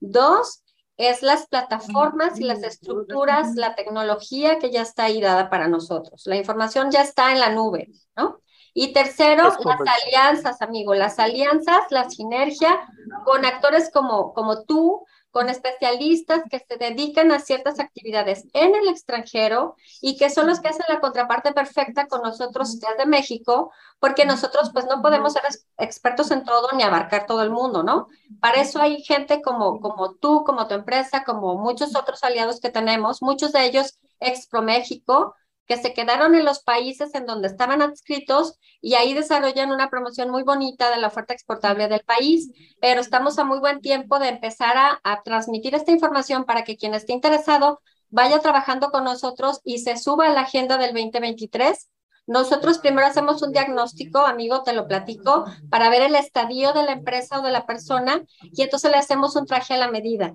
Dos, 0.02 0.62
es 0.98 1.22
las 1.22 1.48
plataformas 1.48 2.38
y 2.38 2.44
las 2.44 2.64
estructuras, 2.64 3.56
la 3.56 3.76
tecnología 3.76 4.60
que 4.60 4.72
ya 4.72 4.82
está 4.82 5.06
ahí 5.06 5.22
dada 5.22 5.50
para 5.50 5.70
nosotros. 5.70 6.24
La 6.26 6.36
información 6.36 6.92
ya 6.92 7.02
está 7.02 7.32
en 7.32 7.40
la 7.40 7.50
nube, 7.50 7.88
¿no? 8.18 8.42
Y 8.74 8.94
tercero, 8.94 9.44
las 9.44 10.04
alianzas, 10.04 10.62
amigo, 10.62 10.96
las 10.96 11.20
alianzas, 11.20 11.84
la 11.90 12.10
sinergia 12.10 12.88
con 13.26 13.46
actores 13.46 13.92
como, 13.92 14.34
como 14.34 14.64
tú, 14.64 15.06
con 15.32 15.50
especialistas 15.50 16.44
que 16.50 16.60
se 16.60 16.78
dedican 16.78 17.32
a 17.32 17.40
ciertas 17.40 17.80
actividades 17.80 18.46
en 18.54 18.76
el 18.76 18.90
extranjero 18.90 19.76
y 20.02 20.18
que 20.18 20.30
son 20.30 20.48
los 20.48 20.60
que 20.60 20.68
hacen 20.68 20.86
la 20.90 21.00
contraparte 21.00 21.54
perfecta 21.54 22.08
con 22.08 22.22
nosotros 22.22 22.80
desde 22.80 23.06
México, 23.06 23.72
porque 24.00 24.26
nosotros 24.26 24.72
pues 24.74 24.86
no 24.86 25.02
podemos 25.02 25.34
ser 25.34 25.44
expertos 25.78 26.32
en 26.32 26.44
todo 26.44 26.70
ni 26.74 26.84
abarcar 26.84 27.26
todo 27.26 27.42
el 27.44 27.50
mundo, 27.50 27.82
¿no? 27.82 28.08
Para 28.42 28.62
eso 28.62 28.82
hay 28.82 29.02
gente 29.04 29.42
como, 29.42 29.80
como 29.80 30.16
tú, 30.16 30.44
como 30.44 30.68
tu 30.68 30.76
empresa, 30.76 31.24
como 31.24 31.56
muchos 31.56 31.96
otros 31.96 32.24
aliados 32.24 32.60
que 32.60 32.70
tenemos, 32.70 33.22
muchos 33.22 33.54
de 33.54 33.66
ellos 33.66 33.98
ex 34.20 34.48
Pro 34.48 34.62
México, 34.62 35.36
que 35.72 35.78
se 35.78 35.94
quedaron 35.94 36.36
en 36.36 36.44
los 36.44 36.64
países 36.64 37.16
en 37.16 37.26
donde 37.26 37.48
estaban 37.48 37.82
adscritos 37.82 38.60
y 38.82 38.96
ahí 38.96 39.14
desarrollan 39.14 39.72
una 39.72 39.90
promoción 39.90 40.30
muy 40.30 40.44
bonita 40.44 40.92
de 40.92 40.98
la 40.98 41.08
oferta 41.08 41.34
exportable 41.34 41.88
del 41.88 42.02
país, 42.02 42.52
pero 42.82 43.00
estamos 43.00 43.40
a 43.40 43.46
muy 43.46 43.60
buen 43.60 43.80
tiempo 43.80 44.20
de 44.20 44.28
empezar 44.28 44.76
a, 45.02 45.24
transmitir 45.24 45.74
esta 45.74 45.94
información 45.94 46.44
para 46.44 46.66
que 46.66 46.76
quien 46.76 46.94
esté 46.94 47.14
interesado 47.14 47.80
vaya 48.10 48.40
trabajando 48.40 48.92
con 48.92 49.06
nosotros 49.06 49.62
y 49.64 49.78
se 49.78 49.96
suba 49.96 50.28
a 50.28 50.34
la 50.34 50.42
agenda 50.42 50.78
del 50.78 50.94
2023. 50.94 51.88
Nosotros 52.28 52.78
primero 52.78 53.08
hacemos 53.08 53.42
un 53.42 53.52
diagnóstico, 53.52 54.20
amigo, 54.20 54.64
te 54.64 54.74
lo 54.74 54.88
platico, 54.88 55.46
para 55.70 55.90
ver 55.90 56.04
el 56.04 56.16
estadio 56.16 56.72
de 56.74 56.84
la 56.84 56.94
empresa 56.94 57.40
o 57.40 57.44
de 57.44 57.52
la 57.52 57.66
persona 57.66 58.24
y 58.42 58.62
entonces 58.62 58.92
le 58.92 58.98
hacemos 58.98 59.36
un 59.36 59.46
traje 59.46 59.74
a 59.74 59.78
la 59.78 59.92
medida. 59.92 60.34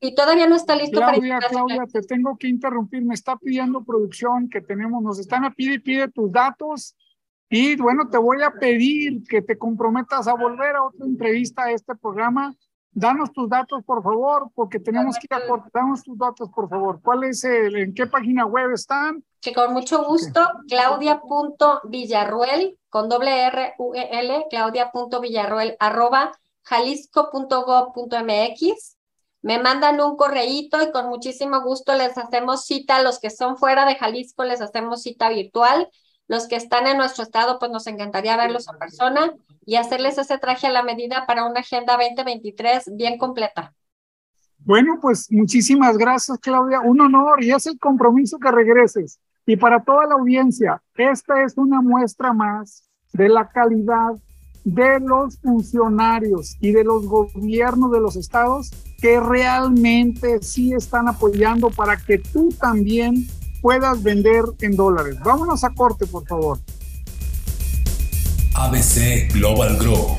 Y 0.00 0.14
todavía 0.14 0.46
no 0.46 0.56
está 0.56 0.76
listo 0.76 0.98
Claudia, 0.98 1.38
para 1.38 1.48
Claudia, 1.48 1.84
te 1.92 2.00
tengo 2.02 2.36
que 2.36 2.48
interrumpir. 2.48 3.04
Me 3.04 3.14
está 3.14 3.36
pidiendo 3.36 3.84
producción 3.84 4.48
que 4.48 4.60
tenemos, 4.60 5.02
nos 5.02 5.18
están 5.18 5.44
a 5.44 5.50
pide 5.50 5.74
y 5.74 5.78
pide 5.78 6.08
tus 6.08 6.32
datos. 6.32 6.96
Y 7.48 7.76
bueno, 7.76 8.08
te 8.08 8.18
voy 8.18 8.42
a 8.42 8.50
pedir 8.50 9.22
que 9.28 9.42
te 9.42 9.58
comprometas 9.58 10.26
a 10.26 10.34
volver 10.34 10.76
a 10.76 10.84
otra 10.84 11.04
entrevista 11.04 11.64
a 11.64 11.72
este 11.72 11.94
programa 11.94 12.54
Danos 12.92 13.32
tus 13.32 13.48
datos, 13.48 13.84
por 13.84 14.02
favor, 14.02 14.50
porque 14.54 14.80
tenemos 14.80 15.16
que 15.16 15.28
ir 15.30 15.34
a 15.34 15.40
Danos 15.72 16.02
tus 16.02 16.18
datos, 16.18 16.50
por 16.50 16.68
favor. 16.68 17.00
¿Cuál 17.02 17.22
es 17.24 17.44
el, 17.44 17.76
en 17.76 17.94
qué 17.94 18.06
página 18.06 18.44
web 18.46 18.72
están? 18.72 19.24
Que 19.40 19.54
con 19.54 19.72
mucho 19.72 20.04
gusto, 20.04 20.46
claudia.villarruel, 20.68 22.78
con 22.88 23.08
doble 23.08 23.44
R 23.44 23.74
U 23.78 23.94
E 23.94 24.08
L, 24.20 24.46
claudia.villarruel, 24.50 25.76
arroba 25.78 26.32
jalisco.gov.mx. 26.64 28.96
Me 29.42 29.58
mandan 29.58 29.98
un 30.00 30.16
correíto 30.16 30.82
y 30.82 30.90
con 30.90 31.08
muchísimo 31.08 31.62
gusto 31.62 31.94
les 31.94 32.18
hacemos 32.18 32.64
cita. 32.66 33.00
Los 33.02 33.20
que 33.20 33.30
son 33.30 33.56
fuera 33.56 33.86
de 33.86 33.94
Jalisco 33.94 34.44
les 34.44 34.60
hacemos 34.60 35.00
cita 35.02 35.30
virtual. 35.30 35.88
Los 36.30 36.46
que 36.46 36.54
están 36.54 36.86
en 36.86 36.96
nuestro 36.96 37.24
estado, 37.24 37.58
pues 37.58 37.72
nos 37.72 37.88
encantaría 37.88 38.36
verlos 38.36 38.68
en 38.68 38.78
persona 38.78 39.34
y 39.66 39.74
hacerles 39.74 40.16
ese 40.16 40.38
traje 40.38 40.68
a 40.68 40.70
la 40.70 40.84
medida 40.84 41.26
para 41.26 41.44
una 41.44 41.58
agenda 41.58 41.96
2023 41.96 42.92
bien 42.94 43.18
completa. 43.18 43.74
Bueno, 44.60 45.00
pues 45.02 45.26
muchísimas 45.32 45.98
gracias, 45.98 46.38
Claudia. 46.38 46.82
Un 46.82 47.00
honor 47.00 47.42
y 47.42 47.50
es 47.50 47.66
el 47.66 47.80
compromiso 47.80 48.38
que 48.38 48.48
regreses. 48.52 49.18
Y 49.44 49.56
para 49.56 49.82
toda 49.82 50.06
la 50.06 50.14
audiencia, 50.14 50.80
esta 50.96 51.42
es 51.42 51.58
una 51.58 51.82
muestra 51.82 52.32
más 52.32 52.88
de 53.12 53.28
la 53.28 53.48
calidad 53.48 54.12
de 54.62 55.00
los 55.00 55.36
funcionarios 55.40 56.56
y 56.60 56.70
de 56.70 56.84
los 56.84 57.06
gobiernos 57.06 57.90
de 57.90 58.00
los 58.00 58.14
estados 58.14 58.70
que 59.02 59.18
realmente 59.18 60.40
sí 60.42 60.74
están 60.74 61.08
apoyando 61.08 61.70
para 61.70 61.96
que 61.96 62.18
tú 62.18 62.50
también 62.50 63.26
puedas 63.60 64.02
vender 64.02 64.42
en 64.60 64.76
dólares. 64.76 65.16
Vámonos 65.24 65.64
a 65.64 65.70
corte, 65.70 66.06
por 66.06 66.26
favor. 66.26 66.58
ABC 68.54 69.32
Global 69.32 69.76
Grow. 69.78 70.18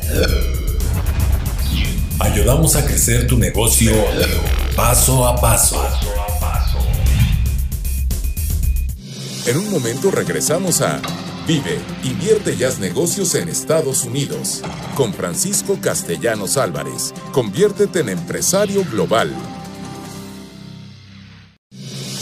Ayudamos 2.19 2.75
a 2.75 2.85
crecer 2.85 3.27
tu 3.27 3.37
negocio 3.37 3.91
paso 4.75 5.27
a 5.27 5.35
paso. 5.39 5.81
En 9.47 9.57
un 9.57 9.71
momento 9.71 10.11
regresamos 10.11 10.81
a 10.81 11.01
Vive, 11.47 11.79
invierte 12.03 12.53
y 12.53 12.63
haz 12.63 12.79
negocios 12.79 13.33
en 13.33 13.49
Estados 13.49 14.05
Unidos. 14.05 14.61
Con 14.95 15.11
Francisco 15.11 15.79
Castellanos 15.81 16.55
Álvarez. 16.55 17.13
Conviértete 17.31 18.01
en 18.01 18.09
empresario 18.09 18.85
global. 18.91 19.33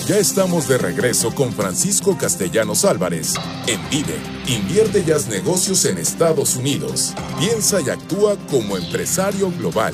Ya 0.09 0.17
estamos 0.17 0.67
de 0.67 0.79
regreso 0.79 1.35
con 1.35 1.53
Francisco 1.53 2.17
Castellanos 2.17 2.83
Álvarez 2.83 3.35
en 3.67 3.79
Vive. 3.91 4.15
Invierte 4.47 5.03
y 5.05 5.11
haz 5.11 5.29
negocios 5.29 5.85
en 5.85 5.99
Estados 5.99 6.55
Unidos. 6.55 7.13
Piensa 7.37 7.79
y 7.79 7.91
actúa 7.91 8.35
como 8.49 8.75
empresario 8.75 9.51
global. 9.59 9.93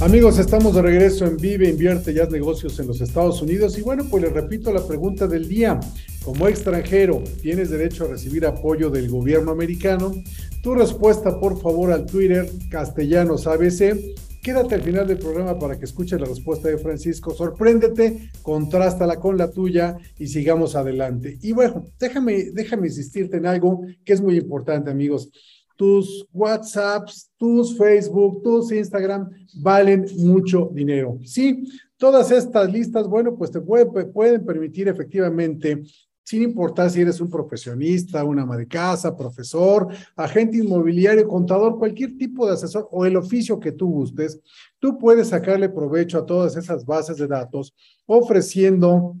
Amigos, 0.00 0.38
estamos 0.38 0.74
de 0.74 0.80
regreso 0.80 1.26
en 1.26 1.36
Vive, 1.36 1.68
invierte 1.68 2.12
y 2.12 2.20
haz 2.20 2.30
negocios 2.30 2.80
en 2.80 2.86
los 2.86 3.02
Estados 3.02 3.42
Unidos. 3.42 3.76
Y 3.76 3.82
bueno, 3.82 4.06
pues 4.08 4.22
les 4.22 4.32
repito 4.32 4.72
la 4.72 4.86
pregunta 4.86 5.26
del 5.26 5.46
día. 5.46 5.78
Como 6.24 6.48
extranjero, 6.48 7.22
¿tienes 7.42 7.68
derecho 7.68 8.04
a 8.04 8.08
recibir 8.08 8.46
apoyo 8.46 8.88
del 8.88 9.10
gobierno 9.10 9.50
americano? 9.50 10.14
Tu 10.62 10.74
respuesta, 10.74 11.38
por 11.38 11.60
favor, 11.60 11.92
al 11.92 12.06
Twitter 12.06 12.50
Castellanos 12.70 13.46
ABC 13.46 14.14
Quédate 14.42 14.74
al 14.74 14.82
final 14.82 15.06
del 15.06 15.18
programa 15.18 15.56
para 15.56 15.78
que 15.78 15.84
escuches 15.84 16.18
la 16.18 16.26
respuesta 16.26 16.68
de 16.68 16.76
Francisco. 16.76 17.32
Sorpréndete, 17.32 18.32
contrástala 18.42 19.20
con 19.20 19.38
la 19.38 19.52
tuya 19.52 19.96
y 20.18 20.26
sigamos 20.26 20.74
adelante. 20.74 21.38
Y 21.42 21.52
bueno, 21.52 21.84
déjame, 21.96 22.50
déjame 22.52 22.88
insistirte 22.88 23.36
en 23.36 23.46
algo 23.46 23.86
que 24.04 24.12
es 24.12 24.20
muy 24.20 24.36
importante, 24.36 24.90
amigos. 24.90 25.30
Tus 25.76 26.26
WhatsApps, 26.32 27.30
tus 27.36 27.78
Facebook, 27.78 28.42
tus 28.42 28.72
Instagram 28.72 29.30
valen 29.62 30.06
mucho 30.16 30.70
dinero. 30.74 31.20
Sí, 31.24 31.62
todas 31.96 32.32
estas 32.32 32.72
listas, 32.72 33.06
bueno, 33.06 33.36
pues 33.36 33.52
te 33.52 33.60
pueden 33.60 34.44
permitir 34.44 34.88
efectivamente 34.88 35.84
sin 36.24 36.42
importar 36.42 36.90
si 36.90 37.00
eres 37.00 37.20
un 37.20 37.28
profesionista, 37.28 38.24
una 38.24 38.42
ama 38.42 38.56
de 38.56 38.66
casa, 38.66 39.16
profesor, 39.16 39.88
agente 40.16 40.58
inmobiliario, 40.58 41.26
contador, 41.26 41.78
cualquier 41.78 42.16
tipo 42.16 42.46
de 42.46 42.54
asesor 42.54 42.88
o 42.90 43.04
el 43.04 43.16
oficio 43.16 43.58
que 43.58 43.72
tú 43.72 43.90
gustes, 43.90 44.40
tú 44.78 44.98
puedes 44.98 45.28
sacarle 45.28 45.68
provecho 45.68 46.18
a 46.18 46.26
todas 46.26 46.56
esas 46.56 46.84
bases 46.84 47.16
de 47.16 47.26
datos 47.26 47.74
ofreciendo 48.06 49.16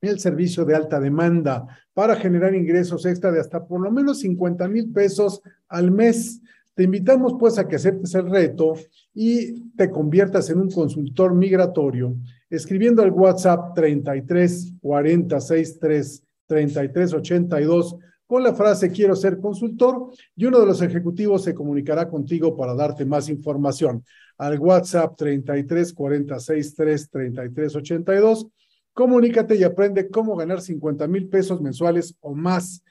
el 0.00 0.18
servicio 0.18 0.64
de 0.64 0.74
alta 0.74 1.00
demanda 1.00 1.66
para 1.94 2.16
generar 2.16 2.54
ingresos 2.54 3.06
extra 3.06 3.32
de 3.32 3.40
hasta 3.40 3.66
por 3.66 3.80
lo 3.80 3.90
menos 3.90 4.20
50 4.20 4.68
mil 4.68 4.92
pesos 4.92 5.40
al 5.68 5.90
mes. 5.90 6.40
Te 6.74 6.84
invitamos 6.84 7.34
pues 7.38 7.58
a 7.58 7.66
que 7.66 7.76
aceptes 7.76 8.14
el 8.14 8.30
reto 8.30 8.74
y 9.14 9.70
te 9.70 9.90
conviertas 9.90 10.50
en 10.50 10.60
un 10.60 10.70
consultor 10.70 11.34
migratorio 11.34 12.14
escribiendo 12.50 13.02
al 13.02 13.10
WhatsApp 13.10 13.74
33 13.74 14.74
40 14.80 15.40
63 15.40 16.22
3382 16.46 17.96
con 18.26 18.42
la 18.42 18.54
frase 18.54 18.90
quiero 18.90 19.14
ser 19.14 19.38
consultor 19.38 20.10
y 20.34 20.46
uno 20.46 20.58
de 20.58 20.66
los 20.66 20.82
ejecutivos 20.82 21.44
se 21.44 21.54
comunicará 21.54 22.08
contigo 22.08 22.56
para 22.56 22.74
darte 22.74 23.04
más 23.04 23.28
información 23.28 24.04
al 24.36 24.58
WhatsApp 24.58 25.16
33 25.16 25.92
46 25.92 26.74
3 26.74 27.10
33 27.10 27.76
82. 27.76 28.46
Comunícate 28.92 29.54
y 29.54 29.62
aprende 29.62 30.08
cómo 30.08 30.34
ganar 30.36 30.60
50 30.60 31.06
mil 31.06 31.28
pesos 31.28 31.60
mensuales 31.60 32.16
o 32.20 32.34
más. 32.34 32.82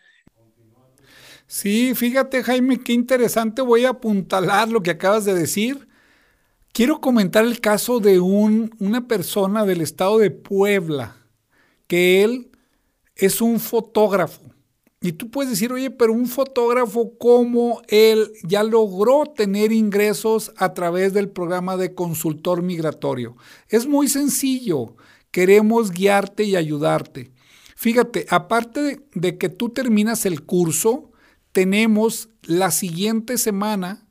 Sí, 1.47 1.93
fíjate 1.95 2.41
Jaime, 2.41 2.79
qué 2.79 2.93
interesante. 2.93 3.61
Voy 3.61 3.85
a 3.85 3.89
apuntalar 3.89 4.69
lo 4.69 4.81
que 4.81 4.91
acabas 4.91 5.25
de 5.25 5.33
decir. 5.33 5.87
Quiero 6.71 7.01
comentar 7.01 7.45
el 7.45 7.59
caso 7.59 7.99
de 7.99 8.19
un, 8.19 8.73
una 8.79 9.07
persona 9.07 9.65
del 9.65 9.81
estado 9.81 10.17
de 10.17 10.31
Puebla, 10.31 11.15
que 11.87 12.23
él 12.23 12.51
es 13.15 13.41
un 13.41 13.59
fotógrafo. 13.59 14.41
Y 15.01 15.13
tú 15.13 15.29
puedes 15.29 15.51
decir, 15.51 15.71
oye, 15.71 15.91
pero 15.91 16.13
un 16.13 16.25
fotógrafo 16.25 17.17
como 17.17 17.81
él 17.87 18.31
ya 18.43 18.63
logró 18.63 19.25
tener 19.25 19.71
ingresos 19.71 20.51
a 20.57 20.73
través 20.73 21.13
del 21.13 21.29
programa 21.29 21.77
de 21.77 21.93
consultor 21.93 22.63
migratorio. 22.63 23.35
Es 23.69 23.85
muy 23.85 24.07
sencillo. 24.07 24.95
Queremos 25.29 25.91
guiarte 25.91 26.43
y 26.43 26.55
ayudarte. 26.55 27.31
Fíjate, 27.75 28.25
aparte 28.29 28.81
de, 28.81 29.05
de 29.13 29.37
que 29.37 29.49
tú 29.49 29.69
terminas 29.69 30.25
el 30.25 30.43
curso, 30.43 31.11
tenemos 31.51 32.29
la 32.41 32.71
siguiente 32.71 33.37
semana 33.37 34.07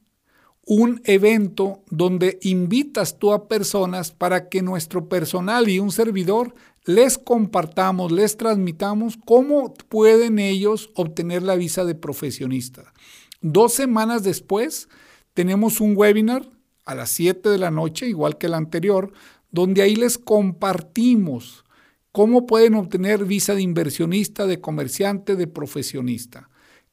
un 0.67 1.01
evento 1.05 1.83
donde 1.91 2.39
invitas 2.43 3.19
tú 3.19 3.33
a 3.33 3.49
personas 3.49 4.13
para 4.13 4.49
que 4.49 4.63
nuestro 4.63 5.09
personal 5.09 5.69
y 5.69 5.79
un 5.79 5.91
servidor 5.91 6.55
les 6.85 7.17
compartamos, 7.17 8.13
les 8.13 8.37
transmitamos 8.37 9.19
cómo 9.25 9.73
pueden 9.89 10.39
ellos 10.39 10.91
obtener 10.95 11.43
la 11.43 11.57
visa 11.57 11.85
de 11.85 11.95
profesionista. 11.95 12.93
Dos 13.41 13.73
semanas 13.73 14.23
después 14.23 14.89
tenemos 15.33 15.81
un 15.81 15.97
webinar 15.97 16.49
a 16.85 16.95
las 16.95 17.11
7 17.11 17.49
de 17.49 17.59
la 17.59 17.71
noche, 17.71 18.07
igual 18.07 18.37
que 18.37 18.47
el 18.47 18.55
anterior, 18.55 19.13
donde 19.51 19.83
ahí 19.83 19.97
les 19.97 20.19
compartimos 20.19 21.65
cómo 22.13 22.47
pueden 22.47 22.75
obtener 22.75 23.25
visa 23.25 23.55
de 23.55 23.63
inversionista, 23.63 24.47
de 24.47 24.61
comerciante, 24.61 25.37
de 25.37 25.47
profesionista. 25.47 26.51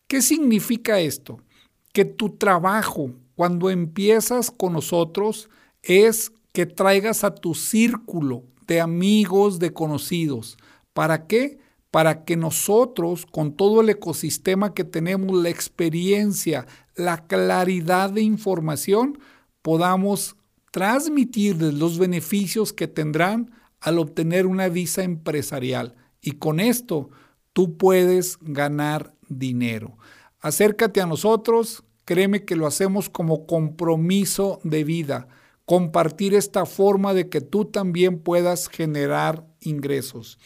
¿Qué 0.08 0.22
significa 0.22 1.00
esto? 1.00 1.42
Que 1.94 2.06
tu 2.06 2.38
trabajo, 2.38 3.12
cuando 3.36 3.70
empiezas 3.70 4.52
con 4.52 4.74
nosotros, 4.74 5.50
es 5.84 6.32
que 6.54 6.66
traigas 6.66 7.24
a 7.24 7.36
tu 7.36 7.56
círculo 7.56 8.44
de 8.72 8.80
amigos, 8.80 9.60
de 9.60 9.74
conocidos. 9.74 10.58
¿Para 10.94 11.28
qué? 11.28 11.60
Para 11.92 12.24
que 12.24 12.38
nosotros, 12.38 13.26
con 13.26 13.58
todo 13.58 13.82
el 13.82 13.90
ecosistema 13.90 14.74
que 14.74 14.86
tenemos, 14.86 15.36
la 15.44 15.50
experiencia, 15.50 16.66
la 16.96 17.28
claridad 17.28 18.12
de 18.12 18.22
información, 18.22 19.20
podamos 19.62 20.38
transmitirles 20.72 21.74
los 21.74 22.00
beneficios 22.00 22.72
que 22.72 22.88
tendrán 22.88 23.52
al 23.82 24.00
obtener 24.00 24.48
una 24.48 24.70
visa 24.70 25.04
empresarial. 25.04 25.96
Y 26.22 26.32
con 26.32 26.62
esto 26.62 27.10
tú 27.52 27.76
puedes 27.76 28.38
ganar 28.40 29.14
dinero. 29.28 29.98
Acércate 30.40 31.02
a 31.02 31.08
nosotros, 31.08 31.84
créeme 32.06 32.46
que 32.46 32.56
lo 32.56 32.68
hacemos 32.68 33.10
como 33.10 33.46
compromiso 33.46 34.62
de 34.64 34.86
vida 34.86 35.28
compartir 35.72 36.34
esta 36.34 36.66
forma 36.66 37.14
de 37.14 37.30
que 37.30 37.40
tú 37.40 37.64
también 37.64 38.20
puedas 38.20 38.68
generar 38.68 39.48
ingresos. 39.62 40.38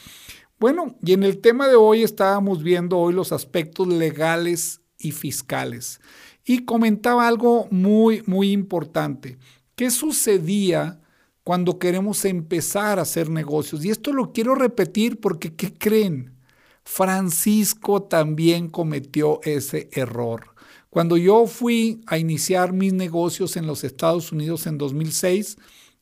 Bueno, 0.60 0.98
y 1.02 1.14
en 1.14 1.24
el 1.24 1.42
tema 1.42 1.68
de 1.68 1.74
hoy 1.74 2.04
estábamos 2.04 2.62
viendo 2.62 3.00
hoy 3.00 3.12
los 3.12 3.32
aspectos 3.32 3.88
legales 3.88 4.82
y 5.00 5.14
fiscales. 5.14 6.00
Y 6.46 6.66
comentaba 6.66 7.28
algo 7.28 7.68
muy, 7.72 8.22
muy 8.28 8.52
importante. 8.52 9.40
¿Qué 9.76 9.90
sucedía 9.90 11.02
cuando 11.44 11.80
queremos 11.80 12.24
empezar 12.24 13.00
a 13.00 13.02
hacer 13.02 13.32
negocios? 13.32 13.84
Y 13.84 13.90
esto 13.90 14.14
lo 14.14 14.32
quiero 14.32 14.54
repetir 14.54 15.20
porque, 15.20 15.56
¿qué 15.56 15.74
creen? 15.74 16.36
Francisco 16.84 18.04
también 18.04 18.70
cometió 18.70 19.40
ese 19.42 19.90
error. 19.94 20.55
Cuando 20.96 21.18
yo 21.18 21.46
fui 21.46 22.02
a 22.08 22.18
iniciar 22.18 22.72
mis 22.72 22.94
negocios 22.94 23.58
en 23.58 23.68
los 23.68 23.84
Estados 23.84 24.32
Unidos 24.32 24.66
en 24.66 24.78
2006, 24.78 25.58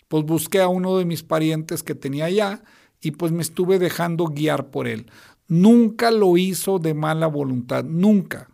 pues 0.07 0.23
busqué 0.23 0.61
a 0.61 0.67
uno 0.67 0.99
de 0.99 1.05
mis 1.05 1.23
parientes 1.23 1.81
que 1.81 1.95
tenía 1.95 2.25
allá 2.25 2.63
y 3.01 3.09
pues 3.09 3.31
me 3.31 3.41
estuve 3.41 3.79
dejando 3.79 4.27
guiar 4.27 4.69
por 4.69 4.87
él. 4.87 5.07
Nunca 5.47 6.11
lo 6.11 6.37
hizo 6.37 6.77
de 6.77 6.93
mala 6.93 7.25
voluntad, 7.25 7.83
nunca. 7.83 8.51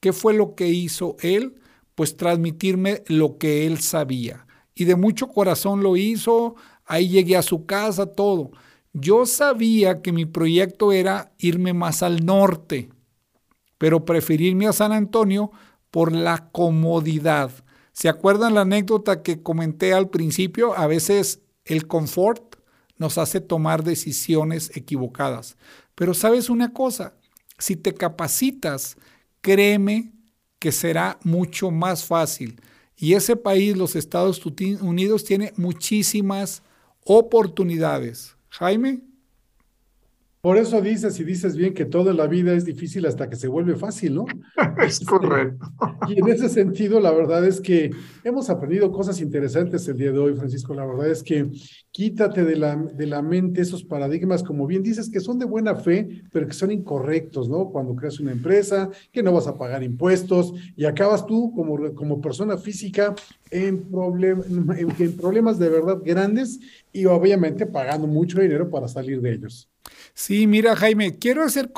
¿Qué 0.00 0.14
fue 0.14 0.32
lo 0.32 0.54
que 0.54 0.68
hizo 0.68 1.16
él? 1.20 1.60
Pues 1.94 2.16
transmitirme 2.16 3.02
lo 3.08 3.36
que 3.36 3.66
él 3.66 3.78
sabía. 3.80 4.46
Y 4.74 4.86
de 4.86 4.96
mucho 4.96 5.28
corazón 5.28 5.82
lo 5.82 5.98
hizo, 5.98 6.54
ahí 6.86 7.10
llegué 7.10 7.36
a 7.36 7.42
su 7.42 7.66
casa, 7.66 8.06
todo. 8.06 8.52
Yo 8.94 9.26
sabía 9.26 10.00
que 10.00 10.12
mi 10.12 10.24
proyecto 10.24 10.92
era 10.92 11.34
irme 11.36 11.74
más 11.74 12.02
al 12.02 12.24
norte, 12.24 12.88
pero 13.76 14.06
preferirme 14.06 14.66
a 14.66 14.72
San 14.72 14.92
Antonio 14.92 15.50
por 15.94 16.10
la 16.10 16.50
comodidad. 16.50 17.52
¿Se 17.92 18.08
acuerdan 18.08 18.54
la 18.54 18.62
anécdota 18.62 19.22
que 19.22 19.44
comenté 19.44 19.94
al 19.94 20.10
principio? 20.10 20.76
A 20.76 20.88
veces 20.88 21.38
el 21.64 21.86
confort 21.86 22.56
nos 22.98 23.16
hace 23.16 23.40
tomar 23.40 23.84
decisiones 23.84 24.72
equivocadas. 24.74 25.56
Pero 25.94 26.12
sabes 26.12 26.50
una 26.50 26.72
cosa, 26.72 27.14
si 27.58 27.76
te 27.76 27.94
capacitas, 27.94 28.96
créeme 29.40 30.10
que 30.58 30.72
será 30.72 31.20
mucho 31.22 31.70
más 31.70 32.04
fácil. 32.04 32.60
Y 32.96 33.14
ese 33.14 33.36
país, 33.36 33.76
los 33.76 33.94
Estados 33.94 34.44
Unidos, 34.44 35.22
tiene 35.22 35.52
muchísimas 35.56 36.64
oportunidades. 37.04 38.34
Jaime. 38.48 39.13
Por 40.44 40.58
eso 40.58 40.82
dices 40.82 41.18
y 41.18 41.24
dices 41.24 41.56
bien 41.56 41.72
que 41.72 41.86
toda 41.86 42.12
la 42.12 42.26
vida 42.26 42.52
es 42.52 42.66
difícil 42.66 43.06
hasta 43.06 43.30
que 43.30 43.36
se 43.36 43.48
vuelve 43.48 43.76
fácil, 43.76 44.16
¿no? 44.16 44.26
es 44.86 45.00
correcto. 45.00 45.72
Y 46.06 46.20
en 46.20 46.28
ese 46.28 46.50
sentido, 46.50 47.00
la 47.00 47.12
verdad 47.12 47.46
es 47.46 47.62
que 47.62 47.90
hemos 48.24 48.50
aprendido 48.50 48.92
cosas 48.92 49.22
interesantes 49.22 49.88
el 49.88 49.96
día 49.96 50.12
de 50.12 50.18
hoy, 50.18 50.34
Francisco. 50.34 50.74
La 50.74 50.84
verdad 50.84 51.08
es 51.08 51.22
que 51.22 51.50
quítate 51.90 52.44
de 52.44 52.56
la, 52.56 52.76
de 52.76 53.06
la 53.06 53.22
mente 53.22 53.62
esos 53.62 53.84
paradigmas, 53.84 54.42
como 54.42 54.66
bien 54.66 54.82
dices, 54.82 55.08
que 55.08 55.20
son 55.20 55.38
de 55.38 55.46
buena 55.46 55.76
fe, 55.76 56.24
pero 56.30 56.46
que 56.46 56.52
son 56.52 56.70
incorrectos, 56.70 57.48
¿no? 57.48 57.70
Cuando 57.70 57.96
creas 57.96 58.20
una 58.20 58.32
empresa, 58.32 58.90
que 59.12 59.22
no 59.22 59.32
vas 59.32 59.46
a 59.46 59.56
pagar 59.56 59.82
impuestos 59.82 60.52
y 60.76 60.84
acabas 60.84 61.24
tú 61.24 61.54
como, 61.54 61.94
como 61.94 62.20
persona 62.20 62.58
física 62.58 63.14
en, 63.50 63.82
problem, 63.90 64.42
en 64.76 65.16
problemas 65.16 65.58
de 65.58 65.70
verdad 65.70 66.02
grandes 66.04 66.60
y 66.92 67.06
obviamente 67.06 67.64
pagando 67.64 68.06
mucho 68.06 68.42
dinero 68.42 68.68
para 68.68 68.88
salir 68.88 69.22
de 69.22 69.32
ellos. 69.32 69.70
Sí, 70.14 70.46
mira 70.46 70.76
Jaime, 70.76 71.18
quiero 71.18 71.42
hacer 71.42 71.72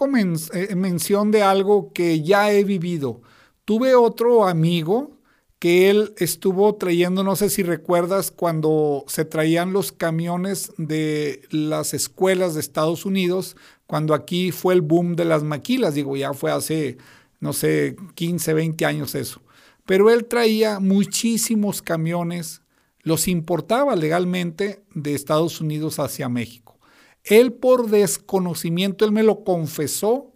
eh, 0.53 0.74
mención 0.76 1.30
de 1.30 1.43
algo 1.43 1.93
que 1.93 2.22
ya 2.22 2.53
he 2.53 2.64
vivido. 2.64 3.22
Tuve 3.64 3.95
otro 3.95 4.47
amigo 4.47 5.18
que 5.59 5.89
él 5.91 6.14
estuvo 6.18 6.74
trayendo, 6.76 7.24
no 7.24 7.34
sé 7.34 7.49
si 7.49 7.62
recuerdas, 7.62 8.30
cuando 8.30 9.05
se 9.09 9.24
traían 9.24 9.72
los 9.72 9.91
camiones 9.91 10.72
de 10.76 11.43
las 11.51 11.95
escuelas 11.95 12.55
de 12.55 12.61
Estados 12.61 13.07
Unidos, 13.07 13.57
cuando 13.87 14.12
aquí 14.14 14.53
fue 14.53 14.74
el 14.74 14.82
boom 14.82 15.16
de 15.16 15.24
las 15.24 15.43
maquilas, 15.43 15.95
digo, 15.95 16.14
ya 16.16 16.34
fue 16.34 16.53
hace, 16.53 16.99
no 17.41 17.55
sé, 17.55 17.97
15, 18.14 18.53
20 18.53 18.84
años 18.84 19.14
eso. 19.14 19.41
Pero 19.87 20.11
él 20.11 20.26
traía 20.26 20.78
muchísimos 20.78 21.80
camiones, 21.80 22.61
los 23.03 23.28
importaba 23.28 23.97
legalmente 23.97 24.82
de 24.95 25.14
Estados 25.14 25.61
Unidos 25.61 25.99
hacia 25.99 26.28
México. 26.28 26.65
Él 27.27 27.53
por 27.53 27.91
desconocimiento, 27.91 29.05
él 29.05 29.11
me 29.11 29.24
lo 29.24 29.43
confesó, 29.43 30.33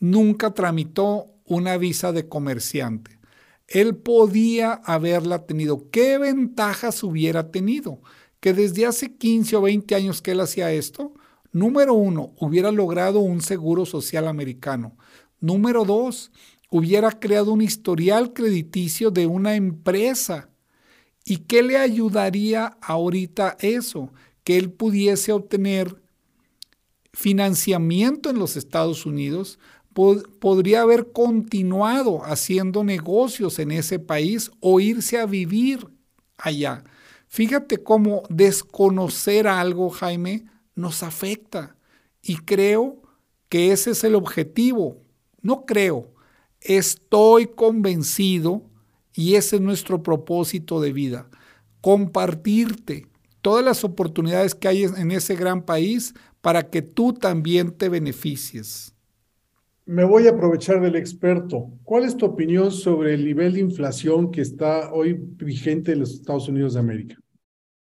nunca 0.00 0.52
tramitó 0.52 1.34
una 1.46 1.78
visa 1.78 2.12
de 2.12 2.28
comerciante. 2.28 3.18
Él 3.66 3.96
podía 3.96 4.74
haberla 4.84 5.46
tenido. 5.46 5.88
¿Qué 5.90 6.18
ventajas 6.18 7.02
hubiera 7.02 7.50
tenido? 7.50 8.02
Que 8.38 8.52
desde 8.52 8.84
hace 8.84 9.16
15 9.16 9.56
o 9.56 9.62
20 9.62 9.94
años 9.94 10.20
que 10.20 10.32
él 10.32 10.40
hacía 10.40 10.72
esto, 10.72 11.14
número 11.52 11.94
uno, 11.94 12.34
hubiera 12.38 12.70
logrado 12.70 13.20
un 13.20 13.40
seguro 13.40 13.86
social 13.86 14.28
americano. 14.28 14.98
Número 15.40 15.86
dos, 15.86 16.32
hubiera 16.68 17.12
creado 17.12 17.52
un 17.52 17.62
historial 17.62 18.34
crediticio 18.34 19.10
de 19.10 19.26
una 19.26 19.54
empresa. 19.54 20.50
¿Y 21.24 21.38
qué 21.38 21.62
le 21.62 21.78
ayudaría 21.78 22.76
ahorita 22.82 23.56
eso? 23.60 24.12
Que 24.44 24.58
él 24.58 24.70
pudiese 24.70 25.32
obtener 25.32 26.00
financiamiento 27.12 28.30
en 28.30 28.38
los 28.38 28.56
Estados 28.56 29.06
Unidos, 29.06 29.58
podría 29.92 30.82
haber 30.82 31.12
continuado 31.12 32.24
haciendo 32.24 32.84
negocios 32.84 33.58
en 33.58 33.72
ese 33.72 33.98
país 33.98 34.50
o 34.60 34.80
irse 34.80 35.18
a 35.18 35.26
vivir 35.26 35.88
allá. 36.38 36.84
Fíjate 37.28 37.82
cómo 37.82 38.22
desconocer 38.28 39.46
algo, 39.46 39.90
Jaime, 39.90 40.44
nos 40.74 41.02
afecta. 41.02 41.76
Y 42.22 42.36
creo 42.36 43.02
que 43.48 43.72
ese 43.72 43.90
es 43.90 44.04
el 44.04 44.14
objetivo. 44.14 45.02
No 45.42 45.64
creo, 45.66 46.14
estoy 46.60 47.46
convencido 47.46 48.62
y 49.14 49.34
ese 49.34 49.56
es 49.56 49.62
nuestro 49.62 50.02
propósito 50.02 50.80
de 50.80 50.92
vida. 50.92 51.28
Compartirte 51.80 53.06
todas 53.42 53.64
las 53.64 53.84
oportunidades 53.84 54.54
que 54.54 54.68
hay 54.68 54.84
en 54.84 55.10
ese 55.10 55.34
gran 55.34 55.62
país 55.62 56.14
para 56.40 56.70
que 56.70 56.82
tú 56.82 57.12
también 57.12 57.72
te 57.72 57.88
beneficies. 57.88 58.94
Me 59.86 60.04
voy 60.04 60.26
a 60.26 60.30
aprovechar 60.30 60.80
del 60.80 60.96
experto. 60.96 61.70
¿Cuál 61.82 62.04
es 62.04 62.16
tu 62.16 62.26
opinión 62.26 62.70
sobre 62.70 63.14
el 63.14 63.24
nivel 63.24 63.54
de 63.54 63.60
inflación 63.60 64.30
que 64.30 64.40
está 64.40 64.92
hoy 64.92 65.18
vigente 65.18 65.92
en 65.92 66.00
los 66.00 66.12
Estados 66.12 66.48
Unidos 66.48 66.74
de 66.74 66.80
América? 66.80 67.16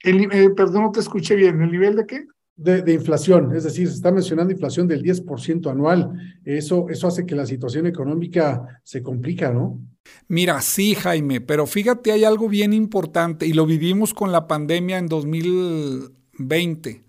Eh, 0.05 0.51
perdón, 0.57 0.85
no 0.85 0.93
te 0.93 1.01
escuché 1.01 1.37
bien. 1.37 1.61
¿El 1.61 1.71
nivel 1.71 1.97
de 1.97 2.07
qué? 2.07 2.25
De, 2.57 2.93
inflación, 2.93 3.55
es 3.55 3.63
decir, 3.63 3.87
se 3.87 3.95
está 3.95 4.11
mencionando 4.11 4.53
inflación 4.53 4.89
del 4.89 5.01
10% 5.01 5.71
anual. 5.71 6.11
Eso, 6.45 6.89
eso 6.89 7.07
hace 7.07 7.25
que 7.25 7.37
la 7.37 7.47
situación 7.47 7.87
económica 7.87 8.81
se 8.83 9.01
complica, 9.01 9.53
¿no? 9.53 9.81
Mira, 10.27 10.61
sí, 10.61 10.97
Jaime, 10.97 11.41
pero 11.41 11.67
fíjate, 11.67 12.11
hay 12.11 12.25
algo 12.25 12.49
bien 12.49 12.73
importante 12.73 13.47
y 13.47 13.53
lo 13.53 13.65
vivimos 13.65 14.13
con 14.13 14.33
la 14.33 14.49
pandemia 14.49 14.99
en 14.99 15.07
2020 15.07 17.08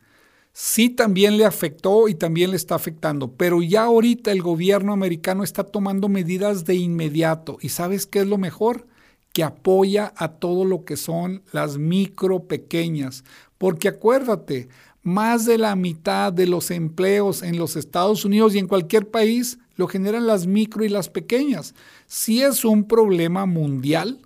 sí 0.62 0.90
también 0.90 1.38
le 1.38 1.46
afectó 1.46 2.10
y 2.10 2.16
también 2.16 2.50
le 2.50 2.58
está 2.58 2.76
afectando, 2.76 3.32
pero 3.32 3.62
ya 3.62 3.84
ahorita 3.84 4.34
el 4.34 4.42
gobierno 4.42 4.92
americano 4.92 5.46
está 5.46 5.64
tomando 5.64 6.10
medidas 6.10 6.66
de 6.66 6.76
inmediato. 6.76 7.58
¿Y 7.62 7.70
sabes 7.70 8.06
qué 8.06 8.20
es 8.20 8.28
lo 8.28 8.38
mejor? 8.38 8.86
Que 9.32 9.46
apoya 9.46 10.14
a 10.18 10.34
todo 10.34 10.66
lo 10.66 10.84
que 10.84 10.98
son 10.98 11.44
las 11.54 11.78
micro 11.78 12.44
pequeñas, 12.44 13.24
porque 13.58 13.88
acuérdate, 13.88 14.68
más 15.02 15.46
de 15.46 15.58
la 15.58 15.78
mitad 15.78 16.34
de 16.34 16.46
los 16.46 16.72
empleos 16.72 17.42
en 17.42 17.58
los 17.58 17.78
Estados 17.78 18.26
Unidos 18.26 18.54
y 18.54 18.60
en 18.60 18.68
cualquier 18.68 19.10
país 19.10 19.60
lo 19.78 19.88
generan 19.88 20.28
las 20.28 20.46
micro 20.46 20.84
y 20.84 20.90
las 20.90 21.08
pequeñas. 21.08 21.74
Sí 22.06 22.42
es 22.42 22.66
un 22.66 22.84
problema 22.84 23.46
mundial, 23.46 24.20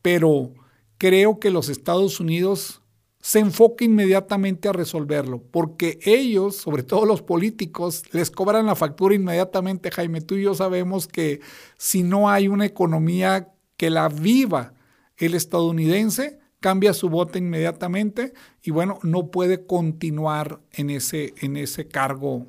pero 0.00 0.54
creo 0.96 1.38
que 1.38 1.50
los 1.50 1.68
Estados 1.68 2.18
Unidos 2.18 2.80
se 3.26 3.40
enfoca 3.40 3.84
inmediatamente 3.84 4.68
a 4.68 4.72
resolverlo, 4.72 5.42
porque 5.50 5.98
ellos, 6.04 6.54
sobre 6.54 6.84
todo 6.84 7.04
los 7.06 7.22
políticos, 7.22 8.04
les 8.12 8.30
cobran 8.30 8.66
la 8.66 8.76
factura 8.76 9.16
inmediatamente. 9.16 9.90
Jaime, 9.90 10.20
tú 10.20 10.36
y 10.36 10.44
yo 10.44 10.54
sabemos 10.54 11.08
que 11.08 11.40
si 11.76 12.04
no 12.04 12.30
hay 12.30 12.46
una 12.46 12.66
economía 12.66 13.52
que 13.76 13.90
la 13.90 14.08
viva 14.08 14.74
el 15.16 15.34
estadounidense, 15.34 16.38
cambia 16.60 16.94
su 16.94 17.08
voto 17.08 17.36
inmediatamente 17.36 18.32
y 18.62 18.70
bueno, 18.70 19.00
no 19.02 19.32
puede 19.32 19.66
continuar 19.66 20.60
en 20.70 20.90
ese, 20.90 21.34
en 21.38 21.56
ese 21.56 21.88
cargo 21.88 22.46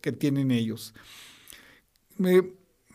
que 0.00 0.10
tienen 0.10 0.50
ellos. 0.50 0.94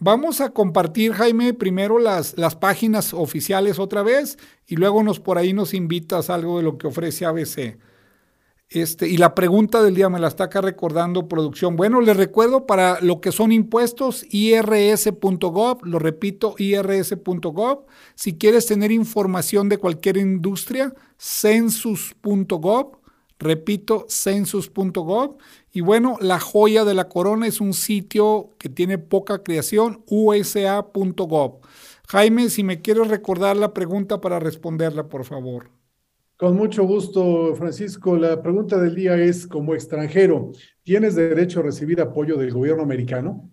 Vamos 0.06 0.42
a 0.42 0.50
compartir, 0.50 1.14
Jaime, 1.14 1.54
primero 1.54 1.98
las, 1.98 2.38
las 2.38 2.58
páginas 2.58 3.14
oficiales 3.14 3.80
otra 3.80 4.04
vez 4.04 4.38
y 4.68 4.76
luego 4.76 5.02
nos 5.02 5.22
por 5.22 5.38
ahí 5.38 5.54
nos 5.54 5.74
invitas 5.74 6.30
algo 6.30 6.58
de 6.58 6.64
lo 6.64 6.78
que 6.78 6.88
ofrece 6.88 7.26
ABC. 7.26 7.78
Este, 8.68 9.08
y 9.08 9.16
la 9.16 9.34
pregunta 9.34 9.82
del 9.82 9.96
día 9.96 10.10
me 10.10 10.20
la 10.20 10.28
está 10.28 10.44
acá 10.44 10.60
recordando 10.60 11.30
producción. 11.30 11.78
Bueno, 11.78 12.02
les 12.02 12.18
recuerdo 12.18 12.66
para 12.66 13.00
lo 13.00 13.22
que 13.22 13.32
son 13.32 13.54
impuestos, 13.54 14.26
irs.gov, 14.30 15.86
lo 15.86 16.00
repito, 16.00 16.56
irs.gov. 16.58 17.86
Si 18.16 18.38
quieres 18.38 18.66
tener 18.66 18.92
información 18.92 19.70
de 19.70 19.78
cualquier 19.78 20.18
industria, 20.18 20.94
census.gov, 21.18 22.98
repito, 23.44 24.06
census.gov. 24.10 25.38
Y 25.72 25.82
bueno, 25.82 26.18
la 26.22 26.40
joya 26.40 26.86
de 26.86 26.94
la 26.94 27.10
corona 27.10 27.48
es 27.48 27.62
un 27.62 27.74
sitio 27.74 28.50
que 28.58 28.70
tiene 28.70 28.98
poca 28.98 29.44
creación, 29.44 30.04
usa.gov. 30.08 31.60
Jaime, 32.08 32.50
si 32.50 32.64
me 32.64 32.82
quieres 32.82 33.08
recordar 33.08 33.58
la 33.58 33.74
pregunta 33.74 34.22
para 34.22 34.40
responderla, 34.40 35.08
por 35.08 35.26
favor. 35.26 35.70
Con 36.38 36.56
mucho 36.56 36.84
gusto, 36.84 37.56
Francisco. 37.56 38.18
La 38.18 38.42
pregunta 38.42 38.78
del 38.78 38.96
día 38.96 39.16
es, 39.16 39.48
como 39.48 39.74
extranjero, 39.76 40.52
¿tienes 40.84 41.16
derecho 41.16 41.60
a 41.60 41.64
recibir 41.64 42.02
apoyo 42.02 42.38
del 42.38 42.52
gobierno 42.52 42.84
americano? 42.84 43.50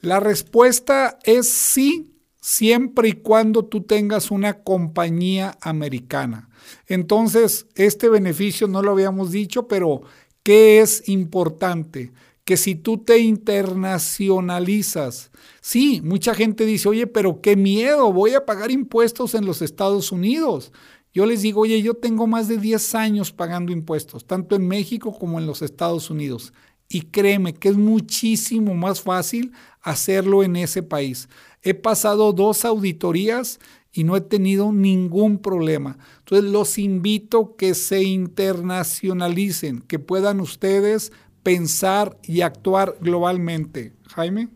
La 0.00 0.20
respuesta 0.20 1.18
es 1.22 1.48
sí, 1.48 2.12
siempre 2.40 3.08
y 3.08 3.12
cuando 3.12 3.64
tú 3.64 3.82
tengas 3.82 4.30
una 4.30 4.62
compañía 4.62 5.56
americana. 5.60 6.50
Entonces, 6.86 7.66
este 7.74 8.08
beneficio 8.08 8.68
no 8.68 8.82
lo 8.82 8.92
habíamos 8.92 9.30
dicho, 9.30 9.68
pero 9.68 10.02
¿qué 10.42 10.80
es 10.80 11.08
importante? 11.08 12.12
Que 12.44 12.56
si 12.56 12.74
tú 12.74 12.98
te 12.98 13.18
internacionalizas, 13.18 15.30
sí, 15.60 16.00
mucha 16.02 16.34
gente 16.34 16.66
dice, 16.66 16.88
oye, 16.88 17.06
pero 17.06 17.40
qué 17.40 17.56
miedo, 17.56 18.12
voy 18.12 18.34
a 18.34 18.44
pagar 18.44 18.70
impuestos 18.70 19.34
en 19.34 19.46
los 19.46 19.62
Estados 19.62 20.12
Unidos. 20.12 20.72
Yo 21.14 21.26
les 21.26 21.42
digo, 21.42 21.60
oye, 21.60 21.80
yo 21.82 21.94
tengo 21.94 22.26
más 22.26 22.48
de 22.48 22.56
10 22.56 22.94
años 22.94 23.32
pagando 23.32 23.70
impuestos, 23.70 24.26
tanto 24.26 24.56
en 24.56 24.66
México 24.66 25.16
como 25.18 25.38
en 25.38 25.46
los 25.46 25.62
Estados 25.62 26.10
Unidos. 26.10 26.52
Y 26.88 27.02
créeme 27.02 27.54
que 27.54 27.68
es 27.68 27.76
muchísimo 27.76 28.74
más 28.74 29.00
fácil 29.00 29.52
hacerlo 29.80 30.42
en 30.42 30.56
ese 30.56 30.82
país. 30.82 31.28
He 31.62 31.74
pasado 31.74 32.32
dos 32.32 32.64
auditorías 32.64 33.60
y 33.92 34.04
no 34.04 34.16
he 34.16 34.20
tenido 34.20 34.72
ningún 34.72 35.38
problema. 35.38 35.98
Entonces 36.20 36.50
los 36.50 36.78
invito 36.78 37.56
que 37.56 37.74
se 37.74 38.02
internacionalicen, 38.02 39.80
que 39.82 39.98
puedan 39.98 40.40
ustedes 40.40 41.12
pensar 41.42 42.18
y 42.22 42.40
actuar 42.40 42.96
globalmente. 43.00 43.92
Jaime. 44.08 44.48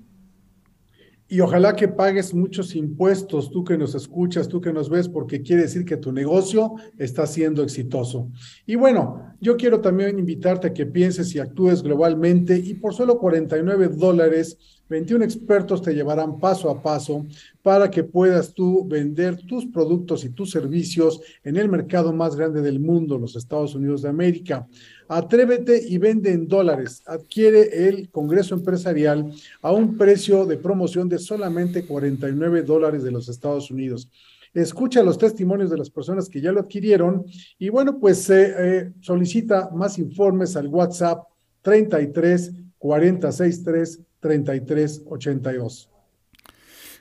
Y 1.29 1.41
ojalá 1.41 1.75
que 1.75 1.89
pagues 1.89 2.33
muchos 2.33 2.77
impuestos, 2.77 3.51
tú 3.51 3.65
que 3.65 3.77
nos 3.77 3.97
escuchas, 3.97 4.47
tú 4.47 4.61
que 4.61 4.73
nos 4.73 4.89
ves, 4.89 5.09
porque 5.09 5.43
quiere 5.43 5.63
decir 5.63 5.85
que 5.85 5.97
tu 5.97 6.13
negocio 6.13 6.75
está 6.99 7.27
siendo 7.27 7.65
exitoso. 7.65 8.31
Y 8.65 8.77
bueno, 8.77 9.35
yo 9.41 9.57
quiero 9.57 9.81
también 9.81 10.21
invitarte 10.21 10.69
a 10.69 10.73
que 10.73 10.87
pienses 10.87 11.35
y 11.35 11.41
actúes 11.41 11.83
globalmente 11.83 12.57
y 12.57 12.75
por 12.75 12.95
solo 12.95 13.19
49 13.19 13.89
dólares 13.89 14.57
21 14.89 15.25
expertos 15.25 15.83
te 15.83 15.95
llevarán 15.95 16.39
paso 16.39 16.71
a 16.71 16.81
paso 16.81 17.27
para 17.63 17.91
que 17.91 18.05
puedas 18.05 18.55
tú 18.55 18.87
vender 18.87 19.37
tus 19.37 19.67
productos 19.67 20.25
y 20.25 20.31
tus 20.31 20.51
servicios 20.51 21.21
en 21.43 21.57
el 21.57 21.69
mercado 21.69 22.13
más 22.13 22.37
grande 22.37 22.63
del 22.63 22.79
mundo, 22.79 23.19
los 23.19 23.35
Estados 23.35 23.75
Unidos 23.75 24.03
de 24.03 24.09
América. 24.09 24.67
Atrévete 25.09 25.83
y 25.87 25.99
vende 25.99 26.33
en 26.33 26.47
dólares. 26.47 27.03
Adquiere 27.07 27.89
el 27.89 28.11
Congreso 28.11 28.55
Empresarial 28.55 29.33
a 29.63 29.73
un 29.73 29.97
precio 29.97 30.47
de 30.47 30.57
promoción 30.57 31.09
de 31.09 31.19
solamente 31.19 31.85
49 31.85 32.63
dólares 32.63 33.03
de 33.03 33.11
los 33.11 33.29
Estados 33.29 33.71
Unidos 33.71 34.09
escucha 34.55 35.03
los 35.03 35.19
testimonios 35.19 35.71
de 35.71 35.77
las 35.77 35.91
personas 35.91 36.31
que 36.31 36.41
ya 36.41 36.51
lo 36.51 36.61
adquirieron 36.61 37.27
y 37.59 37.69
bueno, 37.69 37.99
pues 37.99 38.31
eh, 38.31 38.91
solicita 39.01 39.69
más 39.75 39.99
informes 39.99 40.57
al 40.57 40.69
WhatsApp 40.69 41.25
33 41.61 42.53
463 42.79 44.01
3382. 44.21 45.91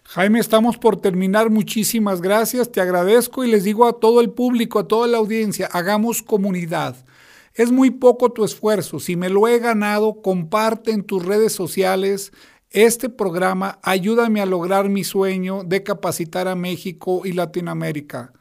Jaime, 0.08 0.40
estamos 0.40 0.78
por 0.78 1.02
terminar. 1.02 1.50
Muchísimas 1.50 2.22
gracias. 2.22 2.72
Te 2.72 2.80
agradezco 2.80 3.44
y 3.44 3.50
les 3.50 3.64
digo 3.64 3.88
a 3.88 4.00
todo 4.00 4.22
el 4.22 4.30
público, 4.30 4.78
a 4.80 4.88
toda 4.88 5.08
la 5.08 5.18
audiencia, 5.18 5.68
hagamos 5.72 6.22
comunidad. 6.22 6.96
Es 7.56 7.72
muy 7.72 7.90
poco 7.90 8.32
tu 8.32 8.46
esfuerzo. 8.46 9.00
Si 9.00 9.16
me 9.16 9.30
lo 9.30 9.48
he 9.48 9.60
ganado, 9.60 10.22
comparte 10.22 10.92
en 10.92 11.04
tus 11.04 11.26
redes 11.26 11.54
sociales 11.54 12.32
este 12.70 13.10
programa. 13.10 13.80
Ayúdame 13.82 14.42
a 14.42 14.46
lograr 14.46 14.90
mi 14.90 15.04
sueño 15.04 15.64
de 15.64 15.82
capacitar 15.82 16.48
a 16.48 16.56
México 16.56 17.22
y 17.26 17.32
Latinoamérica. 17.32 18.34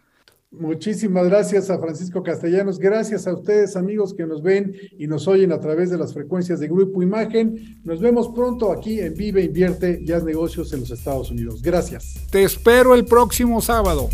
Muchísimas 0.58 1.26
gracias 1.26 1.70
a 1.70 1.78
Francisco 1.78 2.22
Castellanos. 2.22 2.78
Gracias 2.78 3.26
a 3.26 3.34
ustedes, 3.34 3.76
amigos 3.76 4.14
que 4.14 4.26
nos 4.26 4.42
ven 4.42 4.74
y 4.98 5.06
nos 5.06 5.26
oyen 5.26 5.52
a 5.52 5.60
través 5.60 5.90
de 5.90 5.98
las 5.98 6.14
frecuencias 6.14 6.60
de 6.60 6.68
Grupo 6.68 7.02
Imagen. 7.02 7.80
Nos 7.84 8.00
vemos 8.00 8.28
pronto 8.28 8.72
aquí 8.72 9.00
en 9.00 9.14
Vive 9.14 9.42
Invierte 9.42 10.00
Jazz 10.04 10.24
Negocios 10.24 10.72
en 10.72 10.80
los 10.80 10.90
Estados 10.90 11.30
Unidos. 11.30 11.62
Gracias. 11.62 12.14
Te 12.30 12.44
espero 12.44 12.94
el 12.94 13.04
próximo 13.04 13.60
sábado. 13.60 14.08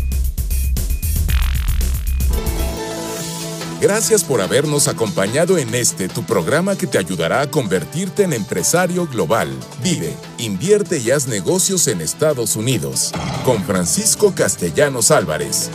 Gracias 3.81 4.23
por 4.23 4.41
habernos 4.41 4.87
acompañado 4.87 5.57
en 5.57 5.73
este 5.73 6.07
tu 6.07 6.23
programa 6.23 6.77
que 6.77 6.85
te 6.85 6.99
ayudará 6.99 7.41
a 7.41 7.49
convertirte 7.49 8.21
en 8.21 8.33
empresario 8.33 9.07
global. 9.07 9.49
Vive, 9.83 10.13
invierte 10.37 10.99
y 10.99 11.09
haz 11.09 11.27
negocios 11.27 11.87
en 11.87 11.99
Estados 11.99 12.55
Unidos. 12.55 13.11
Con 13.43 13.63
Francisco 13.63 14.35
Castellanos 14.35 15.09
Álvarez. 15.09 15.71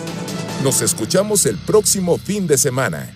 Nos 0.63 0.81
escuchamos 0.81 1.47
el 1.47 1.59
próximo 1.59 2.19
fin 2.19 2.47
de 2.47 2.57
semana. 2.57 3.15